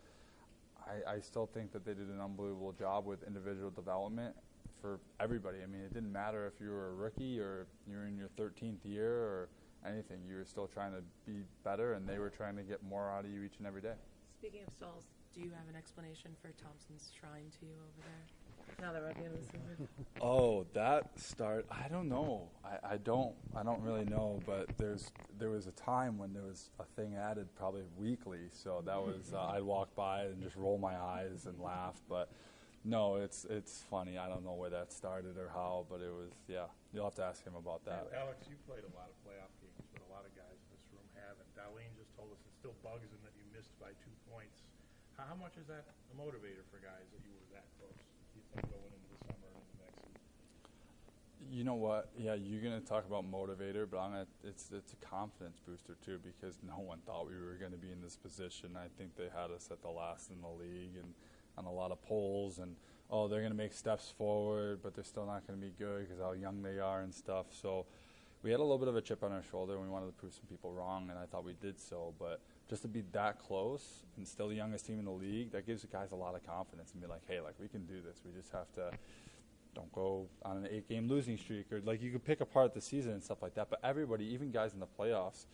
I, 0.87 1.15
I 1.15 1.21
still 1.21 1.47
think 1.47 1.73
that 1.73 1.85
they 1.85 1.95
did 1.95 2.09
an 2.09 2.21
unbelievable 2.21 2.73
job 2.73 3.07
with 3.07 3.23
individual 3.27 3.71
development 3.71 4.35
for 4.81 5.01
everybody. 5.21 5.59
I 5.63 5.67
mean, 5.67 5.81
it 5.81 5.95
didn't 5.95 6.13
matter 6.13 6.47
if 6.47 6.61
you 6.61 6.71
were 6.71 6.91
a 6.91 6.95
rookie 6.95 7.41
or 7.41 7.67
you 7.89 7.97
were 7.97 8.07
in 8.07 8.17
your 8.17 8.29
13th 8.39 8.85
year 8.85 9.13
or 9.13 9.49
anything. 9.87 10.19
You 10.29 10.37
were 10.37 10.45
still 10.45 10.67
trying 10.67 10.93
to 10.93 11.03
be 11.27 11.41
better, 11.65 11.95
and 11.95 12.07
they 12.07 12.19
were 12.19 12.31
trying 12.31 12.57
to 12.57 12.63
get 12.63 12.83
more 12.83 13.11
out 13.11 13.25
of 13.25 13.31
you 13.31 13.43
each 13.43 13.59
and 13.59 13.67
every 13.67 13.81
day. 13.81 13.95
Speaking 14.39 14.61
of 14.67 14.73
stalls, 14.73 15.05
do 15.35 15.41
you 15.41 15.51
have 15.57 15.69
an 15.69 15.77
explanation 15.77 16.33
for 16.41 16.53
Thompson's 16.63 17.11
shrine 17.19 17.49
to 17.61 17.67
you 17.67 17.73
over 17.73 18.01
there? 18.05 18.44
Now 18.81 18.93
that 18.93 19.03
we're 19.03 19.09
at 19.11 19.17
the 19.17 19.25
end 19.25 19.35
of 19.35 19.41
the 19.41 19.47
season. 19.47 19.89
Oh, 20.21 20.67
that 20.75 21.19
start. 21.19 21.67
I 21.71 21.89
don't 21.89 22.09
know. 22.09 22.49
I, 22.65 22.95
I 22.95 22.97
don't. 22.99 23.35
I 23.57 23.63
don't 23.63 23.83
really 23.83 24.05
know. 24.05 24.41
But 24.47 24.77
there's 24.77 25.11
there 25.39 25.51
was 25.51 25.67
a 25.67 25.73
time 25.73 26.19
when 26.19 26.33
there 26.33 26.43
was 26.45 26.71
a 26.81 26.85
thing 26.97 27.17
added 27.17 27.49
probably 27.57 27.83
weekly. 27.97 28.49
So 28.53 28.83
that 28.85 29.01
was 29.01 29.33
uh, 29.33 29.53
I'd 29.57 29.63
walk 29.63 29.95
by 29.95 30.25
and 30.25 30.43
just 30.43 30.57
roll 30.57 30.79
my 30.79 30.97
eyes 30.97 31.47
and 31.47 31.61
laugh. 31.61 32.01
But 32.09 32.31
no, 32.85 33.17
it's 33.17 33.47
it's 33.49 33.85
funny. 33.89 34.19
I 34.19 34.29
don't 34.29 34.45
know 34.45 34.55
where 34.55 34.71
that 34.71 34.93
started 34.93 35.37
or 35.39 35.49
how, 35.53 35.87
but 35.89 36.01
it 36.01 36.13
was 36.13 36.33
yeah. 36.49 36.69
You'll 36.93 37.05
have 37.05 37.17
to 37.17 37.25
ask 37.25 37.45
him 37.45 37.57
about 37.57 37.85
that. 37.85 38.09
Alex, 38.17 38.47
you 38.49 38.57
played 38.69 38.85
a 38.87 38.93
lot 38.95 39.11
of 39.11 39.17
playoff 39.25 39.51
games, 39.61 39.85
but 39.93 40.05
a 40.05 40.11
lot 40.13 40.23
of 40.25 40.33
guys 40.39 40.55
in 40.55 40.69
this 40.73 40.85
room 40.95 41.05
haven't. 41.19 41.49
Dahlin 41.53 41.91
just 41.99 42.15
told 42.15 42.31
us 42.31 42.41
it 42.47 42.55
still 42.55 42.77
bugs 42.87 43.11
him 43.11 43.19
that 43.27 43.35
you 43.35 43.45
missed 43.51 43.75
by 43.83 43.93
two 44.01 44.15
points. 44.31 44.63
How, 45.19 45.35
how 45.35 45.39
much 45.39 45.59
is 45.61 45.67
that 45.69 45.85
a 45.85 46.15
motivator 46.17 46.65
for 46.71 46.79
guys 46.81 47.07
that 47.13 47.21
you 47.27 47.31
were 47.35 47.44
that 47.44 47.44
close? 47.44 47.44
You 48.57 48.63
going 48.63 48.93
into 48.95 49.09
the 49.11 49.19
summer 49.27 49.49
and 49.51 49.57
into 49.59 49.77
next 49.83 49.99
season? 49.99 50.21
You 51.51 51.65
know 51.65 51.75
what? 51.75 52.11
Yeah, 52.17 52.35
you're 52.35 52.63
gonna 52.63 52.81
talk 52.81 53.07
about 53.07 53.31
motivator, 53.31 53.87
but 53.91 53.99
I'm 53.99 54.13
gonna, 54.13 54.27
it's 54.45 54.71
it's 54.73 54.93
a 54.93 54.97
confidence 55.05 55.59
booster 55.67 55.97
too 56.05 56.19
because 56.23 56.59
no 56.67 56.79
one 56.79 56.99
thought 57.07 57.27
we 57.27 57.35
were 57.35 57.57
gonna 57.61 57.77
be 57.77 57.91
in 57.91 58.01
this 58.01 58.17
position. 58.17 58.77
I 58.77 58.87
think 58.99 59.17
they 59.17 59.29
had 59.35 59.51
us 59.51 59.69
at 59.71 59.83
the 59.83 59.91
last 59.91 60.31
in 60.31 60.41
the 60.41 60.49
league 60.49 60.97
and 60.97 61.15
on 61.57 61.65
a 61.67 61.73
lot 61.73 61.93
of 61.93 62.03
polls 62.03 62.59
and 62.59 62.77
oh 63.11 63.29
they're 63.29 63.43
gonna 63.43 63.55
make 63.55 63.73
steps 63.73 64.13
forward, 64.17 64.81
but 64.83 64.95
they're 64.95 65.05
still 65.05 65.27
not 65.27 65.47
gonna 65.47 65.59
be 65.61 65.73
good 65.79 66.07
because 66.07 66.21
how 66.21 66.33
young 66.33 66.63
they 66.63 66.79
are 66.79 67.03
and 67.03 67.15
stuff. 67.15 67.47
So 67.51 67.87
we 68.43 68.51
had 68.51 68.61
a 68.61 68.63
little 68.63 68.79
bit 68.79 68.89
of 68.89 68.97
a 68.97 69.01
chip 69.03 69.23
on 69.23 69.33
our 69.33 69.43
shoulder 69.43 69.75
and 69.75 69.83
we 69.83 69.89
wanted 69.89 70.07
to 70.07 70.13
prove 70.13 70.33
some 70.33 70.47
people 70.49 70.73
wrong, 70.73 71.09
and 71.11 71.19
I 71.19 71.27
thought 71.27 71.45
we 71.45 71.55
did 71.55 71.81
so. 71.81 72.15
But 72.19 72.41
just 72.69 72.83
to 72.83 72.89
be 72.89 73.03
that 73.13 73.39
close 73.39 74.05
and 74.17 74.27
still 74.27 74.49
the 74.49 74.55
youngest 74.55 74.87
team 74.87 74.99
in 74.99 75.05
the 75.05 75.11
league, 75.11 75.53
that 75.53 75.67
gives 75.67 75.83
the 75.83 75.89
guys 75.89 76.13
a 76.13 76.17
lot 76.17 76.35
of 76.35 76.47
confidence 76.47 76.93
and 76.93 77.03
be 77.03 77.09
like, 77.09 77.23
hey, 77.29 77.41
like 77.41 77.55
we 77.61 77.69
can 77.69 77.85
do 77.87 78.01
this. 78.01 78.21
We 78.25 78.33
just 78.33 78.53
have 78.53 78.73
to 78.75 78.91
don't 79.75 79.93
go 79.93 80.29
on 80.45 80.59
an 80.59 80.69
eight 80.71 80.89
game 80.89 81.09
losing 81.09 81.37
streak 81.37 81.73
or 81.73 81.81
like 81.81 82.01
you 82.01 82.11
could 82.11 82.25
pick 82.25 82.41
apart 82.41 82.73
the 82.75 82.81
season 82.81 83.13
and 83.13 83.23
stuff 83.23 83.43
like 83.43 83.55
that. 83.55 83.69
But 83.71 83.81
everybody, 83.83 84.25
even 84.27 84.51
guys 84.51 84.73
in 84.73 84.81
the 84.81 84.87
playoffs, 84.87 85.47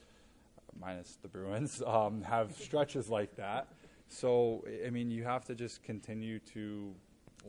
minus 0.79 1.19
the 1.23 1.29
Bruins, 1.29 1.83
um, 1.87 2.23
have 2.23 2.53
stretches 2.53 3.09
like 3.09 3.35
that. 3.37 3.69
So 4.09 4.65
I 4.87 4.91
mean, 4.91 5.11
you 5.11 5.25
have 5.25 5.45
to 5.47 5.55
just 5.55 5.83
continue 5.83 6.39
to 6.55 6.95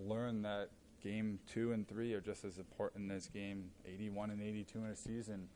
learn 0.08 0.42
that 0.44 0.70
game 1.04 1.40
two 1.52 1.72
and 1.72 1.88
three 1.88 2.14
are 2.14 2.22
just 2.22 2.46
as 2.46 2.58
important 2.58 3.12
as 3.12 3.28
game 3.28 3.72
81 3.86 4.30
and 4.32 4.42
82 4.42 4.80
in 4.80 4.86
a 4.86 4.96
season, 4.96 5.50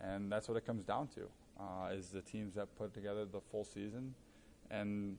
and 0.00 0.30
that's 0.30 0.48
what 0.48 0.56
it 0.56 0.66
comes 0.66 0.84
down 0.84 1.08
to. 1.08 1.28
Uh, 1.60 1.92
is 1.92 2.08
the 2.08 2.22
teams 2.22 2.54
that 2.54 2.74
put 2.76 2.92
together 2.94 3.24
the 3.24 3.40
full 3.40 3.62
season, 3.64 4.14
and 4.70 5.16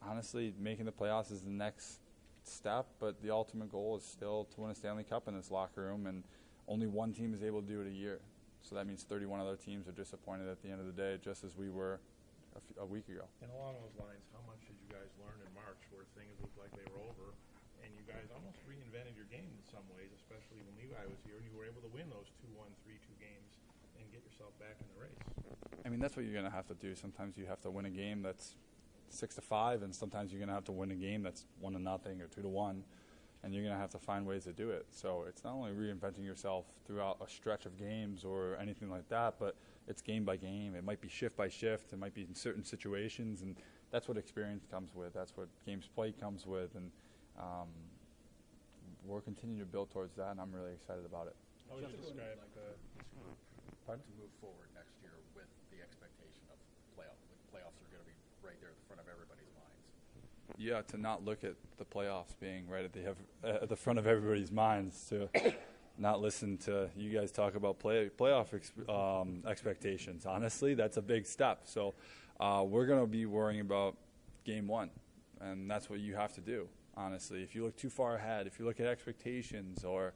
honestly, 0.00 0.54
making 0.58 0.86
the 0.86 0.92
playoffs 0.92 1.30
is 1.32 1.42
the 1.42 1.50
next 1.50 1.98
step, 2.44 2.86
but 3.00 3.20
the 3.20 3.30
ultimate 3.30 3.70
goal 3.70 3.96
is 3.96 4.04
still 4.04 4.44
to 4.54 4.60
win 4.62 4.70
a 4.70 4.74
Stanley 4.74 5.04
Cup 5.04 5.28
in 5.28 5.34
this 5.34 5.50
locker 5.50 5.82
room, 5.82 6.06
and 6.06 6.22
only 6.68 6.86
one 6.86 7.12
team 7.12 7.34
is 7.34 7.42
able 7.42 7.60
to 7.60 7.66
do 7.68 7.80
it 7.82 7.88
a 7.88 7.92
year. 7.92 8.20
So 8.62 8.74
that 8.76 8.86
means 8.86 9.02
31 9.04 9.40
other 9.40 9.56
teams 9.56 9.88
are 9.88 9.92
disappointed 9.92 10.48
at 10.48 10.62
the 10.62 10.70
end 10.70 10.80
of 10.80 10.86
the 10.86 10.96
day, 10.96 11.18
just 11.20 11.44
as 11.44 11.52
we 11.56 11.68
were 11.68 12.00
a, 12.56 12.60
f- 12.64 12.80
a 12.80 12.86
week 12.86 13.08
ago. 13.12 13.28
And 13.44 13.50
along 13.52 13.76
those 13.84 13.92
lines, 14.00 14.24
how 14.32 14.40
much 14.48 14.64
did 14.64 14.78
you 14.80 14.88
guys 14.88 15.10
learn 15.20 15.36
in 15.44 15.50
March 15.52 15.82
where 15.92 16.08
things 16.16 16.32
looked 16.40 16.56
like 16.56 16.72
they 16.72 16.86
were 16.88 17.02
over, 17.04 17.36
and 17.84 17.92
you 17.92 18.04
guys 18.08 18.24
almost 18.32 18.56
reinvented 18.64 19.12
your 19.18 19.28
game 19.28 19.52
in 19.52 19.64
some 19.68 19.84
ways, 19.92 20.08
especially 20.16 20.64
when 20.64 20.72
Levi 20.80 21.02
was 21.10 21.20
here, 21.28 21.36
and 21.36 21.44
you 21.44 21.52
were 21.52 21.68
able 21.68 21.84
to 21.84 21.92
win 21.92 22.08
those 22.08 22.30
two 22.40 22.48
one, 22.56 22.72
three 22.86 22.96
two 23.04 23.12
games 23.20 23.36
and 23.36 23.52
get 23.52 23.53
yourself 24.44 24.58
back 24.58 24.76
in 24.80 24.86
the 24.94 25.02
race. 25.02 25.74
I 25.84 25.88
mean, 25.88 26.00
that's 26.00 26.16
what 26.16 26.24
you're 26.24 26.34
going 26.34 26.44
to 26.44 26.50
have 26.50 26.66
to 26.68 26.74
do. 26.74 26.94
Sometimes 26.94 27.36
you 27.36 27.46
have 27.46 27.60
to 27.62 27.70
win 27.70 27.86
a 27.86 27.90
game 27.90 28.22
that's 28.22 28.56
six 29.08 29.34
to 29.36 29.40
five, 29.40 29.82
and 29.82 29.94
sometimes 29.94 30.32
you're 30.32 30.40
going 30.40 30.48
to 30.48 30.54
have 30.54 30.64
to 30.64 30.72
win 30.72 30.90
a 30.90 30.94
game 30.94 31.22
that's 31.22 31.46
one 31.60 31.72
to 31.74 31.78
nothing 31.78 32.20
or 32.20 32.26
two 32.26 32.42
to 32.42 32.48
one, 32.48 32.84
and 33.42 33.52
you're 33.54 33.62
going 33.62 33.74
to 33.74 33.80
have 33.80 33.90
to 33.90 33.98
find 33.98 34.26
ways 34.26 34.44
to 34.44 34.52
do 34.52 34.70
it. 34.70 34.86
So 34.90 35.24
it's 35.28 35.44
not 35.44 35.54
only 35.54 35.72
reinventing 35.72 36.24
yourself 36.24 36.66
throughout 36.86 37.18
a 37.24 37.28
stretch 37.28 37.66
of 37.66 37.78
games 37.78 38.24
or 38.24 38.56
anything 38.60 38.90
like 38.90 39.08
that, 39.08 39.34
but 39.38 39.56
it's 39.86 40.02
game 40.02 40.24
by 40.24 40.36
game. 40.36 40.74
It 40.74 40.84
might 40.84 41.00
be 41.00 41.08
shift 41.08 41.36
by 41.36 41.48
shift. 41.48 41.92
It 41.92 41.98
might 41.98 42.14
be 42.14 42.22
in 42.22 42.34
certain 42.34 42.64
situations, 42.64 43.42
and 43.42 43.56
that's 43.90 44.08
what 44.08 44.16
experience 44.16 44.64
comes 44.70 44.94
with. 44.94 45.12
That's 45.12 45.36
what 45.36 45.48
games 45.66 45.88
played 45.94 46.18
comes 46.18 46.46
with, 46.46 46.74
and 46.74 46.90
um, 47.38 47.68
we're 49.04 49.20
continuing 49.20 49.60
to 49.60 49.66
build 49.66 49.90
towards 49.90 50.16
that, 50.16 50.30
and 50.30 50.40
I'm 50.40 50.52
really 50.52 50.72
excited 50.72 51.04
about 51.04 51.26
it. 51.26 51.36
How 51.68 51.76
would 51.76 51.84
you 51.84 51.96
describe 51.96 52.38
like, 52.38 52.54
the? 53.86 53.92
to 54.00 54.12
move 54.16 54.32
forward 54.40 54.68
next 54.74 54.96
year 55.02 55.12
with 55.34 55.48
the 55.70 55.82
expectation 55.84 56.40
of 56.48 56.58
playoff. 56.96 57.16
The 57.28 57.38
playoffs 57.52 57.76
are 57.84 57.90
going 57.92 58.02
to 58.02 58.08
be 58.08 58.16
right 58.40 58.56
there 58.60 58.70
at 58.70 58.78
the 58.80 58.86
front 58.88 59.00
of 59.00 59.08
everybody's 59.12 59.52
minds. 59.52 59.84
Yeah, 60.56 60.82
to 60.88 60.96
not 60.96 61.24
look 61.24 61.44
at 61.44 61.54
the 61.76 61.84
playoffs 61.84 62.32
being 62.40 62.68
right 62.68 62.84
at 62.84 62.92
the 62.92 63.04
ev- 63.12 63.62
at 63.62 63.68
the 63.68 63.76
front 63.76 63.98
of 63.98 64.06
everybody's 64.06 64.52
minds, 64.52 65.06
to 65.10 65.28
not 65.98 66.20
listen 66.20 66.56
to 66.58 66.88
you 66.96 67.10
guys 67.10 67.30
talk 67.30 67.54
about 67.54 67.78
play 67.78 68.10
playoff 68.16 68.54
ex- 68.54 68.72
um, 68.88 69.42
expectations. 69.46 70.26
Honestly, 70.26 70.74
that's 70.74 70.96
a 70.96 71.02
big 71.02 71.26
step. 71.26 71.62
So 71.64 71.94
uh, 72.40 72.64
we're 72.66 72.86
going 72.86 73.00
to 73.00 73.06
be 73.06 73.26
worrying 73.26 73.60
about 73.60 73.96
game 74.44 74.66
one, 74.66 74.90
and 75.40 75.70
that's 75.70 75.88
what 75.88 76.00
you 76.00 76.14
have 76.14 76.32
to 76.34 76.40
do. 76.40 76.68
Honestly, 76.96 77.42
if 77.42 77.54
you 77.54 77.64
look 77.64 77.76
too 77.76 77.90
far 77.90 78.14
ahead, 78.14 78.46
if 78.46 78.58
you 78.58 78.64
look 78.64 78.78
at 78.78 78.86
expectations 78.86 79.82
or 79.84 80.12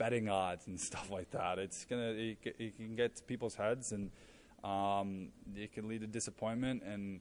betting 0.00 0.30
odds 0.30 0.66
and 0.66 0.80
stuff 0.90 1.10
like 1.10 1.30
that, 1.30 1.58
it's 1.58 1.84
gonna 1.84 2.12
it, 2.12 2.38
it 2.58 2.76
can 2.76 2.96
get 2.96 3.14
to 3.16 3.22
people's 3.22 3.54
heads, 3.54 3.92
and 3.92 4.10
um, 4.64 5.28
it 5.54 5.72
can 5.72 5.86
lead 5.88 6.00
to 6.00 6.06
disappointment 6.06 6.82
and 6.82 7.20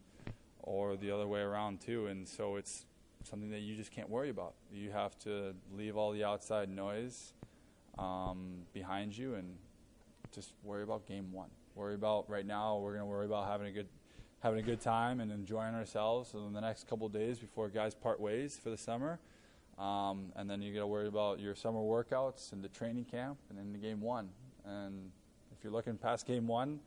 or 0.64 0.96
the 0.96 1.12
other 1.12 1.28
way 1.28 1.42
around 1.42 1.82
too. 1.82 2.08
And 2.08 2.28
so 2.28 2.56
it's 2.56 2.86
something 3.24 3.50
that 3.52 3.60
you 3.60 3.76
just 3.76 3.92
can't 3.92 4.10
worry 4.10 4.30
about. 4.30 4.54
You 4.72 4.92
have 4.92 5.18
to 5.20 5.54
leave 5.76 5.98
all 5.98 6.12
the 6.12 6.24
outside 6.24 6.70
noise 6.70 7.34
um, 7.98 8.62
behind 8.74 9.18
you 9.18 9.36
and 9.36 9.58
just 10.32 10.54
worry 10.64 10.84
about 10.84 11.06
game 11.06 11.32
one. 11.32 11.50
Worry 11.76 11.96
about 11.96 12.30
right 12.30 12.46
now. 12.46 12.78
We're 12.78 12.98
to 12.98 13.06
worry 13.06 13.26
about 13.26 13.48
having 13.48 13.68
a 13.68 13.72
good 13.72 13.88
having 14.42 14.60
a 14.60 14.64
good 14.64 14.80
time 14.80 15.20
and 15.20 15.34
enjoying 15.34 15.76
ourselves 15.76 16.34
in 16.34 16.54
the 16.54 16.62
next 16.62 16.88
couple 16.88 17.10
days 17.10 17.40
before 17.40 17.68
guys 17.68 17.94
part 17.94 18.22
ways 18.22 18.58
for 18.62 18.70
the 18.70 18.78
summer. 18.78 19.20
Um, 19.80 20.34
and 20.36 20.50
then 20.50 20.62
you 20.62 20.74
got 20.74 20.82
to 20.82 20.88
worry 20.88 21.08
about 21.08 21.40
your 21.40 21.56
summer 21.56 21.80
workouts 21.80 22.52
and 22.52 22.62
the 22.62 22.68
training 22.68 23.06
camp 23.06 23.38
and 23.50 23.58
then 23.58 23.72
the 23.72 23.78
game 23.80 24.02
one. 24.02 24.30
And 24.66 25.10
if 25.58 25.64
you're 25.64 25.72
looking 25.72 25.98
past 25.98 26.28
game 26.28 26.48
one, 26.48 26.82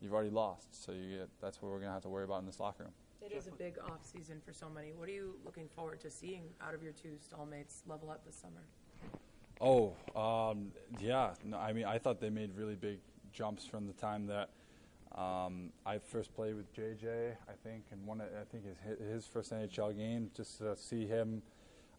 you've 0.00 0.14
already 0.14 0.30
lost. 0.30 0.84
So 0.84 0.92
you 0.92 1.18
get, 1.18 1.28
that's 1.42 1.60
what 1.60 1.70
we're 1.70 1.78
going 1.78 1.88
to 1.88 1.92
have 1.92 2.02
to 2.02 2.08
worry 2.08 2.24
about 2.24 2.40
in 2.40 2.46
this 2.46 2.58
locker 2.58 2.84
room. 2.84 2.92
It 3.20 3.32
is 3.32 3.48
a 3.48 3.50
big 3.50 3.78
off 3.84 4.00
season 4.02 4.40
for 4.44 4.54
so 4.54 4.70
many. 4.70 4.92
What 4.96 5.08
are 5.08 5.12
you 5.12 5.34
looking 5.44 5.68
forward 5.68 6.00
to 6.00 6.10
seeing 6.10 6.44
out 6.62 6.72
of 6.72 6.82
your 6.82 6.92
two 6.92 7.16
stallmates 7.20 7.82
level 7.86 8.10
up 8.10 8.24
this 8.24 8.36
summer? 8.36 8.62
Oh, 9.60 9.92
um, 10.16 10.72
yeah. 10.98 11.34
No, 11.44 11.58
I 11.58 11.72
mean, 11.72 11.84
I 11.84 11.98
thought 11.98 12.20
they 12.20 12.30
made 12.30 12.56
really 12.56 12.76
big 12.76 13.00
jumps 13.32 13.66
from 13.66 13.86
the 13.86 13.92
time 13.92 14.26
that 14.28 14.50
um, 15.20 15.70
I 15.84 15.98
first 15.98 16.32
played 16.34 16.54
with 16.54 16.72
JJ. 16.74 17.32
I 17.48 17.52
think, 17.62 17.84
and 17.90 18.06
one, 18.06 18.20
of- 18.20 18.28
I 18.28 18.44
think 18.50 18.64
his 18.64 18.98
his 19.12 19.26
first 19.26 19.52
NHL 19.52 19.96
game. 19.96 20.30
Just 20.34 20.58
to 20.58 20.76
see 20.76 21.06
him 21.06 21.42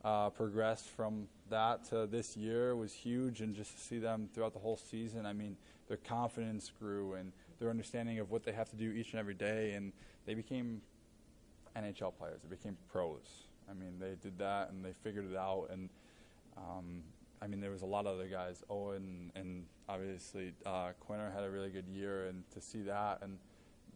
uh, 0.04 0.30
progress 0.30 0.86
from 0.86 1.28
that 1.50 1.84
to 1.86 2.08
this 2.08 2.38
year 2.38 2.76
was 2.76 2.94
huge, 2.94 3.42
and 3.42 3.56
just 3.56 3.76
to 3.76 3.82
see 3.82 4.00
them 4.00 4.30
throughout 4.34 4.54
the 4.54 4.60
whole 4.60 4.78
season. 4.78 5.26
I 5.26 5.34
mean, 5.34 5.58
their 5.88 5.98
confidence 5.98 6.72
grew, 6.80 7.14
and 7.14 7.32
their 7.60 7.70
understanding 7.70 8.20
of 8.20 8.32
what 8.32 8.44
they 8.44 8.52
have 8.52 8.70
to 8.70 8.76
do 8.76 8.92
each 8.92 9.12
and 9.12 9.20
every 9.20 9.34
day, 9.34 9.74
and 9.74 9.92
they 10.26 10.34
became 10.34 10.82
NHL 11.76 12.14
players. 12.18 12.42
They 12.44 12.56
became 12.56 12.78
pros. 12.92 13.48
I 13.70 13.74
mean, 13.74 14.00
they 14.00 14.16
did 14.22 14.38
that 14.40 14.72
and 14.72 14.84
they 14.84 14.94
figured 15.04 15.30
it 15.32 15.38
out. 15.38 15.68
And 15.72 15.90
um, 16.58 17.04
I 17.42 17.48
mean, 17.48 17.62
there 17.62 17.72
was 17.72 17.82
a 17.82 17.88
lot 17.88 18.06
of 18.06 18.16
other 18.16 18.28
guys. 18.28 18.64
Owen 18.70 19.32
and 19.36 19.66
obviously 19.88 20.54
uh, 20.66 20.90
Quinner 21.00 21.32
had 21.34 21.44
a 21.44 21.50
really 21.50 21.70
good 21.70 21.88
year, 21.88 22.28
and 22.28 22.44
to 22.54 22.62
see 22.62 22.82
that 22.84 23.20
and 23.22 23.38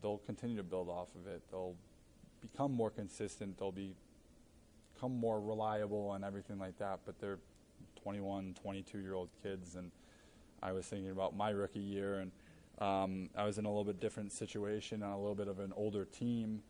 they'll 0.02 0.20
continue 0.26 0.58
to 0.58 0.64
build 0.64 0.90
off 0.90 1.08
of 1.16 1.32
it. 1.32 1.42
They'll 1.50 1.76
become 2.42 2.74
more 2.74 2.90
consistent. 2.90 3.58
They'll 3.58 3.72
be 3.72 3.96
become 5.04 5.20
more 5.20 5.42
reliable 5.42 6.14
and 6.14 6.24
everything 6.24 6.58
like 6.58 6.78
that. 6.80 7.00
But 7.06 7.20
they're 7.20 7.40
21, 8.02 8.56
22 8.62 9.00
year 9.00 9.14
old 9.14 9.30
kids, 9.42 9.76
and 9.76 9.92
I 10.62 10.72
was 10.72 10.86
thinking 10.86 11.12
about 11.12 11.36
my 11.36 11.50
rookie 11.50 11.80
year, 11.80 12.20
and 12.20 12.32
um, 12.80 13.30
I 13.36 13.46
was 13.46 13.58
in 13.58 13.66
a 13.66 13.68
little 13.68 13.84
bit 13.84 14.00
different 14.00 14.32
situation 14.32 15.04
on 15.04 15.12
a 15.12 15.20
little 15.20 15.36
bit 15.36 15.48
of 15.48 15.60
an 15.60 15.74
older 15.76 16.06
team. 16.06 16.62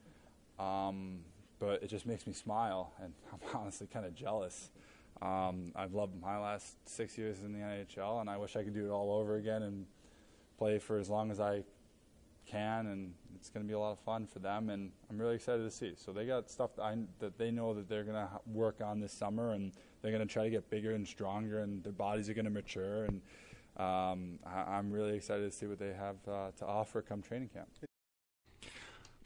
Um, 0.59 1.19
but 1.59 1.83
it 1.83 1.87
just 1.87 2.05
makes 2.05 2.25
me 2.25 2.33
smile, 2.33 2.91
and 3.01 3.13
I'm 3.33 3.59
honestly 3.59 3.87
kind 3.87 4.05
of 4.05 4.15
jealous. 4.15 4.71
Um, 5.21 5.71
I've 5.75 5.93
loved 5.93 6.19
my 6.19 6.37
last 6.37 6.89
six 6.89 7.17
years 7.17 7.43
in 7.43 7.53
the 7.53 7.59
NHL, 7.59 8.19
and 8.19 8.29
I 8.29 8.37
wish 8.37 8.55
I 8.55 8.63
could 8.63 8.73
do 8.73 8.87
it 8.87 8.89
all 8.89 9.11
over 9.19 9.35
again 9.35 9.61
and 9.61 9.85
play 10.57 10.79
for 10.79 10.97
as 10.97 11.09
long 11.09 11.29
as 11.29 11.39
I 11.39 11.63
can. 12.47 12.87
And 12.87 13.13
it's 13.43 13.49
going 13.49 13.65
to 13.65 13.67
be 13.67 13.73
a 13.73 13.79
lot 13.79 13.91
of 13.91 13.99
fun 13.99 14.25
for 14.25 14.39
them, 14.39 14.69
and 14.69 14.89
I'm 15.09 15.17
really 15.17 15.35
excited 15.35 15.63
to 15.63 15.69
see. 15.69 15.95
So 15.97 16.13
they 16.13 16.25
got 16.25 16.49
stuff 16.49 16.77
that, 16.77 16.83
I, 16.83 16.97
that 17.19 17.37
they 17.37 17.51
know 17.51 17.73
that 17.73 17.89
they're 17.89 18.05
going 18.05 18.15
to 18.15 18.29
work 18.45 18.79
on 18.81 19.01
this 19.01 19.11
summer, 19.11 19.51
and 19.51 19.73
they're 20.01 20.13
going 20.13 20.25
to 20.25 20.33
try 20.33 20.45
to 20.45 20.49
get 20.49 20.69
bigger 20.69 20.91
and 20.91 21.05
stronger, 21.05 21.59
and 21.59 21.83
their 21.83 21.91
bodies 21.91 22.29
are 22.29 22.33
going 22.33 22.45
to 22.45 22.51
mature. 22.51 23.03
And 23.03 23.21
um, 23.75 24.39
I, 24.45 24.77
am 24.79 24.93
really 24.93 25.17
excited 25.17 25.43
to 25.43 25.51
see 25.51 25.65
what 25.65 25.77
they 25.77 25.91
have 25.91 26.15
uh, 26.25 26.51
to 26.57 26.65
offer 26.65 27.01
come 27.01 27.21
training 27.21 27.49
camp. 27.49 27.67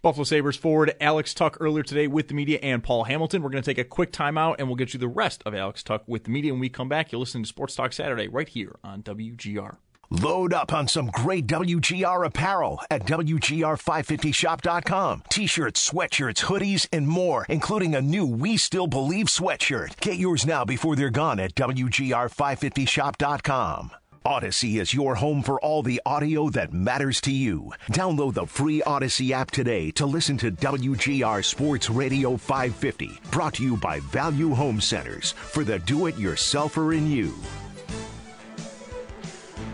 Buffalo 0.02 0.24
Sabres 0.24 0.58
forward 0.58 0.96
Alex 1.00 1.36
Tuch 1.36 1.56
earlier 1.60 1.84
today 1.84 2.08
with 2.08 2.28
the 2.28 2.34
media 2.34 2.58
and 2.64 2.84
Paul 2.84 3.04
Hamilton. 3.04 3.44
We're 3.44 3.52
going 3.52 3.62
to 3.62 3.70
take 3.70 3.78
a 3.78 3.88
quick 3.88 4.12
timeout 4.12 4.56
and 4.58 4.68
we'll 4.68 4.78
get 4.78 4.96
you 4.96 5.00
the 5.00 5.08
rest 5.08 5.44
of 5.46 5.54
Alex 5.54 5.84
Tuch 5.84 6.02
with 6.08 6.24
the 6.24 6.32
media 6.32 6.54
when 6.54 6.60
we 6.60 6.70
come 6.70 6.90
back. 6.90 7.12
You'll 7.12 7.22
listen 7.22 7.44
to 7.44 7.48
Sports 7.48 7.76
Talk 7.76 7.94
Saturday 7.94 8.28
right 8.28 8.50
here 8.50 8.78
on 8.84 9.04
WGR. 9.04 9.78
Load 10.10 10.54
up 10.54 10.72
on 10.72 10.88
some 10.88 11.08
great 11.08 11.48
WGR 11.48 12.26
apparel 12.26 12.80
at 12.90 13.06
WGR550shop.com. 13.06 15.24
T 15.30 15.48
shirts, 15.48 15.90
sweatshirts, 15.90 16.46
hoodies, 16.46 16.88
and 16.94 17.06
more, 17.06 17.46
including 17.50 17.94
a 17.94 18.02
new 18.02 18.26
We 18.26 18.56
Still 18.56 18.88
Believe 18.88 19.26
sweatshirt. 19.26 20.00
Get 20.00 20.16
yours 20.16 20.46
now 20.46 20.64
before 20.64 20.96
they're 20.96 21.10
gone 21.10 21.42
at 21.42 21.56
WGR550shop.com. 21.56 23.92
Audacy 24.26 24.80
is 24.82 24.94
your 24.94 25.16
home 25.16 25.42
for 25.42 25.60
all 25.62 25.84
the 25.84 26.02
audio 26.06 26.50
that 26.50 26.74
matters 26.74 27.22
to 27.22 27.32
you. 27.32 27.72
Download 27.92 28.34
the 28.34 28.46
free 28.46 28.82
Audacy 28.86 29.32
app 29.32 29.52
today 29.52 29.90
to 29.92 30.06
listen 30.06 30.38
to 30.38 30.52
WGR 30.52 31.44
Sports 31.44 31.90
Radio 31.90 32.36
550. 32.36 33.22
Brought 33.32 33.54
to 33.56 33.64
you 33.64 33.78
by 33.78 34.02
Value 34.02 34.54
Home 34.54 34.82
Centers 34.82 35.32
for 35.32 35.64
the 35.64 35.80
do 35.80 36.08
it 36.08 36.16
yourselfer 36.16 36.98
in 36.98 37.10
you. 37.10 37.34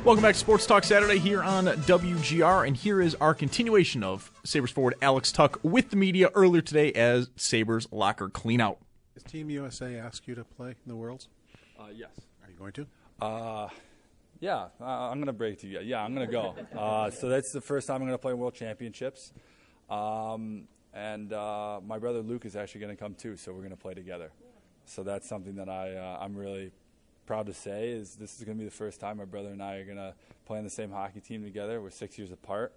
Welcome 0.06 0.22
back 0.22 0.34
to 0.34 0.40
Sports 0.40 0.66
Talk 0.66 0.84
Saturday 0.84 1.18
here 1.18 1.42
on 1.42 1.64
WGR, 1.66 2.68
and 2.68 2.76
here 2.76 3.00
is 3.00 3.16
our 3.22 3.34
continuation 3.34 4.04
of 4.04 4.34
Sabres 4.44 4.70
forward 4.70 4.96
Alex 5.02 5.32
Tuch 5.32 5.56
with 5.64 5.92
the 5.92 5.96
media 5.96 6.30
earlier 6.36 6.62
today 6.62 6.92
as 6.92 7.30
Sabres 7.38 7.88
locker 7.90 8.28
cleanout. 8.28 8.76
Does 9.14 9.24
Team 9.24 9.50
USA 9.50 9.96
ask 9.96 10.28
you 10.28 10.36
to 10.36 10.44
play 10.44 10.72
in 10.72 10.76
the 10.88 10.96
Worlds? 10.98 11.30
Uh, 11.80 11.86
yes. 11.96 12.10
Are 12.44 12.50
you 12.52 12.58
going 12.58 12.74
to? 12.74 12.88
Uh, 13.22 13.70
yeah, 14.42 14.68
uh, 14.82 14.84
I'm 14.84 15.20
going 15.20 15.28
to 15.28 15.32
break 15.32 15.60
to 15.60 15.68
you. 15.68 15.80
Yeah, 15.80 16.04
I'm 16.04 16.14
going 16.14 16.28
to 16.28 16.32
go. 16.32 16.54
Uh, 16.78 17.10
so 17.10 17.30
that's 17.30 17.54
the 17.54 17.62
first 17.62 17.88
time 17.88 18.02
I'm 18.02 18.08
going 18.08 18.12
to 18.12 18.18
play 18.18 18.34
World 18.34 18.56
Championships. 18.56 19.32
Um, 19.90 20.68
and 20.94 21.32
uh, 21.32 21.80
my 21.82 21.98
brother 21.98 22.20
Luke 22.20 22.46
is 22.46 22.58
actually 22.58 22.82
going 22.82 22.96
to 22.96 23.02
come 23.02 23.16
too, 23.16 23.38
so 23.38 23.54
we're 23.54 23.60
going 23.60 23.70
to 23.70 23.78
play 23.78 23.94
together. 23.94 24.32
So 24.86 25.04
that's 25.04 25.30
something 25.30 25.56
that 25.56 25.70
I, 25.70 25.96
uh, 25.96 26.18
I'm 26.20 26.36
really 26.36 26.74
proud 27.26 27.46
to 27.46 27.54
say 27.54 27.90
is 27.90 28.16
this 28.16 28.38
is 28.38 28.44
going 28.44 28.58
to 28.58 28.62
be 28.62 28.66
the 28.66 28.76
first 28.76 29.00
time 29.00 29.18
my 29.18 29.26
brother 29.26 29.50
and 29.50 29.62
I 29.62 29.76
are 29.76 29.86
going 29.86 29.98
to 29.98 30.14
play 30.46 30.58
on 30.58 30.64
the 30.64 30.70
same 30.70 30.92
hockey 30.92 31.22
team 31.22 31.44
together. 31.44 31.82
We're 31.82 31.90
six 31.90 32.18
years 32.18 32.32
apart. 32.32 32.74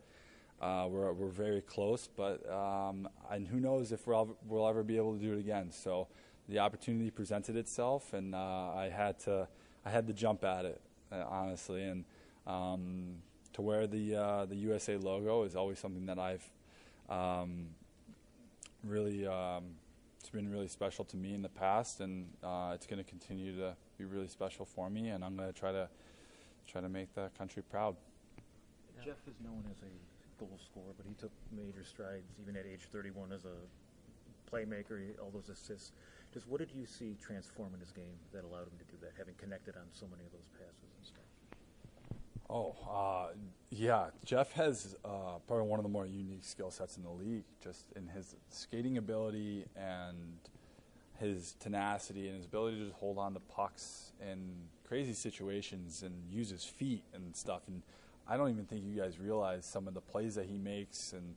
Uh, 0.61 0.86
we're, 0.88 1.12
we're 1.12 1.28
very 1.28 1.61
close, 1.61 2.09
but 2.16 2.49
um, 2.51 3.09
and 3.30 3.47
who 3.47 3.61
knows 3.61 3.92
if 3.92 4.07
we'll, 4.07 4.36
we'll 4.49 4.66
ever 4.66 4.82
be 4.82 4.97
able 4.97 5.14
to 5.14 5.20
do 5.20 5.34
it 5.34 5.38
again. 5.38 5.70
So 5.70 6.09
the 6.49 6.61
opportunity 6.61 7.11
presented 7.11 7.57
itself, 7.57 8.12
and 8.12 8.34
uh, 8.34 8.72
I 8.74 8.88
had 8.88 9.18
to 9.20 9.49
I 9.84 9.90
had 9.90 10.07
to 10.07 10.12
jump 10.12 10.44
at 10.44 10.64
it 10.64 10.80
uh, 11.12 11.24
honestly. 11.28 11.82
And 11.82 12.05
um, 12.47 13.16
to 13.53 13.62
wear 13.62 13.86
the 13.86 14.16
uh, 14.16 14.44
the 14.47 14.57
USA 14.57 14.97
logo 14.97 15.42
is 15.42 15.57
always 15.57 15.78
something 15.78 16.07
that 16.07 16.18
I've 16.18 16.49
um, 17.11 17.66
really 18.84 19.26
um, 19.26 19.64
it's 20.20 20.30
been 20.30 20.51
really 20.51 20.68
special 20.68 21.05
to 21.07 21.16
me 21.16 21.34
in 21.34 21.42
the 21.42 21.49
past, 21.49 22.01
and 22.01 22.28
uh, 22.42 22.72
it's 22.74 22.86
going 22.86 23.03
to 23.03 23.09
continue 23.09 23.57
to 23.57 23.76
be 23.99 24.05
really 24.05 24.28
special 24.28 24.64
for 24.64 24.90
me. 24.90 25.09
And 25.09 25.24
I'm 25.24 25.36
going 25.36 25.53
to 25.53 25.59
try 25.59 25.72
to 25.72 25.88
try 26.66 26.80
to 26.80 26.88
make 26.88 27.14
the 27.14 27.30
country 27.38 27.62
proud. 27.62 27.97
Jeff 29.05 29.20
is 29.28 29.34
known 29.44 29.62
as 29.70 29.76
a 29.82 30.40
goal 30.40 30.59
scorer, 30.64 30.92
but 30.97 31.07
he 31.07 31.14
took 31.14 31.30
major 31.53 31.84
strides 31.84 32.26
even 32.40 32.57
at 32.57 32.66
age 32.66 32.88
31 32.92 33.32
as 33.32 33.44
a 33.44 33.57
playmaker, 34.51 35.01
all 35.20 35.30
those 35.30 35.49
assists. 35.49 35.92
Just 36.32 36.49
what 36.49 36.59
did 36.59 36.70
you 36.74 36.86
see 36.86 37.16
transform 37.20 37.72
in 37.74 37.80
his 37.80 37.92
game 37.92 38.18
that 38.32 38.44
allowed 38.44 38.66
him 38.66 38.78
to 38.78 38.84
do 38.84 38.99
that, 39.01 39.12
having 39.16 39.34
connected 39.34 39.76
on 39.76 39.84
so 39.92 40.07
many 40.11 40.24
of 40.24 40.32
those 40.32 40.49
passes 40.59 40.90
and 40.97 41.07
stuff? 41.07 41.24
Oh, 42.49 42.76
uh, 42.88 43.34
yeah. 43.70 44.07
Jeff 44.24 44.53
has 44.53 44.97
uh, 45.05 45.38
probably 45.47 45.66
one 45.66 45.78
of 45.78 45.82
the 45.82 45.88
more 45.88 46.07
unique 46.07 46.44
skill 46.44 46.70
sets 46.70 46.97
in 46.97 47.03
the 47.03 47.11
league, 47.11 47.44
just 47.62 47.92
in 47.97 48.07
his 48.09 48.36
skating 48.51 48.99
ability 48.99 49.64
and 49.76 50.38
his 51.18 51.54
tenacity 51.60 52.28
and 52.28 52.36
his 52.36 52.46
ability 52.46 52.78
to 52.78 52.84
just 52.86 52.96
hold 52.96 53.18
on 53.18 53.34
to 53.34 53.40
pucks 53.40 54.12
in 54.20 54.50
crazy 54.86 55.12
situations 55.12 56.02
and 56.02 56.14
use 56.30 56.50
his 56.50 56.64
feet 56.64 57.02
and 57.14 57.34
stuff. 57.34 57.62
And 57.66 57.82
I 58.28 58.36
don't 58.36 58.50
even 58.50 58.64
think 58.64 58.84
you 58.84 59.00
guys 59.00 59.18
realize 59.18 59.64
some 59.64 59.88
of 59.88 59.94
the 59.94 60.00
plays 60.00 60.34
that 60.34 60.46
he 60.46 60.58
makes 60.58 61.12
and 61.12 61.34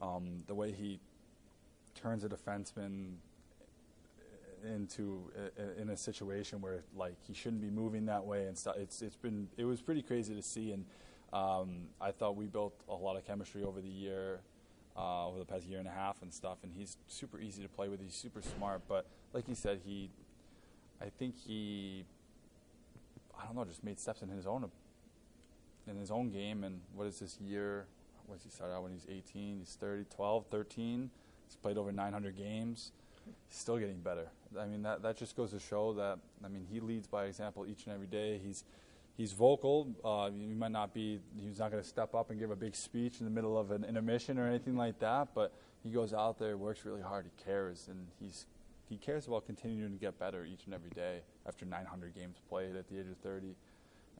um, 0.00 0.42
the 0.46 0.54
way 0.54 0.72
he 0.72 1.00
turns 1.94 2.24
a 2.24 2.28
defenseman 2.28 3.14
into 4.64 5.30
in 5.80 5.90
a 5.90 5.96
situation 5.96 6.60
where 6.60 6.82
like 6.96 7.14
he 7.26 7.32
shouldn't 7.32 7.62
be 7.62 7.70
moving 7.70 8.06
that 8.06 8.24
way 8.24 8.46
and 8.46 8.56
stuff. 8.56 8.76
It's 8.76 9.02
it's 9.02 9.16
been 9.16 9.48
it 9.56 9.64
was 9.64 9.80
pretty 9.80 10.02
crazy 10.02 10.34
to 10.34 10.42
see, 10.42 10.72
and 10.72 10.84
um, 11.32 11.88
I 12.00 12.10
thought 12.10 12.36
we 12.36 12.46
built 12.46 12.74
a 12.88 12.94
lot 12.94 13.16
of 13.16 13.26
chemistry 13.26 13.62
over 13.62 13.80
the 13.80 13.88
year, 13.88 14.40
uh, 14.98 15.28
over 15.28 15.38
the 15.38 15.44
past 15.44 15.66
year 15.66 15.78
and 15.78 15.86
a 15.86 15.92
half 15.92 16.20
and 16.22 16.32
stuff. 16.32 16.58
And 16.62 16.72
he's 16.76 16.96
super 17.06 17.40
easy 17.40 17.62
to 17.62 17.68
play 17.68 17.88
with. 17.88 18.00
He's 18.02 18.14
super 18.14 18.42
smart, 18.42 18.82
but 18.88 19.06
like 19.32 19.46
he 19.46 19.54
said, 19.54 19.80
he, 19.84 20.10
I 21.00 21.06
think 21.18 21.36
he, 21.36 22.04
I 23.38 23.46
don't 23.46 23.54
know, 23.54 23.64
just 23.64 23.84
made 23.84 24.00
steps 24.00 24.22
in 24.22 24.28
his 24.28 24.46
own 24.46 24.68
in 25.86 25.96
his 25.96 26.10
own 26.10 26.30
game. 26.30 26.64
And 26.64 26.80
what 26.94 27.06
is 27.06 27.20
this 27.20 27.38
year? 27.40 27.86
What 28.26 28.40
he 28.42 28.50
start 28.50 28.72
out 28.72 28.82
when 28.82 28.92
he's 28.92 29.06
18? 29.08 29.60
He's 29.60 29.76
30, 29.80 30.04
12, 30.14 30.46
13. 30.50 31.10
He's 31.46 31.56
played 31.56 31.78
over 31.78 31.92
900 31.92 32.36
games. 32.36 32.92
He's 33.48 33.58
still 33.58 33.78
getting 33.78 34.00
better. 34.00 34.26
I 34.58 34.66
mean, 34.66 34.82
that, 34.82 35.02
that 35.02 35.16
just 35.16 35.36
goes 35.36 35.50
to 35.52 35.60
show 35.60 35.94
that, 35.94 36.18
I 36.44 36.48
mean, 36.48 36.66
he 36.70 36.80
leads 36.80 37.06
by 37.06 37.24
example 37.24 37.66
each 37.66 37.86
and 37.86 37.94
every 37.94 38.06
day. 38.06 38.38
He's, 38.44 38.64
he's 39.18 39.32
vocal. 39.32 39.88
Uh, 40.02 40.30
he 40.30 40.54
might 40.54 40.70
not 40.70 40.94
be, 40.94 41.18
he's 41.38 41.58
not 41.58 41.70
going 41.70 41.82
to 41.82 41.88
step 41.88 42.14
up 42.14 42.30
and 42.30 42.40
give 42.40 42.50
a 42.50 42.56
big 42.56 42.74
speech 42.74 43.18
in 43.18 43.26
the 43.26 43.30
middle 43.30 43.58
of 43.58 43.70
an 43.72 43.84
intermission 43.84 44.38
or 44.38 44.46
anything 44.46 44.76
like 44.76 44.98
that, 45.00 45.28
but 45.34 45.52
he 45.82 45.90
goes 45.90 46.14
out 46.14 46.38
there, 46.38 46.56
works 46.56 46.86
really 46.86 47.02
hard, 47.02 47.26
he 47.26 47.44
cares, 47.44 47.88
and 47.90 48.06
he's, 48.18 48.46
he 48.88 48.96
cares 48.96 49.26
about 49.26 49.44
continuing 49.44 49.92
to 49.92 49.98
get 49.98 50.18
better 50.18 50.46
each 50.46 50.64
and 50.64 50.72
every 50.72 50.90
day 50.90 51.20
after 51.46 51.66
900 51.66 52.14
games 52.14 52.36
played 52.48 52.76
at 52.76 52.88
the 52.88 52.98
age 52.98 53.08
of 53.10 53.18
30. 53.18 53.54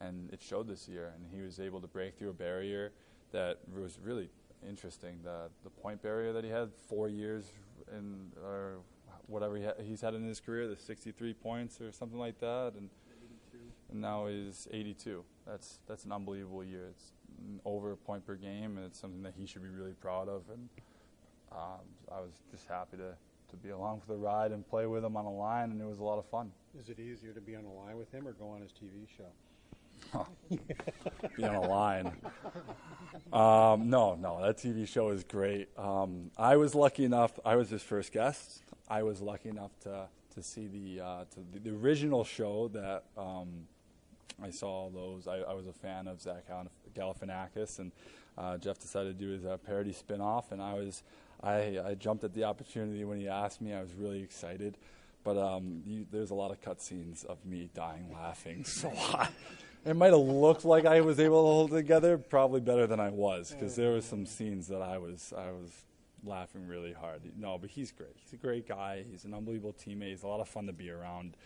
And 0.00 0.30
it 0.32 0.42
showed 0.42 0.68
this 0.68 0.88
year, 0.88 1.12
and 1.14 1.24
he 1.32 1.40
was 1.40 1.58
able 1.58 1.80
to 1.80 1.88
break 1.88 2.18
through 2.18 2.30
a 2.30 2.34
barrier 2.34 2.92
that 3.32 3.58
was 3.74 3.98
really 4.02 4.28
interesting. 4.68 5.20
The, 5.24 5.48
the 5.64 5.70
point 5.70 6.02
barrier 6.02 6.32
that 6.32 6.44
he 6.44 6.50
had, 6.50 6.70
four 6.88 7.08
years 7.08 7.44
in, 7.96 8.30
or 8.44 8.78
whatever 9.26 9.56
he 9.56 9.64
ha- 9.64 9.82
he's 9.82 10.00
had 10.00 10.14
in 10.14 10.22
his 10.24 10.40
career, 10.40 10.68
the 10.68 10.76
63 10.76 11.34
points 11.34 11.80
or 11.80 11.90
something 11.90 12.18
like 12.18 12.38
that, 12.40 12.74
and 12.76 12.88
and 13.90 14.00
now 14.00 14.26
he's 14.26 14.68
82. 14.70 15.24
That's 15.46 15.78
that's 15.86 16.04
an 16.04 16.12
unbelievable 16.12 16.64
year. 16.64 16.88
It's 16.90 17.12
over 17.64 17.92
a 17.92 17.96
point 17.96 18.26
per 18.26 18.34
game, 18.34 18.76
and 18.76 18.86
it's 18.86 18.98
something 18.98 19.22
that 19.22 19.34
he 19.36 19.46
should 19.46 19.62
be 19.62 19.68
really 19.68 19.92
proud 19.92 20.28
of. 20.28 20.42
And 20.52 20.68
um, 21.52 21.86
I 22.12 22.20
was 22.20 22.32
just 22.50 22.66
happy 22.68 22.96
to 22.98 23.14
to 23.50 23.56
be 23.56 23.70
along 23.70 24.00
for 24.00 24.12
the 24.12 24.18
ride 24.18 24.52
and 24.52 24.68
play 24.68 24.86
with 24.86 25.04
him 25.04 25.16
on 25.16 25.24
a 25.24 25.32
line, 25.32 25.70
and 25.70 25.80
it 25.80 25.86
was 25.86 25.98
a 25.98 26.04
lot 26.04 26.18
of 26.18 26.26
fun. 26.26 26.52
Is 26.78 26.88
it 26.88 26.98
easier 26.98 27.32
to 27.32 27.40
be 27.40 27.56
on 27.56 27.64
a 27.64 27.72
line 27.72 27.96
with 27.96 28.12
him 28.12 28.26
or 28.28 28.32
go 28.32 28.50
on 28.50 28.60
his 28.60 28.72
TV 28.72 29.06
show? 29.16 29.24
be 31.36 31.44
on 31.44 31.54
a 31.54 31.68
line. 31.68 32.12
Um, 33.32 33.90
no, 33.90 34.14
no, 34.14 34.40
that 34.42 34.58
TV 34.58 34.86
show 34.86 35.10
is 35.10 35.24
great. 35.24 35.68
Um, 35.78 36.30
I 36.36 36.56
was 36.56 36.74
lucky 36.74 37.04
enough. 37.04 37.38
I 37.44 37.56
was 37.56 37.70
his 37.70 37.82
first 37.82 38.12
guest. 38.12 38.62
I 38.88 39.02
was 39.02 39.20
lucky 39.20 39.48
enough 39.48 39.78
to 39.80 40.08
to 40.34 40.42
see 40.42 40.66
the 40.66 41.04
uh, 41.04 41.24
to 41.24 41.40
the, 41.52 41.70
the, 41.70 41.76
original 41.76 42.24
show 42.24 42.68
that 42.68 43.04
um, 43.16 43.66
I 44.42 44.50
saw. 44.50 44.68
all 44.68 44.90
Those 44.90 45.26
I, 45.26 45.38
I, 45.38 45.54
was 45.54 45.66
a 45.66 45.72
fan 45.72 46.08
of 46.08 46.20
Zach 46.20 46.44
Galifianakis, 46.94 47.78
and 47.78 47.92
uh, 48.36 48.56
Jeff 48.58 48.78
decided 48.78 49.18
to 49.18 49.24
do 49.24 49.32
his 49.32 49.44
uh, 49.44 49.56
parody 49.58 49.92
spinoff, 49.92 50.52
and 50.52 50.62
I 50.62 50.74
was 50.74 51.02
I, 51.42 51.78
I 51.84 51.94
jumped 51.94 52.24
at 52.24 52.34
the 52.34 52.44
opportunity 52.44 53.04
when 53.04 53.18
he 53.18 53.28
asked 53.28 53.60
me. 53.60 53.72
I 53.72 53.80
was 53.80 53.94
really 53.94 54.22
excited, 54.22 54.76
but 55.24 55.36
um, 55.36 55.82
you, 55.86 56.06
there's 56.10 56.30
a 56.30 56.34
lot 56.34 56.50
of 56.50 56.60
cutscenes 56.60 57.24
of 57.24 57.44
me 57.44 57.70
dying 57.74 58.12
laughing. 58.12 58.64
So 58.66 58.92
I, 58.96 59.28
it 59.84 59.94
might 59.94 60.12
have 60.12 60.20
looked 60.20 60.64
like 60.64 60.84
I 60.84 61.00
was 61.00 61.20
able 61.20 61.42
to 61.42 61.46
hold 61.46 61.72
it 61.72 61.76
together, 61.76 62.18
probably 62.18 62.60
better 62.60 62.86
than 62.86 63.00
I 63.00 63.10
was, 63.10 63.52
because 63.52 63.76
there 63.76 63.92
were 63.92 64.00
some 64.00 64.26
scenes 64.26 64.68
that 64.68 64.82
I 64.82 64.98
was 64.98 65.32
I 65.36 65.50
was 65.52 65.70
laughing 66.24 66.66
really 66.66 66.92
hard. 66.92 67.20
No, 67.38 67.58
but 67.58 67.70
he's 67.70 67.92
great. 67.92 68.16
He's 68.16 68.32
a 68.32 68.36
great 68.36 68.68
guy. 68.68 69.04
He's 69.10 69.24
an 69.24 69.34
unbelievable 69.34 69.74
teammate. 69.74 70.10
He's 70.10 70.24
a 70.24 70.26
lot 70.26 70.40
of 70.40 70.48
fun 70.48 70.66
to 70.66 70.72
be 70.72 70.90
around. 70.90 71.36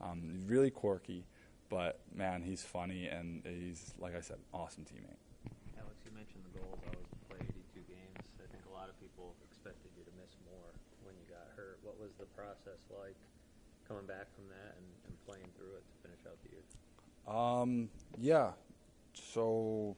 Um, 0.00 0.40
really 0.46 0.70
quirky, 0.70 1.26
but 1.72 2.04
man, 2.12 2.44
he's 2.44 2.60
funny 2.60 3.08
and 3.08 3.40
he's 3.48 3.94
like 3.98 4.14
I 4.14 4.20
said, 4.20 4.36
awesome 4.52 4.84
teammate. 4.84 5.16
Alex, 5.80 6.04
you 6.04 6.12
mentioned 6.12 6.44
the 6.44 6.60
goals. 6.60 6.76
Always 6.84 7.08
play 7.32 7.40
82 7.40 7.80
games. 7.88 8.20
I 8.36 8.46
think 8.52 8.60
a 8.68 8.74
lot 8.76 8.92
of 8.92 9.00
people 9.00 9.32
expected 9.40 9.88
you 9.96 10.04
to 10.04 10.12
miss 10.20 10.36
more 10.44 10.68
when 11.00 11.16
you 11.16 11.24
got 11.32 11.48
hurt. 11.56 11.80
What 11.80 11.96
was 11.96 12.12
the 12.20 12.28
process 12.36 12.84
like 12.92 13.16
coming 13.88 14.04
back 14.04 14.28
from 14.36 14.52
that 14.52 14.76
and, 14.76 14.84
and 15.08 15.16
playing 15.24 15.48
through 15.56 15.80
it 15.80 15.84
to 15.88 15.96
finish 16.04 16.20
out 16.28 16.36
the 16.44 16.52
year? 16.52 16.64
Um, 17.24 17.88
yeah. 18.20 18.52
So, 19.14 19.96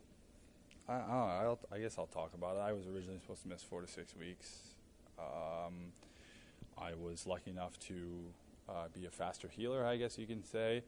I, 0.89 0.95
I, 0.95 0.99
don't 0.99 1.09
know, 1.11 1.59
I'll, 1.59 1.61
I 1.75 1.79
guess 1.83 1.99
I'll 1.99 2.07
talk 2.07 2.35
about 2.35 2.55
it. 2.55 2.61
I 2.61 2.73
was 2.73 2.87
originally 2.87 3.19
supposed 3.19 3.43
to 3.43 3.49
miss 3.49 3.65
four 3.65 3.81
to 3.81 3.91
six 3.91 4.15
weeks. 4.15 4.79
Um, 5.19 5.91
I 6.79 6.95
was 6.95 7.27
lucky 7.27 7.51
enough 7.51 7.79
to 7.91 8.31
uh, 8.69 8.87
be 8.95 9.07
a 9.07 9.11
faster 9.11 9.49
healer, 9.49 9.85
I 9.85 9.97
guess 9.97 10.19
you 10.19 10.27
can 10.27 10.45
say, 10.45 10.83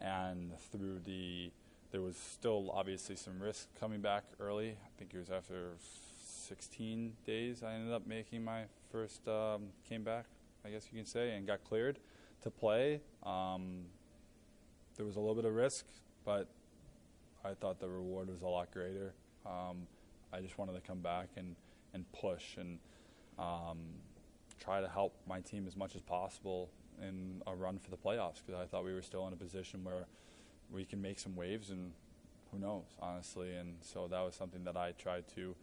and 0.00 0.52
through 0.70 1.00
the 1.04 1.50
there 1.92 2.00
was 2.00 2.16
still 2.16 2.70
obviously 2.72 3.16
some 3.16 3.40
risk 3.40 3.68
coming 3.78 4.00
back 4.00 4.22
early. 4.38 4.70
I 4.70 4.88
think 4.98 5.12
it 5.12 5.18
was 5.18 5.30
after 5.30 5.72
16 6.48 7.14
days 7.26 7.62
I 7.62 7.74
ended 7.74 7.92
up 7.92 8.06
making 8.06 8.44
my 8.44 8.62
first 8.92 9.26
um, 9.26 9.62
came 9.88 10.04
back, 10.04 10.26
I 10.64 10.70
guess 10.70 10.86
you 10.90 10.98
can 10.98 11.06
say, 11.06 11.34
and 11.34 11.46
got 11.46 11.64
cleared 11.64 11.98
to 12.42 12.50
play. 12.50 13.00
Um, 13.24 13.86
there 14.96 15.04
was 15.04 15.16
a 15.16 15.20
little 15.20 15.34
bit 15.34 15.44
of 15.44 15.54
risk, 15.54 15.84
but 16.24 16.48
I 17.44 17.54
thought 17.54 17.80
the 17.80 17.88
reward 17.88 18.28
was 18.28 18.42
a 18.42 18.46
lot 18.46 18.70
greater. 18.70 19.14
Um, 19.44 19.86
I 20.32 20.40
just 20.40 20.58
wanted 20.58 20.74
to 20.74 20.80
come 20.80 21.00
back 21.00 21.28
and, 21.36 21.56
and 21.92 22.04
push 22.12 22.56
and 22.56 22.78
um, 23.38 23.78
try 24.60 24.80
to 24.80 24.88
help 24.88 25.14
my 25.26 25.40
team 25.40 25.66
as 25.66 25.76
much 25.76 25.96
as 25.96 26.02
possible 26.02 26.70
in 27.02 27.42
a 27.46 27.54
run 27.54 27.78
for 27.78 27.90
the 27.90 27.96
playoffs 27.96 28.40
because 28.44 28.60
I 28.60 28.66
thought 28.66 28.84
we 28.84 28.94
were 28.94 29.02
still 29.02 29.26
in 29.26 29.32
a 29.32 29.36
position 29.36 29.84
where 29.84 30.06
we 30.70 30.84
can 30.84 31.00
make 31.00 31.18
some 31.18 31.34
waves 31.36 31.70
and 31.70 31.92
who 32.50 32.58
knows, 32.58 32.86
honestly. 33.00 33.54
And 33.54 33.76
so 33.80 34.08
that 34.08 34.20
was 34.20 34.34
something 34.34 34.64
that 34.64 34.76
I 34.76 34.92
tried 34.92 35.24
to 35.34 35.54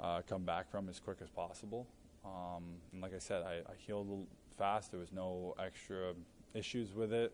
uh, 0.00 0.22
come 0.28 0.44
back 0.44 0.70
from 0.70 0.88
as 0.88 1.00
quick 1.00 1.18
as 1.22 1.30
possible. 1.30 1.86
Um, 2.24 2.64
and 2.92 3.02
like 3.02 3.14
I 3.14 3.18
said, 3.18 3.42
I, 3.42 3.70
I 3.70 3.74
healed 3.76 4.26
fast. 4.56 4.90
There 4.90 5.00
was 5.00 5.12
no 5.12 5.54
extra 5.64 6.14
issues 6.54 6.94
with 6.94 7.12
it. 7.12 7.32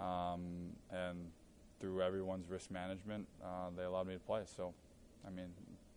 Um, 0.00 0.70
and 0.90 1.30
through 1.80 2.02
everyone's 2.02 2.48
risk 2.48 2.70
management, 2.70 3.26
uh, 3.42 3.70
they 3.76 3.84
allowed 3.84 4.06
me 4.06 4.14
to 4.14 4.20
play. 4.20 4.42
So, 4.56 4.72
I 5.26 5.30
mean, 5.30 5.48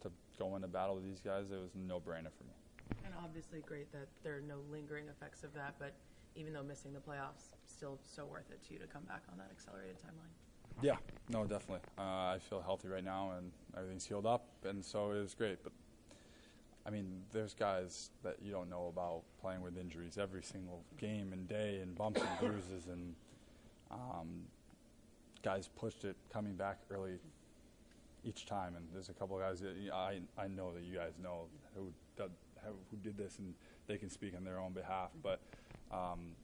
to 0.01 0.11
go 0.37 0.55
into 0.55 0.67
battle 0.67 0.95
with 0.95 1.05
these 1.05 1.19
guys, 1.19 1.45
it 1.51 1.59
was 1.59 1.71
no-brainer 1.75 2.31
for 2.37 2.43
me. 2.43 2.53
And 3.03 3.13
obviously, 3.23 3.61
great 3.61 3.91
that 3.91 4.07
there 4.23 4.37
are 4.37 4.41
no 4.41 4.57
lingering 4.71 5.05
effects 5.07 5.43
of 5.43 5.53
that. 5.53 5.75
But 5.79 5.93
even 6.35 6.53
though 6.53 6.63
missing 6.63 6.93
the 6.93 6.99
playoffs, 6.99 7.55
still 7.65 7.97
so 8.03 8.25
worth 8.25 8.49
it 8.51 8.61
to 8.67 8.73
you 8.73 8.79
to 8.79 8.87
come 8.87 9.03
back 9.03 9.23
on 9.31 9.37
that 9.37 9.49
accelerated 9.51 9.95
timeline. 10.01 10.33
Yeah, 10.81 10.97
no, 11.29 11.45
definitely. 11.45 11.79
Uh, 11.97 12.01
I 12.01 12.39
feel 12.49 12.61
healthy 12.61 12.89
right 12.89 13.03
now, 13.03 13.31
and 13.37 13.51
everything's 13.77 14.05
healed 14.05 14.25
up, 14.25 14.45
and 14.65 14.83
so 14.83 15.11
it 15.11 15.21
was 15.21 15.33
great. 15.33 15.63
But 15.63 15.71
I 16.85 16.89
mean, 16.89 17.21
there's 17.31 17.53
guys 17.53 18.09
that 18.23 18.37
you 18.43 18.51
don't 18.51 18.69
know 18.69 18.87
about 18.87 19.23
playing 19.41 19.61
with 19.61 19.77
injuries 19.77 20.17
every 20.17 20.43
single 20.43 20.83
game 20.97 21.31
and 21.31 21.47
day, 21.47 21.79
and 21.81 21.95
bumps 21.95 22.21
and 22.21 22.39
bruises, 22.39 22.87
and 22.87 23.15
um, 23.89 24.43
guys 25.43 25.69
pushed 25.77 26.03
it 26.03 26.15
coming 26.31 26.55
back 26.55 26.79
early 26.91 27.19
each 28.25 28.45
time. 28.45 28.75
And 28.75 28.85
there's 28.93 29.09
a 29.09 29.13
couple 29.13 29.37
of 29.37 29.43
guys 29.43 29.61
that 29.61 29.75
I 29.93 30.19
I 30.37 30.47
know 30.47 30.73
that 30.73 30.83
you 30.83 30.95
guys 30.95 31.13
know 31.23 31.45
who 31.73 31.93
did, 32.17 32.31
who 32.63 32.97
did 32.97 33.17
this, 33.17 33.39
and 33.39 33.53
they 33.87 33.97
can 33.97 34.09
speak 34.09 34.35
on 34.35 34.43
their 34.43 34.59
own 34.59 34.73
behalf. 34.73 35.11
But 35.23 35.39
um, 35.91 36.35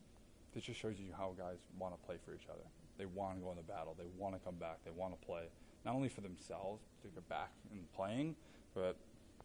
this 0.53 0.63
just 0.63 0.79
shows 0.79 0.95
you 0.99 1.13
how 1.17 1.33
guys 1.37 1.57
want 1.79 1.93
to 1.93 2.05
play 2.05 2.15
for 2.25 2.33
each 2.33 2.47
other. 2.49 2.65
They 2.97 3.05
want 3.05 3.37
to 3.37 3.41
go 3.41 3.51
in 3.51 3.57
the 3.57 3.63
battle. 3.63 3.95
They 3.97 4.05
want 4.17 4.35
to 4.35 4.39
come 4.39 4.55
back. 4.55 4.79
They 4.85 4.91
want 4.91 5.19
to 5.19 5.25
play, 5.25 5.43
not 5.85 5.95
only 5.95 6.09
for 6.09 6.21
themselves 6.21 6.83
to 7.01 7.07
get 7.07 7.27
back 7.29 7.51
and 7.71 7.81
playing, 7.93 8.35
but 8.75 8.95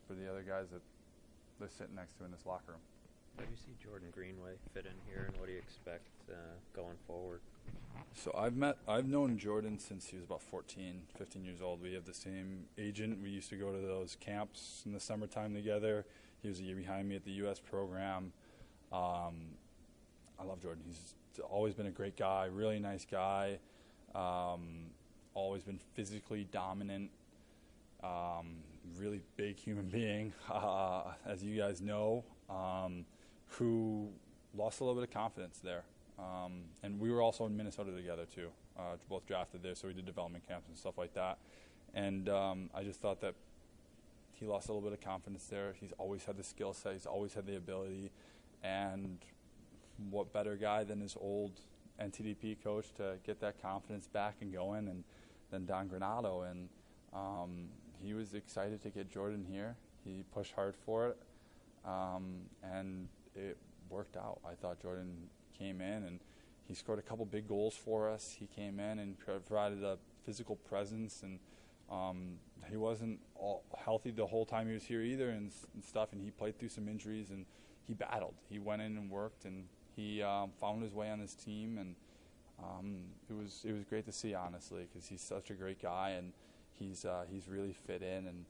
for 0.06 0.14
the 0.14 0.28
other 0.30 0.42
guys 0.42 0.66
that 0.72 0.82
they're 1.58 1.70
sitting 1.70 1.94
next 1.94 2.18
to 2.18 2.24
in 2.24 2.30
this 2.30 2.44
locker 2.44 2.72
room. 2.72 2.80
How 3.38 3.44
do 3.44 3.50
you 3.50 3.56
see 3.56 3.72
Jordan 3.82 4.08
Greenway 4.12 4.52
fit 4.72 4.86
in 4.86 4.92
here, 5.06 5.26
and 5.28 5.36
what 5.38 5.46
do 5.46 5.52
you 5.52 5.58
expect 5.58 6.08
uh, 6.30 6.34
going 6.74 6.96
forward? 7.06 7.40
So 8.14 8.34
I've 8.36 8.56
met, 8.56 8.78
I've 8.88 9.06
known 9.06 9.38
Jordan 9.38 9.78
since 9.78 10.06
he 10.06 10.16
was 10.16 10.24
about 10.24 10.42
14, 10.42 11.02
15 11.18 11.44
years 11.44 11.60
old. 11.60 11.82
We 11.82 11.92
have 11.94 12.04
the 12.04 12.14
same 12.14 12.64
agent. 12.78 13.22
We 13.22 13.30
used 13.30 13.50
to 13.50 13.56
go 13.56 13.72
to 13.72 13.78
those 13.78 14.16
camps 14.18 14.82
in 14.86 14.92
the 14.92 15.00
summertime 15.00 15.54
together. 15.54 16.06
He 16.42 16.48
was 16.48 16.60
a 16.60 16.62
year 16.62 16.76
behind 16.76 17.08
me 17.08 17.16
at 17.16 17.24
the 17.24 17.32
U.S. 17.32 17.58
program. 17.58 18.32
Um, 18.92 19.56
I 20.38 20.44
love 20.44 20.60
Jordan. 20.62 20.82
He's 20.86 21.14
always 21.48 21.74
been 21.74 21.86
a 21.86 21.90
great 21.90 22.16
guy, 22.16 22.46
really 22.46 22.78
nice 22.78 23.06
guy. 23.10 23.58
Um, 24.14 24.90
always 25.34 25.62
been 25.62 25.80
physically 25.94 26.46
dominant. 26.50 27.10
Um, 28.02 28.56
really 28.98 29.20
big 29.36 29.58
human 29.58 29.88
being, 29.88 30.32
uh, 30.50 31.12
as 31.26 31.42
you 31.42 31.56
guys 31.56 31.80
know, 31.80 32.24
um, 32.48 33.04
who 33.48 34.08
lost 34.54 34.80
a 34.80 34.84
little 34.84 35.00
bit 35.00 35.08
of 35.08 35.14
confidence 35.14 35.58
there. 35.62 35.84
Um, 36.18 36.64
and 36.82 36.98
we 36.98 37.10
were 37.10 37.20
also 37.20 37.46
in 37.46 37.56
Minnesota 37.56 37.92
together 37.92 38.24
too, 38.24 38.48
uh, 38.78 38.96
both 39.08 39.26
drafted 39.26 39.62
there, 39.62 39.74
so 39.74 39.88
we 39.88 39.94
did 39.94 40.06
development 40.06 40.46
camps 40.48 40.68
and 40.68 40.76
stuff 40.76 40.96
like 40.96 41.14
that. 41.14 41.38
And 41.94 42.28
um, 42.28 42.70
I 42.74 42.82
just 42.82 43.00
thought 43.00 43.20
that 43.20 43.34
he 44.32 44.46
lost 44.46 44.68
a 44.68 44.72
little 44.72 44.88
bit 44.88 44.98
of 44.98 45.04
confidence 45.04 45.46
there. 45.46 45.74
He's 45.78 45.92
always 45.98 46.24
had 46.24 46.36
the 46.36 46.44
skill 46.44 46.72
set, 46.72 46.92
he's 46.92 47.06
always 47.06 47.34
had 47.34 47.46
the 47.46 47.56
ability, 47.56 48.10
and 48.62 49.18
what 50.10 50.32
better 50.32 50.56
guy 50.56 50.84
than 50.84 51.00
his 51.00 51.16
old 51.20 51.60
NTDP 52.00 52.62
coach 52.62 52.92
to 52.96 53.14
get 53.24 53.40
that 53.40 53.60
confidence 53.60 54.06
back 54.06 54.36
and 54.40 54.52
going, 54.52 54.88
and 54.88 55.04
than 55.50 55.66
Don 55.66 55.88
Granato. 55.88 56.50
And 56.50 56.68
um, 57.12 57.68
he 58.02 58.14
was 58.14 58.34
excited 58.34 58.82
to 58.82 58.90
get 58.90 59.10
Jordan 59.10 59.44
here. 59.48 59.76
He 60.04 60.24
pushed 60.32 60.52
hard 60.52 60.74
for 60.84 61.08
it, 61.08 61.18
um, 61.84 62.42
and 62.62 63.08
it 63.34 63.56
worked 63.90 64.16
out. 64.16 64.40
I 64.46 64.54
thought 64.54 64.80
Jordan 64.80 65.28
came 65.58 65.80
in 65.80 66.04
and 66.04 66.20
he 66.66 66.74
scored 66.74 66.98
a 66.98 67.02
couple 67.02 67.24
big 67.24 67.48
goals 67.48 67.76
for 67.76 68.10
us. 68.10 68.36
He 68.38 68.46
came 68.46 68.80
in 68.80 68.98
and 68.98 69.16
provided 69.18 69.82
a 69.84 69.98
physical 70.24 70.56
presence, 70.56 71.22
and 71.22 71.38
um, 71.90 72.38
he 72.68 72.76
wasn't 72.76 73.20
healthy 73.78 74.10
the 74.10 74.26
whole 74.26 74.44
time 74.44 74.66
he 74.66 74.74
was 74.74 74.82
here 74.82 75.02
either, 75.02 75.30
and, 75.30 75.52
and, 75.74 75.84
stuff. 75.84 76.12
And 76.12 76.20
he 76.20 76.30
played 76.30 76.58
through 76.58 76.70
some 76.70 76.88
injuries, 76.88 77.30
and 77.30 77.46
he 77.86 77.94
battled. 77.94 78.34
He 78.48 78.58
went 78.58 78.82
in 78.82 78.96
and 78.96 79.08
worked, 79.08 79.44
and 79.44 79.64
he 79.96 80.22
um, 80.22 80.50
found 80.60 80.82
his 80.82 80.92
way 80.92 81.10
on 81.10 81.18
this 81.18 81.34
team, 81.34 81.78
and 81.78 81.94
um, 82.62 82.96
it 83.28 83.34
was 83.34 83.64
it 83.64 83.72
was 83.72 83.84
great 83.84 84.04
to 84.06 84.12
see, 84.12 84.34
honestly, 84.34 84.86
because 84.92 85.08
he's 85.08 85.22
such 85.22 85.50
a 85.50 85.54
great 85.54 85.80
guy, 85.80 86.10
and 86.10 86.32
he's 86.78 87.04
uh, 87.04 87.24
he's 87.30 87.48
really 87.48 87.74
fit 87.86 88.02
in 88.02 88.26
and 88.26 88.44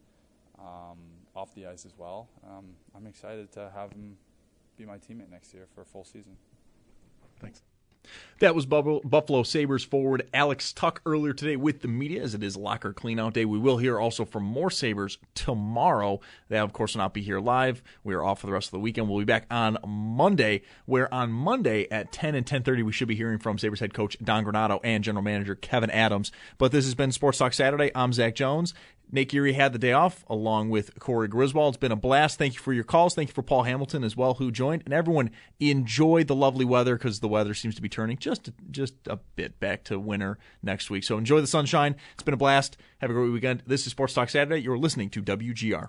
um, 0.59 0.99
off 1.35 1.55
the 1.55 1.67
ice 1.67 1.87
as 1.87 1.93
well. 1.97 2.29
Um, 2.45 2.67
I'm 2.95 3.07
excited 3.07 3.53
to 3.53 3.71
have 3.75 3.93
him 3.93 4.17
be 4.77 4.85
my 4.85 4.99
teammate 4.99 5.31
next 5.31 5.55
year 5.55 5.67
for 5.75 5.83
a 5.83 5.87
full 5.87 6.05
season. 6.05 6.37
Thanks. 7.41 7.63
That 8.39 8.55
was 8.55 8.67
Buffalo 8.67 9.43
Sabres 9.45 9.83
forward 9.83 10.29
Alex 10.35 10.71
Tuch 10.75 11.01
earlier 11.07 11.33
today 11.33 11.57
with 11.57 11.81
the 11.81 11.89
media 11.89 12.23
as 12.23 12.35
it 12.35 12.43
is 12.43 12.55
locker 12.55 12.93
cleanout 12.93 13.33
day. 13.33 13.47
We 13.47 13.59
will 13.59 13.79
hear 13.79 13.99
also 13.99 14.27
from 14.27 14.43
more 14.43 14.71
Sabres 14.71 15.17
tomorrow. 15.35 16.21
They, 16.51 16.59
of 16.59 16.75
course, 16.75 16.95
will 16.95 16.99
not 16.99 17.15
be 17.15 17.23
here 17.23 17.41
live. 17.41 17.83
We 18.05 18.13
are 18.13 18.23
off 18.23 18.41
for 18.41 18.47
the 18.47 18.53
rest 18.53 18.67
of 18.69 18.73
the 18.73 18.79
weekend. 18.81 19.09
We'll 19.09 19.21
be 19.21 19.25
back 19.25 19.47
on 19.51 19.79
Monday, 19.87 20.61
where 20.85 21.13
on 21.15 21.33
Monday 21.33 21.89
at 21.91 22.13
10 22.13 22.35
and 22.35 22.45
10.30 22.45 22.85
we 22.85 22.93
should 22.93 23.09
be 23.09 23.17
hearing 23.17 23.39
from 23.39 23.57
Sabres 23.57 23.81
head 23.81 23.95
coach 23.95 24.19
Don 24.23 24.45
Granato 24.45 24.81
and 24.85 25.03
general 25.03 25.23
manager 25.23 25.57
Kevyn 25.57 25.89
Adams. 25.91 26.31
But 26.59 26.73
this 26.73 26.85
has 26.85 26.95
been 26.95 27.13
Sports 27.13 27.39
Talk 27.39 27.55
Saturday. 27.55 27.91
I'm 27.95 28.13
Zach 28.13 28.35
Jones. 28.35 28.75
Nate 29.11 29.31
Geary 29.31 29.53
had 29.53 29.73
the 29.73 29.79
day 29.79 29.93
off 29.93 30.25
along 30.29 30.71
with 30.71 30.99
Corey 30.99 31.29
Griswold. 31.29 31.75
It's 31.75 31.81
been 31.81 31.93
a 31.93 31.97
blast. 31.97 32.39
Thank 32.39 32.55
you 32.55 32.61
for 32.61 32.73
your 32.73 32.85
calls. 32.85 33.15
Thank 33.15 33.29
you 33.29 33.35
for 33.35 33.43
Paul 33.43 33.63
Hamilton 33.63 34.03
as 34.03 34.17
well, 34.17 34.35
who 34.35 34.51
joined. 34.51 34.83
And 34.85 34.93
everyone 34.93 35.31
enjoy 35.61 36.25
the 36.25 36.35
lovely 36.35 36.65
weather 36.65 36.97
because 36.97 37.21
the 37.21 37.29
weather 37.29 37.55
seems 37.55 37.75
to 37.77 37.83
be 37.83 37.89
turning 37.89 38.19
just 38.19 38.51
just 38.71 38.95
a 39.07 39.17
bit 39.37 39.61
back 39.61 39.85
to 39.85 39.99
winter 39.99 40.39
next 40.63 40.91
week. 40.91 41.05
So 41.05 41.19
enjoy 41.19 41.41
the 41.41 41.47
sunshine. 41.47 41.97
It's 42.15 42.23
been 42.23 42.35
a 42.35 42.39
blast. 42.39 42.77
Have 42.99 43.11
a 43.11 43.15
great 43.15 43.31
weekend. 43.31 43.63
This 43.67 43.87
is 43.87 43.93
Sports 43.93 44.15
Talk 44.15 44.29
Saturday. 44.29 44.63
You're 44.63 44.79
listening 44.79 45.11
to 45.11 45.23
WGR. 45.23 45.89